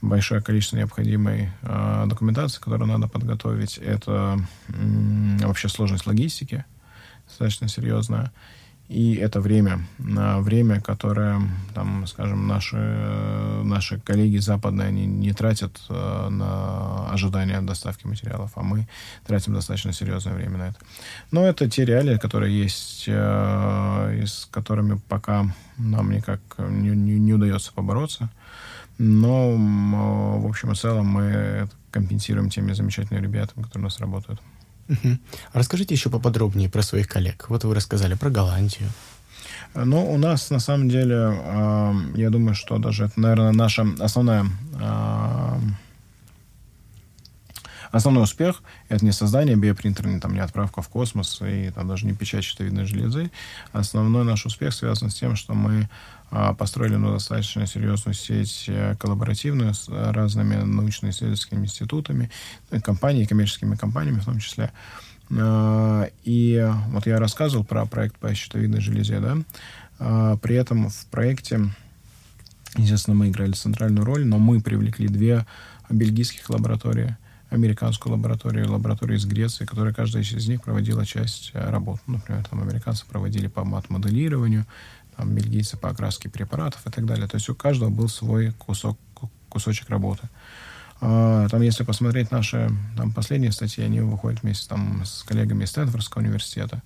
большое 0.00 0.42
количество 0.42 0.76
необходимой 0.76 1.52
э, 1.62 2.04
документации, 2.08 2.60
которую 2.60 2.88
надо 2.88 3.06
подготовить. 3.06 3.78
Это 3.78 4.40
э, 4.66 5.46
вообще 5.46 5.68
сложность 5.68 6.08
логистики 6.08 6.64
достаточно 7.28 7.68
серьезная. 7.68 8.32
И 8.88 9.14
это 9.14 9.40
время, 9.40 9.86
время, 9.98 10.80
которое, 10.80 11.40
там, 11.74 12.06
скажем, 12.06 12.46
наши, 12.46 12.76
наши 13.64 13.98
коллеги 14.00 14.36
западные, 14.36 14.88
они 14.88 15.06
не 15.06 15.32
тратят 15.32 15.80
э, 15.88 16.28
на 16.28 17.10
ожидание 17.10 17.62
доставки 17.62 18.06
материалов, 18.06 18.52
а 18.54 18.62
мы 18.62 18.86
тратим 19.26 19.54
достаточно 19.54 19.94
серьезное 19.94 20.34
время 20.34 20.58
на 20.58 20.68
это. 20.68 20.78
Но 21.30 21.46
это 21.46 21.70
те 21.70 21.86
реалии, 21.86 22.18
которые 22.18 22.62
есть, 22.62 23.04
э, 23.06 24.20
и 24.22 24.26
с 24.26 24.46
которыми 24.50 25.00
пока 25.08 25.46
нам 25.78 26.10
никак 26.10 26.40
не, 26.58 26.90
не, 26.90 27.18
не 27.18 27.32
удается 27.32 27.72
побороться. 27.72 28.28
Но, 28.98 29.56
в 30.38 30.46
общем 30.46 30.72
и 30.72 30.74
целом, 30.74 31.06
мы 31.06 31.22
это 31.22 31.72
компенсируем 31.90 32.50
теми 32.50 32.72
замечательными 32.72 33.24
ребятами, 33.24 33.64
которые 33.64 33.84
у 33.84 33.86
нас 33.86 34.00
работают. 34.00 34.40
Угу. 34.88 35.18
Расскажите 35.52 35.94
еще 35.94 36.10
поподробнее 36.10 36.68
про 36.68 36.82
своих 36.82 37.08
коллег. 37.08 37.46
Вот 37.48 37.64
вы 37.64 37.74
рассказали 37.74 38.14
про 38.14 38.30
Голландию. 38.30 38.88
Ну, 39.74 40.12
у 40.12 40.18
нас, 40.18 40.50
на 40.50 40.58
самом 40.58 40.88
деле, 40.90 41.34
я 42.14 42.28
думаю, 42.30 42.54
что 42.54 42.78
даже 42.78 43.06
это, 43.06 43.18
наверное, 43.18 43.52
наша 43.52 43.86
основная 44.00 44.44
основной 47.92 48.24
успех— 48.24 48.62
это 48.88 49.04
не 49.04 49.12
создание 49.12 49.54
биопринтера, 49.54 50.08
не, 50.08 50.18
там, 50.18 50.34
не 50.34 50.40
отправка 50.40 50.82
в 50.82 50.88
космос 50.88 51.40
и 51.42 51.70
там, 51.70 51.86
даже 51.86 52.06
не 52.06 52.14
печать 52.14 52.42
щитовидной 52.42 52.86
железы. 52.86 53.30
Основной 53.72 54.24
наш 54.24 54.44
успех 54.44 54.74
связан 54.74 55.10
с 55.10 55.14
тем, 55.14 55.36
что 55.36 55.54
мы 55.54 55.88
а, 56.30 56.54
построили 56.54 56.96
ну, 56.96 57.12
достаточно 57.12 57.66
серьезную 57.66 58.14
сеть 58.14 58.64
э, 58.66 58.96
коллаборативную 58.98 59.74
с 59.74 59.86
разными 59.88 60.56
научно-исследовательскими 60.56 61.64
институтами, 61.64 62.30
ну, 62.70 62.80
компаниями, 62.80 63.26
коммерческими 63.26 63.76
компаниями 63.76 64.20
в 64.20 64.24
том 64.24 64.38
числе. 64.38 64.72
И 65.30 66.70
вот 66.88 67.06
я 67.06 67.18
рассказывал 67.18 67.64
про 67.64 67.86
проект 67.86 68.18
по 68.18 68.34
щитовидной 68.34 68.80
железе, 68.80 69.18
да, 69.18 70.36
при 70.42 70.56
этом 70.56 70.90
в 70.90 71.06
проекте, 71.06 71.70
естественно, 72.76 73.16
мы 73.16 73.28
играли 73.28 73.52
центральную 73.52 74.04
роль, 74.04 74.26
но 74.26 74.38
мы 74.38 74.60
привлекли 74.60 75.08
две 75.08 75.46
бельгийских 75.88 76.50
лаборатории, 76.50 77.16
американскую 77.52 78.14
лабораторию, 78.14 78.70
лабораторию 78.70 79.18
из 79.18 79.26
Греции, 79.26 79.64
которая 79.64 79.92
каждая 79.92 80.22
из 80.22 80.48
них 80.48 80.62
проводила 80.62 81.04
часть 81.04 81.50
э, 81.52 81.70
работ. 81.70 82.00
Например, 82.06 82.44
там 82.48 82.62
американцы 82.62 83.04
проводили 83.06 83.46
по 83.46 83.64
мат-моделированию, 83.64 84.66
там 85.16 85.34
бельгийцы 85.34 85.76
по 85.76 85.90
окраске 85.90 86.30
препаратов 86.30 86.86
и 86.86 86.90
так 86.90 87.04
далее. 87.04 87.28
То 87.28 87.36
есть 87.36 87.48
у 87.48 87.54
каждого 87.54 87.90
был 87.90 88.08
свой 88.08 88.52
кусок, 88.52 88.98
кусочек 89.48 89.90
работы. 89.90 90.28
А, 91.00 91.48
там, 91.48 91.60
если 91.62 91.84
посмотреть 91.84 92.30
наши 92.30 92.70
там, 92.96 93.12
последние 93.12 93.52
статьи, 93.52 93.84
они 93.84 94.00
выходят 94.00 94.42
вместе 94.42 94.68
там, 94.68 95.04
с 95.04 95.22
коллегами 95.22 95.64
из 95.64 95.70
Стэнфордского 95.70 96.22
университета. 96.22 96.82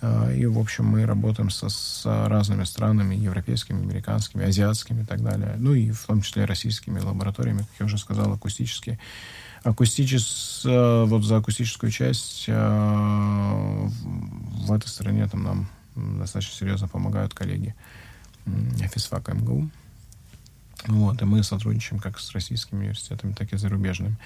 А, 0.00 0.32
и, 0.32 0.46
в 0.46 0.58
общем, 0.58 0.86
мы 0.86 1.04
работаем 1.04 1.50
со, 1.50 1.68
с 1.68 2.02
разными 2.04 2.64
странами, 2.64 3.14
европейскими, 3.14 3.82
американскими, 3.82 4.46
азиатскими 4.46 5.02
и 5.02 5.04
так 5.04 5.22
далее. 5.22 5.54
Ну 5.58 5.74
и 5.74 5.90
в 5.92 6.04
том 6.06 6.22
числе 6.22 6.46
российскими 6.46 6.98
лабораториями, 6.98 7.58
как 7.58 7.80
я 7.80 7.86
уже 7.86 7.98
сказал, 7.98 8.32
акустические. 8.32 8.98
Акустичес, 9.62 10.62
э, 10.64 11.04
вот 11.06 11.24
за 11.24 11.36
акустическую 11.36 11.90
часть 11.90 12.46
э, 12.48 13.88
в 14.66 14.72
этой 14.72 14.88
стране 14.88 15.28
там 15.28 15.42
нам 15.42 15.68
достаточно 16.18 16.54
серьезно 16.54 16.88
помогают 16.88 17.34
коллеги 17.34 17.74
физфак 18.92 19.28
МГУ. 19.28 19.68
Вот, 20.86 21.20
и 21.20 21.26
мы 21.26 21.42
сотрудничаем 21.42 22.00
как 22.00 22.18
с 22.18 22.32
российскими 22.32 22.80
университетами, 22.80 23.32
так 23.32 23.52
и 23.52 23.58
зарубежными. 23.58 24.16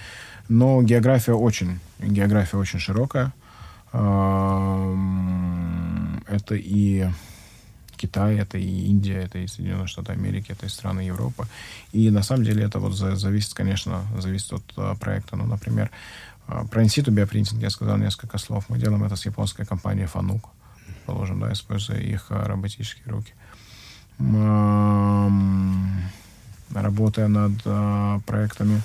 Но 0.49 0.83
география 0.83 1.33
очень, 1.33 1.81
география 1.99 2.59
очень 2.59 2.79
широкая. 2.79 3.33
Это 3.93 4.95
и 6.53 7.09
Китай, 7.97 8.37
это 8.37 8.59
и 8.59 8.87
Индия, 8.87 9.23
это 9.23 9.39
и 9.39 9.47
Соединенные 9.47 9.87
Штаты 9.87 10.13
Америки, 10.13 10.53
это 10.53 10.67
и 10.67 10.69
страны 10.69 11.01
Европы. 11.01 11.47
И 11.93 12.11
на 12.11 12.23
самом 12.23 12.45
деле 12.45 12.65
это 12.65 12.79
вот 12.79 12.95
зависит, 12.95 13.55
конечно, 13.55 14.03
зависит 14.19 14.53
от 14.53 14.63
а, 14.77 14.95
проекта. 14.95 15.37
Ну, 15.37 15.47
например, 15.47 15.91
а, 16.47 16.65
про 16.65 16.83
инситу 16.83 17.11
биопринтинг 17.11 17.63
я 17.63 17.71
сказал 17.71 17.97
несколько 17.99 18.39
слов. 18.39 18.65
Мы 18.69 18.79
делаем 18.79 19.05
это 19.05 19.17
с 19.17 19.27
японской 19.27 19.65
компанией 19.65 20.07
Fanuc, 20.07 20.43
положим, 21.07 21.41
да, 21.41 21.53
используя 21.53 21.99
их 21.99 22.27
а, 22.31 22.45
роботические 22.45 23.07
руки. 23.07 23.35
Работая 26.73 27.29
над 27.29 28.25
проектами 28.25 28.81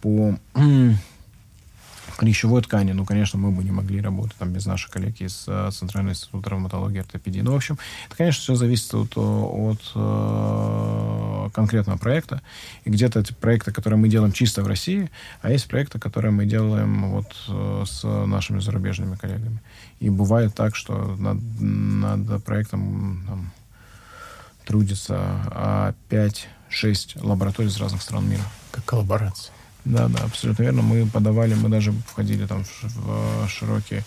по 0.00 0.38
клещевой 2.16 2.62
ткани, 2.62 2.92
ну, 2.92 3.04
конечно, 3.04 3.38
мы 3.38 3.50
бы 3.50 3.64
не 3.64 3.70
могли 3.70 4.00
работать 4.00 4.36
там 4.36 4.52
без 4.52 4.66
наших 4.66 4.90
коллег 4.90 5.20
из 5.20 5.46
uh, 5.46 5.70
Центрального 5.70 6.12
института 6.12 6.44
травматологии 6.44 6.96
и 6.96 7.00
ортопедии. 7.00 7.40
Ну, 7.40 7.52
в 7.52 7.56
общем, 7.56 7.78
это, 8.06 8.16
конечно, 8.16 8.42
все 8.42 8.54
зависит 8.54 8.94
от, 8.94 9.16
от 9.16 9.80
uh, 9.94 11.50
конкретного 11.52 11.98
проекта. 11.98 12.42
И 12.84 12.90
где-то 12.90 13.20
эти 13.20 13.32
проекты, 13.32 13.72
которые 13.72 13.98
мы 13.98 14.08
делаем 14.08 14.32
чисто 14.32 14.62
в 14.62 14.66
России, 14.66 15.10
а 15.42 15.50
есть 15.50 15.68
проекты, 15.68 15.98
которые 15.98 16.32
мы 16.32 16.46
делаем 16.46 17.10
вот 17.10 17.88
с 17.88 18.04
нашими 18.04 18.60
зарубежными 18.60 19.16
коллегами. 19.16 19.60
И 20.00 20.10
бывает 20.10 20.54
так, 20.54 20.76
что 20.76 21.16
над, 21.16 21.38
над 21.60 22.44
проектом 22.44 23.24
там, 23.26 23.52
трудится 24.64 25.94
5-6 26.10 26.44
лабораторий 27.22 27.68
из 27.68 27.76
разных 27.78 28.02
стран 28.02 28.28
мира. 28.28 28.42
Как 28.70 28.84
коллаборация. 28.84 29.53
Да, 29.84 30.08
да, 30.08 30.24
абсолютно 30.24 30.62
верно. 30.62 30.82
Мы 30.82 31.06
подавали, 31.06 31.54
мы 31.54 31.68
даже 31.68 31.92
входили 31.92 32.46
там 32.46 32.64
в, 32.64 33.46
в 33.46 33.48
широкие, 33.48 34.02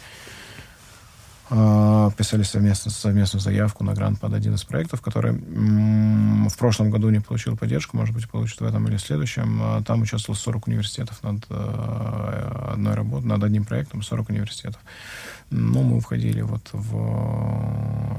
э, 1.51 2.09
писали 2.17 2.41
совместно, 2.43 2.89
совместную 2.89 3.41
заявку 3.41 3.83
на 3.83 3.93
грант 3.93 4.19
под 4.19 4.33
один 4.33 4.55
из 4.55 4.63
проектов, 4.63 5.01
который 5.01 5.33
в 5.33 6.57
прошлом 6.57 6.89
году 6.89 7.09
не 7.09 7.19
получил 7.19 7.55
поддержку, 7.55 7.95
может 7.95 8.15
быть, 8.15 8.27
получит 8.27 8.59
в 8.59 8.65
этом 8.65 8.87
или 8.87 8.97
в 8.97 9.01
следующем. 9.01 9.59
А 9.61 9.83
там 9.83 10.01
участвовало 10.01 10.37
40 10.37 10.67
университетов 10.67 11.21
над 11.21 11.45
э, 11.49 12.69
одной 12.73 12.95
работой, 12.95 13.25
над 13.25 13.43
одним 13.43 13.65
проектом, 13.65 14.01
40 14.01 14.29
университетов. 14.29 14.81
Ну, 15.51 15.83
мы 15.83 16.01
входили 16.01 16.41
вот 16.41 16.69
в 16.73 18.17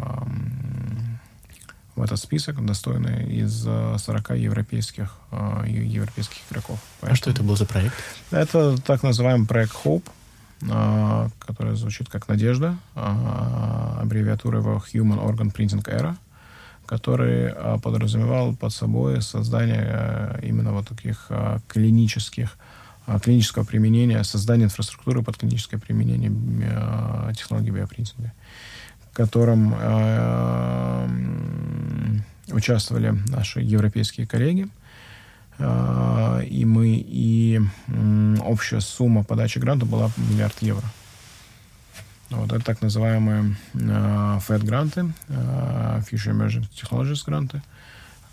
в 1.99 2.03
этот 2.03 2.19
список, 2.19 2.65
достойный 2.65 3.27
из 3.27 3.63
40 3.63 4.31
э, 4.31 4.39
европейских, 4.39 5.17
э, 5.33 5.65
европейских 5.67 6.39
игроков. 6.51 6.79
Поэтому... 7.01 7.13
А 7.13 7.17
что 7.17 7.31
это 7.31 7.43
был 7.43 7.57
за 7.57 7.67
проект? 7.67 7.95
Это 8.31 8.77
так 8.79 9.03
называемый 9.03 9.47
проект 9.47 9.75
Hope, 9.85 10.05
э, 10.63 11.29
который 11.41 11.77
звучит 11.77 12.09
как 12.09 12.29
«Надежда», 12.29 12.77
аббревиатура 12.95 14.59
его 14.59 14.83
Human 14.93 15.19
Organ 15.19 15.53
Printing 15.53 15.85
Era, 15.85 16.15
который 16.87 17.53
подразумевал 17.81 18.55
под 18.55 18.73
собой 18.73 19.21
создание 19.21 20.39
именно 20.43 20.73
вот 20.73 20.89
таких 20.89 21.31
клинических 21.67 22.57
клинического 23.23 23.65
применения, 23.65 24.23
создание 24.23 24.67
инфраструктуры 24.67 25.23
под 25.23 25.39
клиническое 25.39 25.81
применение 25.81 26.31
технологий 27.35 27.71
биопринтинга 27.71 28.33
котором 29.19 29.75
э, 29.77 31.09
участвовали 32.53 33.19
наши 33.27 33.61
европейские 33.61 34.29
коллеги. 34.29 34.69
Э, 35.59 36.41
и 36.49 36.65
мы, 36.65 37.05
и 37.05 37.61
общая 38.45 38.81
сумма 38.81 39.25
подачи 39.25 39.59
гранта 39.59 39.87
была 39.87 40.13
миллиард 40.17 40.63
евро. 40.63 40.85
Вот 42.31 42.53
это 42.53 42.65
так 42.65 42.81
называемые 42.81 43.57
э, 43.75 44.39
FED-гранты, 44.47 45.13
э, 45.29 46.03
Future 46.09 46.33
Emerging 46.33 46.69
Technologies 46.71 47.25
гранты, 47.27 47.61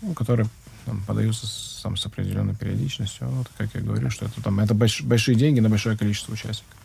ну, 0.02 0.14
которые 0.14 0.48
там, 0.84 1.02
подаются 1.04 1.48
с, 1.48 1.80
там, 1.82 1.96
с 1.96 2.06
определенной 2.06 2.54
периодичностью. 2.54 3.26
Вот, 3.26 3.50
как 3.56 3.74
я 3.74 3.80
говорю, 3.80 4.08
что 4.10 4.26
это, 4.26 4.40
там, 4.40 4.60
это 4.60 4.74
больш, 4.74 5.02
большие 5.02 5.34
деньги 5.34 5.58
на 5.58 5.68
большое 5.68 5.96
количество 5.96 6.32
участников. 6.32 6.76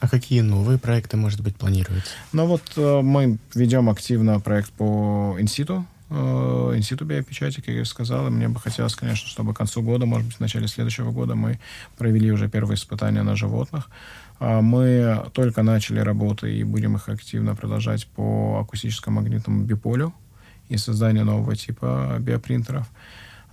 А 0.00 0.08
какие 0.08 0.42
новые 0.42 0.78
проекты, 0.78 1.16
может 1.16 1.40
быть, 1.40 1.56
планируются? 1.56 2.12
Ну 2.32 2.46
вот 2.46 2.62
э, 2.76 3.00
мы 3.02 3.38
ведем 3.54 3.90
активно 3.90 4.38
проект 4.38 4.70
по 4.70 5.36
инситу, 5.40 5.84
э, 6.10 6.72
институту 6.76 7.04
биопечати, 7.04 7.56
как 7.56 7.68
я 7.74 7.84
сказал, 7.84 8.28
и 8.28 8.30
мне 8.30 8.48
бы 8.48 8.60
хотелось, 8.60 8.94
конечно, 8.94 9.28
чтобы 9.28 9.54
к 9.54 9.56
концу 9.56 9.82
года, 9.82 10.06
может 10.06 10.26
быть, 10.26 10.36
в 10.36 10.40
начале 10.40 10.68
следующего 10.68 11.10
года 11.10 11.34
мы 11.34 11.58
провели 11.96 12.30
уже 12.30 12.48
первые 12.48 12.76
испытания 12.76 13.22
на 13.22 13.34
животных. 13.34 13.90
А 14.38 14.60
мы 14.60 15.24
только 15.32 15.62
начали 15.62 15.98
работы 15.98 16.56
и 16.56 16.62
будем 16.62 16.94
их 16.94 17.08
активно 17.08 17.56
продолжать 17.56 18.06
по 18.06 18.60
акустическому 18.60 19.20
магнитному 19.20 19.64
биполю 19.64 20.14
и 20.68 20.76
созданию 20.76 21.24
нового 21.24 21.56
типа 21.56 22.18
биопринтеров. 22.20 22.86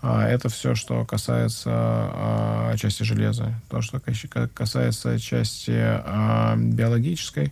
А, 0.08 0.28
это 0.28 0.49
все, 0.49 0.76
что 0.76 1.03
касается 1.03 1.72
а, 1.72 2.76
части 2.78 3.01
железа. 3.01 3.56
То, 3.70 3.82
что 3.82 3.99
касается 4.53 5.20
части 5.20 5.74
а, 5.76 6.56
биологической, 6.56 7.51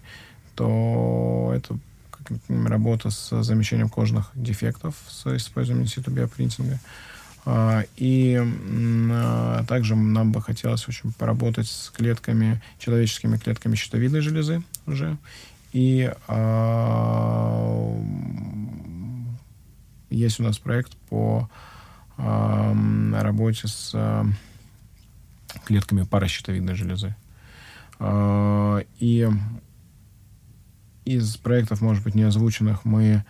то 0.54 1.52
это 1.56 1.80
работа 2.48 3.10
с 3.10 3.42
замещением 3.42 3.90
кожных 3.90 4.30
дефектов 4.36 4.96
с 5.10 5.36
использованием 5.36 5.88
института 5.88 6.12
биопринтинга. 6.12 6.80
И 7.98 8.42
также 9.68 9.96
нам 9.96 10.32
бы 10.32 10.42
хотелось 10.42 10.88
очень 10.88 11.12
поработать 11.12 11.68
с 11.68 11.90
клетками, 11.90 12.62
человеческими 12.80 13.38
клетками 13.38 13.76
щитовидной 13.76 14.22
железы 14.22 14.64
уже. 14.86 15.18
И 15.74 16.10
есть 20.10 20.40
у 20.40 20.44
нас 20.44 20.58
проект 20.60 20.96
по 21.10 21.50
на 22.18 23.24
работе 23.24 23.68
с 23.68 23.92
э, 23.94 24.24
клетками 25.66 26.04
паращитовидной 26.04 26.76
железы. 26.76 27.16
А, 28.00 28.84
и 29.00 29.30
из 31.06 31.38
проектов, 31.38 31.82
может 31.82 32.04
быть, 32.04 32.16
не 32.16 32.24
озвученных, 32.24 32.86
мы 32.86 33.24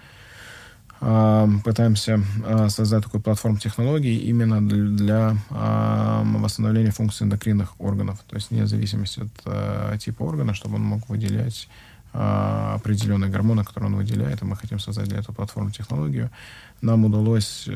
а, 1.02 1.50
пытаемся 1.64 2.22
а, 2.46 2.70
создать 2.70 3.04
такую 3.04 3.22
платформу 3.22 3.58
технологий 3.58 4.18
именно 4.18 4.66
для 4.66 5.36
восстановления 5.50 6.92
функций 6.92 7.26
эндокринных 7.26 7.80
органов, 7.80 8.20
то 8.28 8.36
есть 8.36 8.52
вне 8.52 8.66
зависимости 8.66 9.20
от 9.22 9.42
э, 9.46 9.98
типа 10.00 10.24
органа, 10.24 10.54
чтобы 10.54 10.76
он 10.76 10.84
мог 10.84 11.10
выделять 11.10 11.68
определенные 12.14 13.32
гормоны, 13.32 13.64
которые 13.64 13.89
он 13.89 13.97
выделяет, 13.97 14.41
и 14.41 14.45
мы 14.45 14.55
хотим 14.55 14.80
создать 14.80 15.09
для 15.09 15.20
этого 15.20 15.34
платформу 15.34 15.72
технологию. 15.72 16.30
Нам 16.82 17.05
удалось 17.05 17.68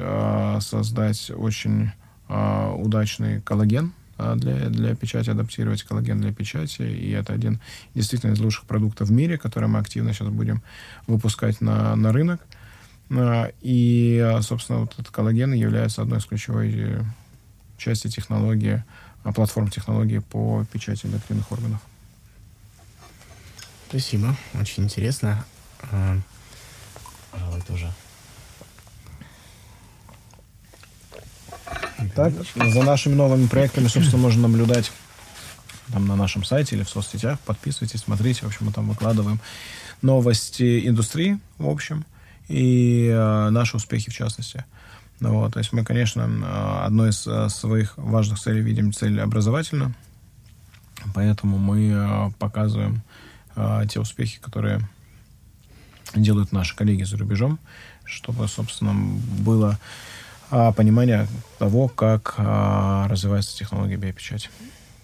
создать 0.60 1.32
очень 1.36 1.92
удачный 2.28 3.42
коллаген 3.42 3.94
а, 4.18 4.36
для, 4.36 4.70
для 4.70 4.96
печати, 4.96 5.30
адаптировать 5.30 5.84
коллаген 5.84 6.20
для 6.20 6.34
печати. 6.34 6.82
И 6.82 7.12
это 7.12 7.34
один 7.34 7.60
действительно 7.94 8.32
из 8.32 8.40
лучших 8.40 8.66
продуктов 8.66 9.10
в 9.10 9.12
мире, 9.12 9.38
который 9.38 9.70
мы 9.70 9.80
активно 9.80 10.14
сейчас 10.14 10.30
будем 10.30 10.64
выпускать 11.06 11.62
на, 11.62 11.96
на 11.96 12.12
рынок. 12.12 12.42
А, 13.12 13.52
и, 13.62 14.38
собственно, 14.42 14.80
вот 14.80 14.94
этот 14.94 15.10
коллаген 15.10 15.54
является 15.54 16.02
одной 16.02 16.18
из 16.18 16.26
ключевой 16.26 16.74
э, 16.76 17.04
части 17.78 18.08
технологии, 18.08 18.84
платформ 19.36 19.70
технологии 19.70 20.20
по 20.20 20.66
печати 20.72 21.06
эндокринных 21.06 21.52
органов. 21.52 21.80
Спасибо, 23.90 24.36
очень 24.54 24.84
интересно. 24.84 25.46
Пожалуй, 27.32 27.62
тоже 27.62 27.92
Так, 32.16 32.34
за 32.56 32.84
нашими 32.84 33.14
новыми 33.14 33.48
проектами, 33.48 33.88
собственно, 33.88 34.22
можно 34.22 34.48
наблюдать 34.48 34.92
там 35.92 36.06
на 36.08 36.16
нашем 36.16 36.44
сайте 36.44 36.76
или 36.76 36.84
в 36.84 36.90
соцсетях. 36.90 37.40
Подписывайтесь, 37.42 38.02
смотрите. 38.02 38.42
В 38.42 38.48
общем, 38.48 38.66
мы 38.66 38.72
там 38.72 38.90
выкладываем 38.90 39.40
новости 40.02 40.88
индустрии, 40.88 41.40
в 41.58 41.70
общем, 41.70 42.06
и 42.48 43.08
э, 43.08 43.50
наши 43.50 43.78
успехи 43.78 44.10
в 44.10 44.14
частности. 44.14 44.66
Ну, 45.20 45.34
вот, 45.40 45.54
то 45.54 45.60
есть 45.60 45.74
мы, 45.74 45.84
конечно, 45.84 46.22
э, 46.22 46.86
одной 46.86 47.10
из 47.10 47.26
э, 47.26 47.50
своих 47.50 47.98
важных 47.98 48.40
целей 48.40 48.62
видим 48.62 48.94
цель 48.94 49.20
образовательно, 49.20 49.94
поэтому 51.14 51.58
мы 51.58 51.92
э, 51.94 52.32
показываем 52.38 53.02
те 53.90 54.00
успехи, 54.00 54.40
которые 54.40 54.82
делают 56.16 56.52
наши 56.52 56.76
коллеги 56.76 57.04
за 57.04 57.18
рубежом, 57.18 57.60
чтобы, 58.06 58.48
собственно, 58.48 58.94
было 59.40 59.78
а, 60.50 60.72
понимание 60.72 61.28
того, 61.60 61.88
как 61.88 62.36
а, 62.38 63.08
развивается 63.10 63.58
технология 63.58 63.98
биопечати. 63.98 64.50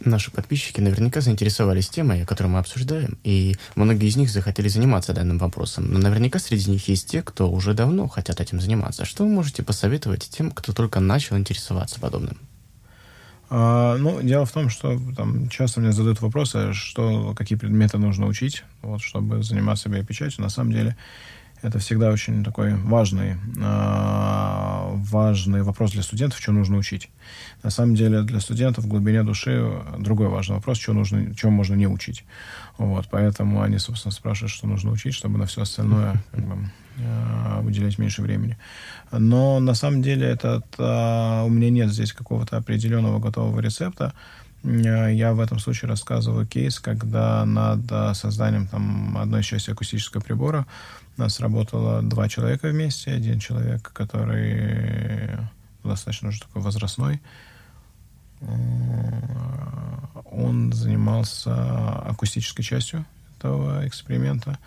Наши 0.06 0.32
подписчики 0.32 0.82
наверняка 0.82 1.22
заинтересовались 1.22 1.88
темой, 1.88 2.26
которую 2.26 2.54
мы 2.54 2.60
обсуждаем, 2.60 3.18
и 3.24 3.56
многие 3.76 4.10
из 4.10 4.18
них 4.18 4.30
захотели 4.30 4.68
заниматься 4.68 5.14
данным 5.14 5.38
вопросом. 5.38 5.92
Но 5.92 6.00
наверняка 6.00 6.40
среди 6.40 6.72
них 6.72 6.88
есть 6.90 7.10
те, 7.10 7.22
кто 7.22 7.50
уже 7.50 7.74
давно 7.74 8.08
хотят 8.10 8.42
этим 8.42 8.60
заниматься. 8.60 9.06
Что 9.06 9.24
вы 9.24 9.30
можете 9.30 9.64
посоветовать 9.64 10.30
тем, 10.30 10.52
кто 10.52 10.74
только 10.74 11.00
начал 11.00 11.38
интересоваться 11.38 12.02
подобным? 12.02 12.38
А, 13.56 13.98
ну, 13.98 14.20
дело 14.24 14.48
в 14.48 14.52
том, 14.52 14.68
что 14.70 15.00
там 15.16 15.48
часто 15.48 15.80
мне 15.80 15.92
задают 15.92 16.22
вопросы, 16.22 16.74
что, 16.74 17.36
какие 17.36 17.56
предметы 17.56 18.00
нужно 18.00 18.26
учить, 18.26 18.64
вот, 18.82 19.00
чтобы 19.00 19.44
заниматься 19.44 19.90
биопечатью. 19.90 20.42
На 20.42 20.50
самом 20.50 20.72
деле, 20.72 20.98
это 21.64 21.80
всегда 21.80 22.12
очень 22.12 22.44
такой 22.44 22.76
важный, 22.76 23.38
э, 23.58 24.96
важный 24.96 25.64
вопрос 25.64 25.94
для 25.94 26.04
студентов, 26.04 26.40
что 26.40 26.52
нужно 26.52 26.78
учить. 26.78 27.10
На 27.64 27.70
самом 27.70 27.96
деле 27.96 28.22
для 28.24 28.42
студентов 28.42 28.84
в 28.84 28.88
глубине 28.88 29.24
души 29.24 29.72
другой 29.98 30.28
важный 30.28 30.56
вопрос, 30.56 30.78
что 30.78 30.94
нужно, 30.94 31.34
чего 31.34 31.52
можно 31.52 31.76
не 31.76 31.88
учить. 31.88 32.26
Вот, 32.78 33.08
поэтому 33.10 33.62
они, 33.62 33.78
собственно, 33.78 34.12
спрашивают, 34.12 34.52
что 34.52 34.68
нужно 34.68 34.92
учить, 34.92 35.14
чтобы 35.14 35.40
на 35.40 35.46
все 35.46 35.62
остальное 35.62 36.22
как 36.32 36.46
бы, 36.46 36.70
э, 36.98 37.62
уделять 37.64 37.98
меньше 37.98 38.22
времени. 38.22 38.58
Но 39.12 39.60
на 39.62 39.74
самом 39.74 40.02
деле 40.02 40.28
этот, 40.28 40.66
э, 40.78 41.44
у 41.46 41.50
меня 41.50 41.70
нет 41.70 41.92
здесь 41.92 42.12
какого-то 42.12 42.58
определенного 42.58 43.20
готового 43.20 43.60
рецепта. 43.62 44.14
Я 44.64 45.34
в 45.34 45.42
этом 45.42 45.60
случае 45.60 45.90
рассказываю 45.90 46.48
кейс, 46.48 46.80
когда 46.80 47.44
над 47.46 48.16
созданием 48.16 48.68
там, 48.68 49.18
одной 49.18 49.44
части 49.44 49.72
акустического 49.72 50.22
прибора 50.22 50.66
у 51.18 51.22
нас 51.22 51.42
работало 51.42 52.02
два 52.02 52.30
человека 52.30 52.70
вместе. 52.70 53.12
Один 53.12 53.40
человек, 53.40 53.92
который 53.94 55.30
достаточно 55.84 56.30
уже 56.30 56.42
такой 56.42 56.62
возрастной, 56.62 57.22
он 60.32 60.72
занимался 60.72 62.00
акустической 62.00 62.64
частью 62.64 63.06
этого 63.38 63.86
эксперимента, 63.86 64.58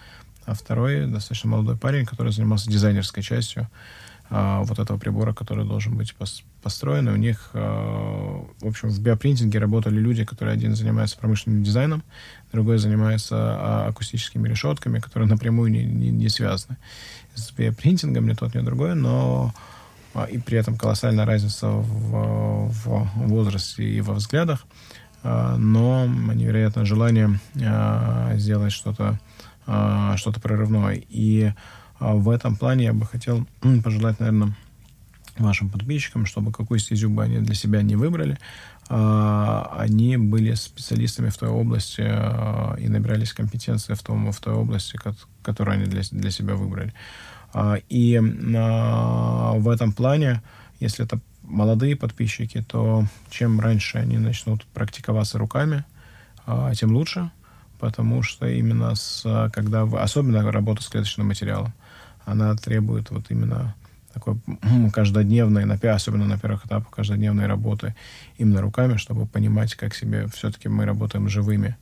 а 0.45 0.55
второй 0.55 1.07
достаточно 1.07 1.51
молодой 1.51 1.77
парень, 1.77 2.05
который 2.05 2.33
занимался 2.33 2.71
дизайнерской 2.71 3.23
частью 3.23 3.69
вот 4.31 4.79
этого 4.79 4.99
прибора, 4.99 5.33
который 5.33 5.65
должен 5.65 5.97
быть 5.97 6.15
построен. 6.63 7.09
И 7.09 7.13
у 7.13 7.17
них, 7.17 7.51
а, 7.53 8.45
в 8.61 8.67
общем, 8.67 8.89
в 8.89 9.01
биопринтинге 9.01 9.59
работали 9.59 10.01
люди, 10.01 10.25
которые 10.25 10.55
один 10.55 10.75
занимается 10.75 11.17
промышленным 11.17 11.63
дизайном, 11.63 12.03
другой 12.53 12.79
занимается 12.79 13.37
а, 13.37 13.87
акустическими 13.89 14.49
решетками, 14.49 14.99
которые 14.99 15.29
напрямую 15.29 15.71
не, 15.71 15.85
не, 15.85 16.11
не 16.11 16.29
связаны 16.29 16.77
с 17.35 17.53
биопринтингом, 17.53 18.27
ни 18.27 18.33
тот, 18.33 18.55
ни 18.55 18.61
другой, 18.61 18.95
но 18.97 19.55
а, 20.15 20.25
и 20.25 20.39
при 20.39 20.59
этом 20.59 20.77
колоссальная 20.77 21.25
разница 21.25 21.69
в, 21.69 22.69
в 22.69 23.09
возрасте 23.29 23.85
и 23.85 24.01
во 24.01 24.15
взглядах, 24.15 24.65
а, 25.23 25.57
но 25.57 26.07
невероятное 26.07 26.85
желание 26.85 27.39
а, 27.65 28.35
сделать 28.37 28.73
что-то 28.73 29.21
а, 29.67 30.17
что-то 30.17 30.41
прорывное. 30.41 31.01
И 31.09 31.45
а 31.45 31.55
в 32.01 32.31
этом 32.31 32.57
плане 32.57 32.85
я 32.85 32.93
бы 32.93 33.07
хотел 33.07 33.47
пожелать, 33.85 34.21
наверное, 34.21 34.55
вашим 35.39 35.69
подписчикам, 35.69 36.27
чтобы 36.27 36.53
какую 36.53 36.79
стезю 36.79 37.11
бы 37.11 37.23
они 37.23 37.39
для 37.39 37.55
себя 37.55 37.83
не 37.83 37.97
выбрали, 37.97 38.39
а, 38.89 39.77
они 39.79 40.17
были 40.17 40.55
специалистами 40.55 41.29
в 41.29 41.37
той 41.37 41.49
области 41.49 42.05
а, 42.07 42.77
и 42.79 42.89
набирались 42.89 43.33
компетенции 43.33 43.95
в, 43.95 44.03
том, 44.03 44.31
в 44.33 44.41
той 44.41 44.55
области, 44.55 44.99
которую 45.43 45.75
они 45.75 45.87
для, 45.87 46.03
для 46.11 46.31
себя 46.31 46.55
выбрали. 46.55 46.93
И 47.89 48.19
в 48.21 49.69
этом 49.71 49.93
плане, 49.93 50.43
если 50.79 51.07
это 51.07 51.21
молодые 51.43 51.97
подписчики, 51.97 52.61
то 52.61 53.07
чем 53.31 53.61
раньше 53.61 53.97
они 53.97 54.19
начнут 54.19 54.67
практиковаться 54.67 55.39
руками, 55.39 55.85
тем 56.75 56.93
лучше, 56.93 57.31
потому 57.79 58.23
что 58.23 58.47
именно 58.47 58.95
с, 58.95 59.23
когда 59.55 59.87
вы, 59.87 60.01
особенно 60.01 60.53
работа 60.53 60.83
с 60.83 60.89
клеточным 60.89 61.29
материалом, 61.29 61.73
она 62.27 62.55
требует 62.57 63.11
вот 63.11 63.31
именно 63.31 63.75
такой 64.13 64.37
каждодневной, 64.93 65.65
на, 65.65 65.75
особенно 65.75 66.27
на 66.27 66.39
первых 66.39 66.67
этапах 66.67 66.91
каждодневной 66.91 67.47
работы 67.47 67.95
именно 68.37 68.61
руками, 68.61 68.97
чтобы 68.97 69.27
понимать, 69.27 69.75
как 69.75 69.95
себе 69.95 70.27
все-таки 70.29 70.69
мы 70.69 70.85
работаем 70.85 71.29
живыми, 71.29 71.77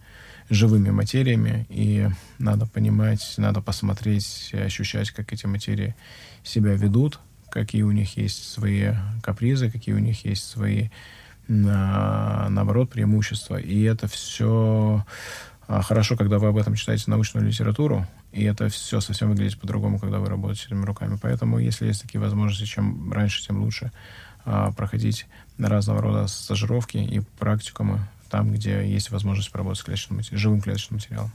живыми 0.50 0.90
материями, 0.90 1.66
и 1.70 2.08
надо 2.38 2.66
понимать, 2.66 3.34
надо 3.38 3.62
посмотреть, 3.62 4.52
ощущать, 4.52 5.10
как 5.10 5.32
эти 5.32 5.46
материи 5.46 5.94
себя 6.42 6.74
ведут, 6.74 7.20
какие 7.50 7.82
у 7.82 7.92
них 7.92 8.16
есть 8.16 8.52
свои 8.52 8.92
капризы, 9.22 9.70
какие 9.70 9.94
у 9.94 10.00
них 10.00 10.24
есть 10.24 10.44
свои, 10.44 10.88
наоборот, 11.48 12.90
преимущества. 12.90 13.56
И 13.56 13.82
это 13.82 14.08
все 14.08 15.06
а, 15.68 15.82
хорошо, 15.82 16.16
когда 16.16 16.38
вы 16.38 16.48
об 16.48 16.56
этом 16.56 16.74
читаете 16.74 17.04
научную 17.06 17.46
литературу, 17.46 18.06
и 18.34 18.44
это 18.44 18.68
все 18.68 19.00
совсем 19.00 19.30
выглядит 19.30 19.58
по-другому, 19.58 19.98
когда 19.98 20.18
вы 20.18 20.26
работаете 20.26 20.66
этими 20.66 20.84
руками. 20.84 21.18
Поэтому, 21.20 21.58
если 21.58 21.86
есть 21.86 22.02
такие 22.02 22.20
возможности, 22.20 22.64
чем 22.64 23.12
раньше, 23.12 23.46
тем 23.46 23.62
лучше 23.62 23.92
а, 24.44 24.72
проходить 24.72 25.26
разного 25.58 26.02
рода 26.02 26.26
стажировки 26.26 26.96
и 26.96 27.20
практикумы 27.38 28.00
там, 28.30 28.52
где 28.52 28.90
есть 28.90 29.10
возможность 29.10 29.52
поработать 29.52 29.78
с 29.78 29.84
клеточным, 29.84 30.20
живым 30.32 30.60
клеточным 30.60 30.96
материалом. 30.96 31.32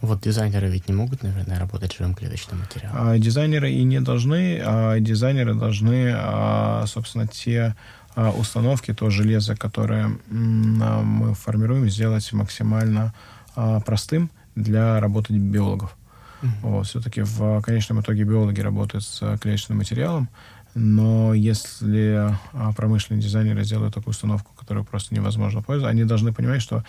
Вот 0.00 0.20
дизайнеры 0.20 0.68
ведь 0.68 0.88
не 0.88 0.94
могут, 0.94 1.24
наверное, 1.24 1.58
работать 1.58 1.96
живым 1.96 2.14
клеточным 2.14 2.60
материалом. 2.60 2.96
А, 2.96 3.18
дизайнеры 3.18 3.72
и 3.72 3.82
не 3.82 4.00
должны. 4.00 4.60
А, 4.64 5.00
дизайнеры 5.00 5.54
должны, 5.54 6.12
а, 6.14 6.84
собственно, 6.86 7.26
те 7.26 7.74
а, 8.14 8.30
установки, 8.30 8.94
то 8.94 9.10
железо, 9.10 9.56
которое 9.56 10.06
а, 10.06 11.02
мы 11.02 11.34
формируем, 11.34 11.88
сделать 11.88 12.32
максимально 12.32 13.12
а, 13.56 13.80
простым 13.80 14.30
для 14.54 15.00
работы 15.00 15.32
биологов. 15.34 15.96
Mm-hmm. 16.42 16.48
Вот, 16.62 16.86
все-таки 16.86 17.22
в 17.22 17.60
конечном 17.62 18.00
итоге 18.00 18.24
биологи 18.24 18.60
работают 18.60 19.04
с 19.04 19.38
клеточным 19.38 19.78
материалом, 19.78 20.28
но 20.74 21.34
если 21.34 22.32
а, 22.52 22.72
промышленные 22.72 23.22
дизайнеры 23.22 23.64
сделают 23.64 23.94
такую 23.94 24.12
установку, 24.12 24.52
которую 24.56 24.84
просто 24.84 25.14
невозможно 25.14 25.62
пользоваться, 25.62 25.90
они 25.90 26.04
должны 26.04 26.32
понимать, 26.32 26.62
что 26.62 26.84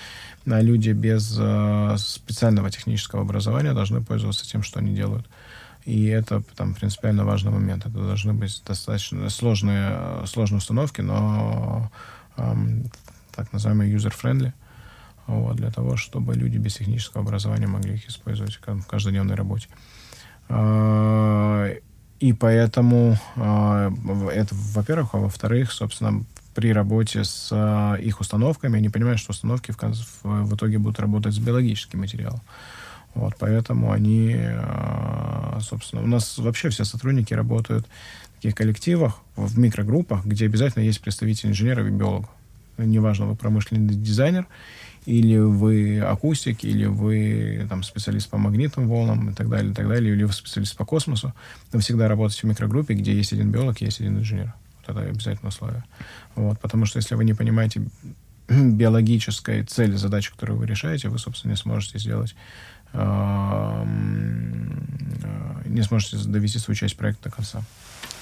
а, 0.46 0.62
люди 0.62 0.92
без 0.92 1.36
а, 1.40 1.96
специального 1.98 2.70
технического 2.70 3.22
образования 3.22 3.74
должны 3.74 4.02
пользоваться 4.04 4.48
тем, 4.48 4.64
что 4.64 4.80
они 4.80 4.94
делают. 4.94 5.28
И 5.86 6.06
это 6.06 6.44
там 6.56 6.76
принципиально 6.76 7.26
важный 7.26 7.52
момент. 7.52 7.86
Это 7.86 7.98
должны 7.98 8.34
быть 8.34 8.62
достаточно 8.68 9.30
сложные, 9.30 10.26
сложные 10.28 10.60
установки, 10.60 11.02
но 11.02 11.90
так 12.36 13.52
называемые 13.54 13.96
user-friendly 13.96 14.54
вот, 15.30 15.58
для 15.58 15.70
того, 15.70 15.96
чтобы 15.96 16.34
люди 16.34 16.58
без 16.58 16.76
технического 16.76 17.24
образования 17.24 17.68
могли 17.68 17.94
их 17.94 18.08
использовать 18.08 18.60
в 18.66 18.86
каждодневной 18.88 19.36
работе. 19.36 19.68
А, 20.50 21.70
и 22.20 22.34
поэтому 22.34 23.16
а, 23.36 23.94
это, 24.34 24.56
во-первых, 24.56 25.14
а 25.14 25.18
во-вторых, 25.18 25.72
собственно, 25.72 26.24
при 26.56 26.74
работе 26.74 27.24
с 27.24 27.50
а, 27.52 27.96
их 27.96 28.20
установками 28.20 28.78
они 28.78 28.90
понимают, 28.90 29.20
что 29.20 29.32
установки 29.32 29.72
в, 29.72 30.24
в 30.24 30.56
итоге 30.56 30.80
будут 30.80 31.00
работать 31.00 31.36
с 31.36 31.38
биологическим 31.38 32.00
материалом. 32.00 32.42
Вот, 33.14 33.36
поэтому 33.40 33.92
они, 33.92 34.38
собственно, 35.62 36.04
у 36.04 36.08
нас 36.08 36.38
вообще 36.38 36.70
все 36.70 36.86
сотрудники 36.86 37.34
работают 37.34 37.88
в 37.88 38.36
таких 38.36 38.54
коллективах, 38.54 39.20
в 39.36 39.58
микрогруппах, 39.58 40.26
где 40.26 40.46
обязательно 40.46 40.84
есть 40.84 41.02
представители 41.02 41.50
инженеров 41.50 41.88
и 41.88 41.90
биологов. 41.90 42.30
Неважно, 42.78 43.26
вы 43.26 43.36
промышленный 43.36 43.94
дизайнер, 43.94 44.48
или 45.06 45.38
вы 45.38 46.00
акустик, 46.00 46.64
или 46.64 46.86
вы 46.86 47.66
там, 47.70 47.84
специалист 47.84 48.30
по 48.30 48.38
магнитным 48.38 48.88
волнам 48.88 49.30
и 49.30 49.34
так 49.34 49.50
далее, 49.50 49.72
и 49.72 49.76
так 49.76 49.88
далее, 49.88 50.14
или 50.14 50.24
вы 50.24 50.34
специалист 50.34 50.76
по 50.76 50.86
космосу, 50.86 51.34
вы 51.72 51.80
всегда 51.80 52.08
работаете 52.08 52.42
в 52.42 52.50
микрогруппе, 52.50 52.94
где 52.94 53.14
есть 53.14 53.34
один 53.34 53.52
биолог, 53.52 53.82
есть 53.82 54.00
один 54.00 54.18
инженер. 54.18 54.54
Вот 54.78 54.98
это 54.98 55.10
обязательное 55.10 55.50
условие. 55.50 55.84
Вот, 56.36 56.60
потому 56.60 56.86
что 56.86 56.98
если 56.98 57.16
вы 57.16 57.26
не 57.26 57.34
понимаете 57.34 57.84
биологической 58.50 59.64
цели, 59.64 59.96
задачи, 59.96 60.32
которую 60.32 60.60
вы 60.60 60.66
решаете, 60.66 61.10
вы, 61.10 61.20
собственно, 61.20 61.52
не 61.52 61.58
сможете 61.58 62.00
сделать 62.00 62.36
э, 62.94 63.86
не 65.66 65.84
сможете 65.84 66.18
довести 66.18 66.60
свою 66.60 66.76
часть 66.76 66.98
проекта 66.98 67.30
до 67.30 67.36
конца. 67.36 67.64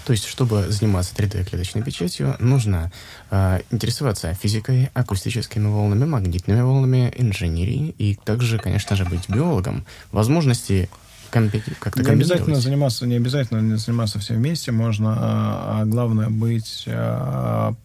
То 0.08 0.14
есть, 0.14 0.26
чтобы 0.26 0.68
заниматься 0.70 1.14
3D-клеточной 1.16 1.84
печатью, 1.84 2.38
нужно 2.39 2.93
э, 3.30 3.60
интересоваться 3.72 4.34
физикой, 4.36 4.89
акустическими 4.93 5.68
волнами, 5.68 6.05
магнитными 6.05 6.62
волнами, 6.62 7.14
инженерией 7.18 7.93
и 7.97 8.16
также, 8.16 8.58
конечно 8.58 8.95
же, 8.95 9.03
быть 9.03 9.28
биологом. 9.28 9.86
Возможности 10.14 10.89
как-то 11.30 12.01
Не 12.03 12.12
обязательно 12.12 12.55
заниматься, 12.55 13.05
не 13.05 13.16
обязательно 13.18 13.78
заниматься 13.78 14.18
все 14.20 14.36
вместе, 14.36 14.72
можно, 14.72 15.14
а, 15.18 15.82
а 15.82 15.86
главное 15.86 16.30
быть 16.30 16.86
а, 16.88 17.76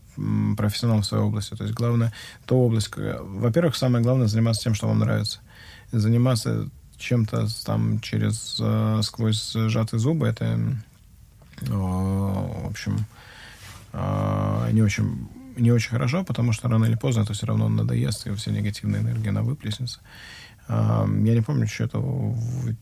профессионалом 0.56 1.02
в 1.02 1.06
своей 1.06 1.24
области. 1.24 1.56
То 1.56 1.64
есть 1.64 1.74
главное, 1.74 2.12
то 2.46 2.56
область, 2.56 2.92
во-первых, 2.94 3.74
самое 3.74 4.04
главное 4.04 4.28
заниматься 4.28 4.62
тем, 4.62 4.74
что 4.74 4.86
вам 4.86 5.00
нравится. 5.00 5.40
Заниматься 5.90 6.68
чем-то 6.98 7.48
там 7.66 7.98
через 7.98 8.58
э, 8.60 9.00
сквозь 9.02 9.54
сжатые 9.54 9.98
зубы, 9.98 10.28
это 10.28 10.56
в 11.68 12.66
общем, 12.66 13.04
а, 13.92 14.70
не 14.72 14.82
очень, 14.82 15.28
не 15.56 15.70
очень 15.70 15.90
хорошо, 15.90 16.24
потому 16.24 16.52
что 16.52 16.68
рано 16.68 16.86
или 16.86 16.94
поздно 16.94 17.22
это 17.22 17.32
все 17.34 17.46
равно 17.46 17.68
надоест, 17.68 18.26
и 18.26 18.34
вся 18.34 18.50
негативная 18.50 19.00
энергия, 19.00 19.30
она 19.30 19.42
выплеснется. 19.42 20.00
Я 20.68 21.34
не 21.34 21.42
помню, 21.42 21.66
чье 21.66 21.86
это, 21.86 22.02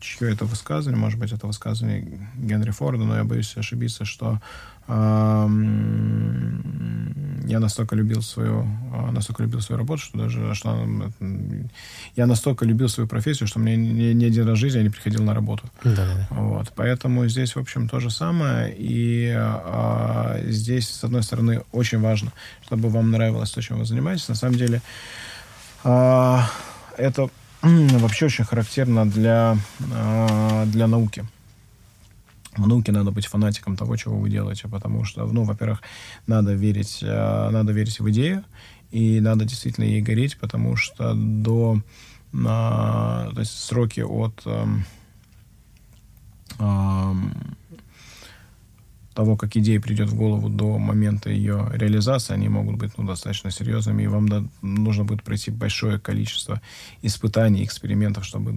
чье 0.01 0.33
это 0.33 0.45
высказывание, 0.45 1.01
может 1.01 1.19
быть, 1.19 1.33
это 1.33 1.47
высказывание 1.47 2.29
Генри 2.37 2.71
Форда, 2.71 3.05
но 3.05 3.17
я 3.17 3.25
боюсь 3.25 3.57
ошибиться, 3.57 4.05
что 4.05 4.41
я 7.51 7.59
настолько 7.59 7.97
любил 7.97 8.23
свою, 8.23 8.67
а, 8.93 9.11
настолько 9.13 9.43
любил 9.43 9.61
свою 9.61 9.79
работу, 9.79 10.03
что 10.03 10.19
даже, 10.19 10.55
что 10.55 10.87
я 12.17 12.27
настолько 12.27 12.65
любил 12.65 12.89
свою 12.89 13.09
профессию, 13.09 13.47
что 13.47 13.59
мне 13.59 13.77
ни, 13.77 14.13
ни 14.13 14.25
один 14.25 14.47
раз 14.47 14.59
в 14.59 14.61
жизни 14.61 14.79
я 14.79 14.85
не 14.85 14.91
приходил 14.91 15.23
на 15.23 15.35
работу. 15.35 15.69
Да, 15.85 15.95
да. 15.95 16.27
Вот, 16.31 16.73
поэтому 16.75 17.27
здесь, 17.29 17.57
в 17.57 17.59
общем, 17.59 17.89
то 17.89 18.01
же 18.01 18.11
самое, 18.11 18.75
и 18.77 19.33
а, 19.37 20.41
здесь, 20.45 20.89
с 20.89 21.05
одной 21.05 21.23
стороны, 21.23 21.63
очень 21.73 22.01
важно, 22.01 22.33
чтобы 22.63 22.89
вам 22.89 23.11
нравилось 23.11 23.51
то, 23.51 23.63
чем 23.63 23.79
вы 23.79 23.85
занимаетесь. 23.85 24.29
На 24.29 24.35
самом 24.35 24.57
деле, 24.57 24.81
а, 25.85 26.49
это 26.97 27.31
вообще 27.63 28.27
очень 28.27 28.45
характерно 28.45 29.09
для, 29.09 29.57
а, 29.93 30.67
для 30.67 30.87
науки. 30.87 31.25
В 32.57 32.67
науке 32.67 32.93
надо 32.93 33.11
быть 33.11 33.27
фанатиком 33.27 33.77
того, 33.77 33.97
чего 33.97 34.19
вы 34.19 34.31
делаете, 34.31 34.69
потому 34.69 35.05
что, 35.05 35.27
ну, 35.27 35.45
во-первых, 35.45 35.83
надо 36.27 36.55
верить, 36.55 37.01
а, 37.03 37.51
надо 37.51 37.73
верить 37.73 38.01
в 38.01 38.11
идею, 38.11 38.45
и 38.91 39.21
надо 39.21 39.45
действительно 39.45 39.85
ей 39.85 40.03
гореть, 40.03 40.37
потому 40.39 40.77
что 40.77 41.15
до, 41.15 41.81
то 42.33 43.35
есть 43.39 43.53
сроки 43.53 44.01
от 44.01 44.45
того, 49.21 49.37
как 49.37 49.55
идея 49.55 49.79
придет 49.83 50.09
в 50.09 50.15
голову 50.15 50.49
до 50.49 50.79
момента 50.79 51.29
ее 51.29 51.69
реализации, 51.75 52.33
они 52.33 52.49
могут 52.49 52.77
быть 52.77 52.97
ну, 52.97 53.05
достаточно 53.07 53.51
серьезными, 53.51 54.05
и 54.05 54.07
вам 54.07 54.31
да, 54.31 54.43
нужно 54.63 55.05
будет 55.05 55.23
пройти 55.23 55.51
большое 55.51 55.99
количество 55.99 56.63
испытаний, 57.03 57.63
экспериментов, 57.63 58.25
чтобы 58.25 58.53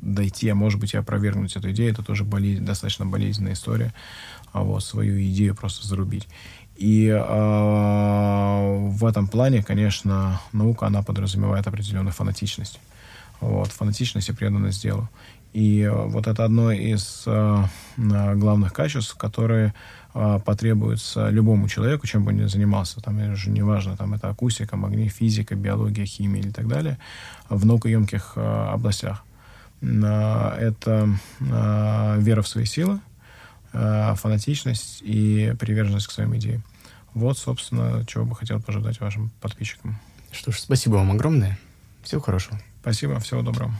дойти, 0.00 0.48
а 0.48 0.54
может 0.54 0.80
быть 0.80 0.94
и 0.94 0.96
опровергнуть 0.96 1.54
эту 1.54 1.70
идею. 1.72 1.92
Это 1.92 2.02
тоже 2.02 2.24
болезнь, 2.24 2.64
достаточно 2.64 3.04
болезненная 3.04 3.52
история, 3.52 3.92
а 4.54 4.62
вот 4.62 4.82
свою 4.82 5.20
идею 5.20 5.54
просто 5.54 5.86
зарубить. 5.86 6.26
И 6.76 7.08
э, 7.08 7.18
в 8.88 9.04
этом 9.04 9.28
плане, 9.28 9.62
конечно, 9.62 10.40
наука, 10.52 10.86
она 10.86 11.02
подразумевает 11.02 11.66
определенную 11.66 12.14
фанатичность. 12.14 12.80
Вот, 13.40 13.68
фанатичность 13.68 14.30
и 14.30 14.32
преданность 14.32 14.82
делу. 14.82 15.10
И 15.56 15.90
вот 15.90 16.26
это 16.26 16.44
одно 16.44 16.70
из 16.70 17.22
э, 17.24 17.64
главных 17.96 18.74
качеств, 18.74 19.16
которые 19.16 19.72
э, 20.16 20.40
потребуются 20.44 21.28
любому 21.28 21.68
человеку, 21.68 22.06
чем 22.06 22.24
бы 22.24 22.32
он 22.32 22.38
ни 22.38 22.46
занимался. 22.46 23.00
Там 23.00 23.18
уже 23.32 23.50
неважно, 23.50 23.96
там 23.96 24.14
это 24.14 24.28
акустика, 24.28 24.76
магнит, 24.76 25.12
физика, 25.12 25.54
биология, 25.54 26.06
химия 26.06 26.42
или 26.42 26.50
так 26.50 26.66
далее, 26.66 26.98
в 27.48 27.64
наукоемких 27.64 28.32
э, 28.36 28.68
областях. 28.72 29.22
Э, 29.82 30.56
это 30.58 31.08
э, 31.40 32.16
вера 32.20 32.42
в 32.42 32.48
свои 32.48 32.64
силы, 32.64 33.00
э, 33.72 34.14
фанатичность 34.16 35.02
и 35.02 35.54
приверженность 35.58 36.06
к 36.06 36.12
своим 36.12 36.34
идеям. 36.36 36.62
Вот, 37.14 37.38
собственно, 37.38 38.04
чего 38.06 38.24
бы 38.24 38.34
хотел 38.34 38.60
пожелать 38.60 39.00
вашим 39.00 39.30
подписчикам. 39.40 39.98
Что 40.32 40.52
ж, 40.52 40.58
спасибо 40.58 40.96
вам 40.96 41.12
огромное. 41.12 41.58
Всего 42.02 42.20
хорошего. 42.20 42.60
Спасибо, 42.82 43.18
всего 43.20 43.42
доброго. 43.42 43.72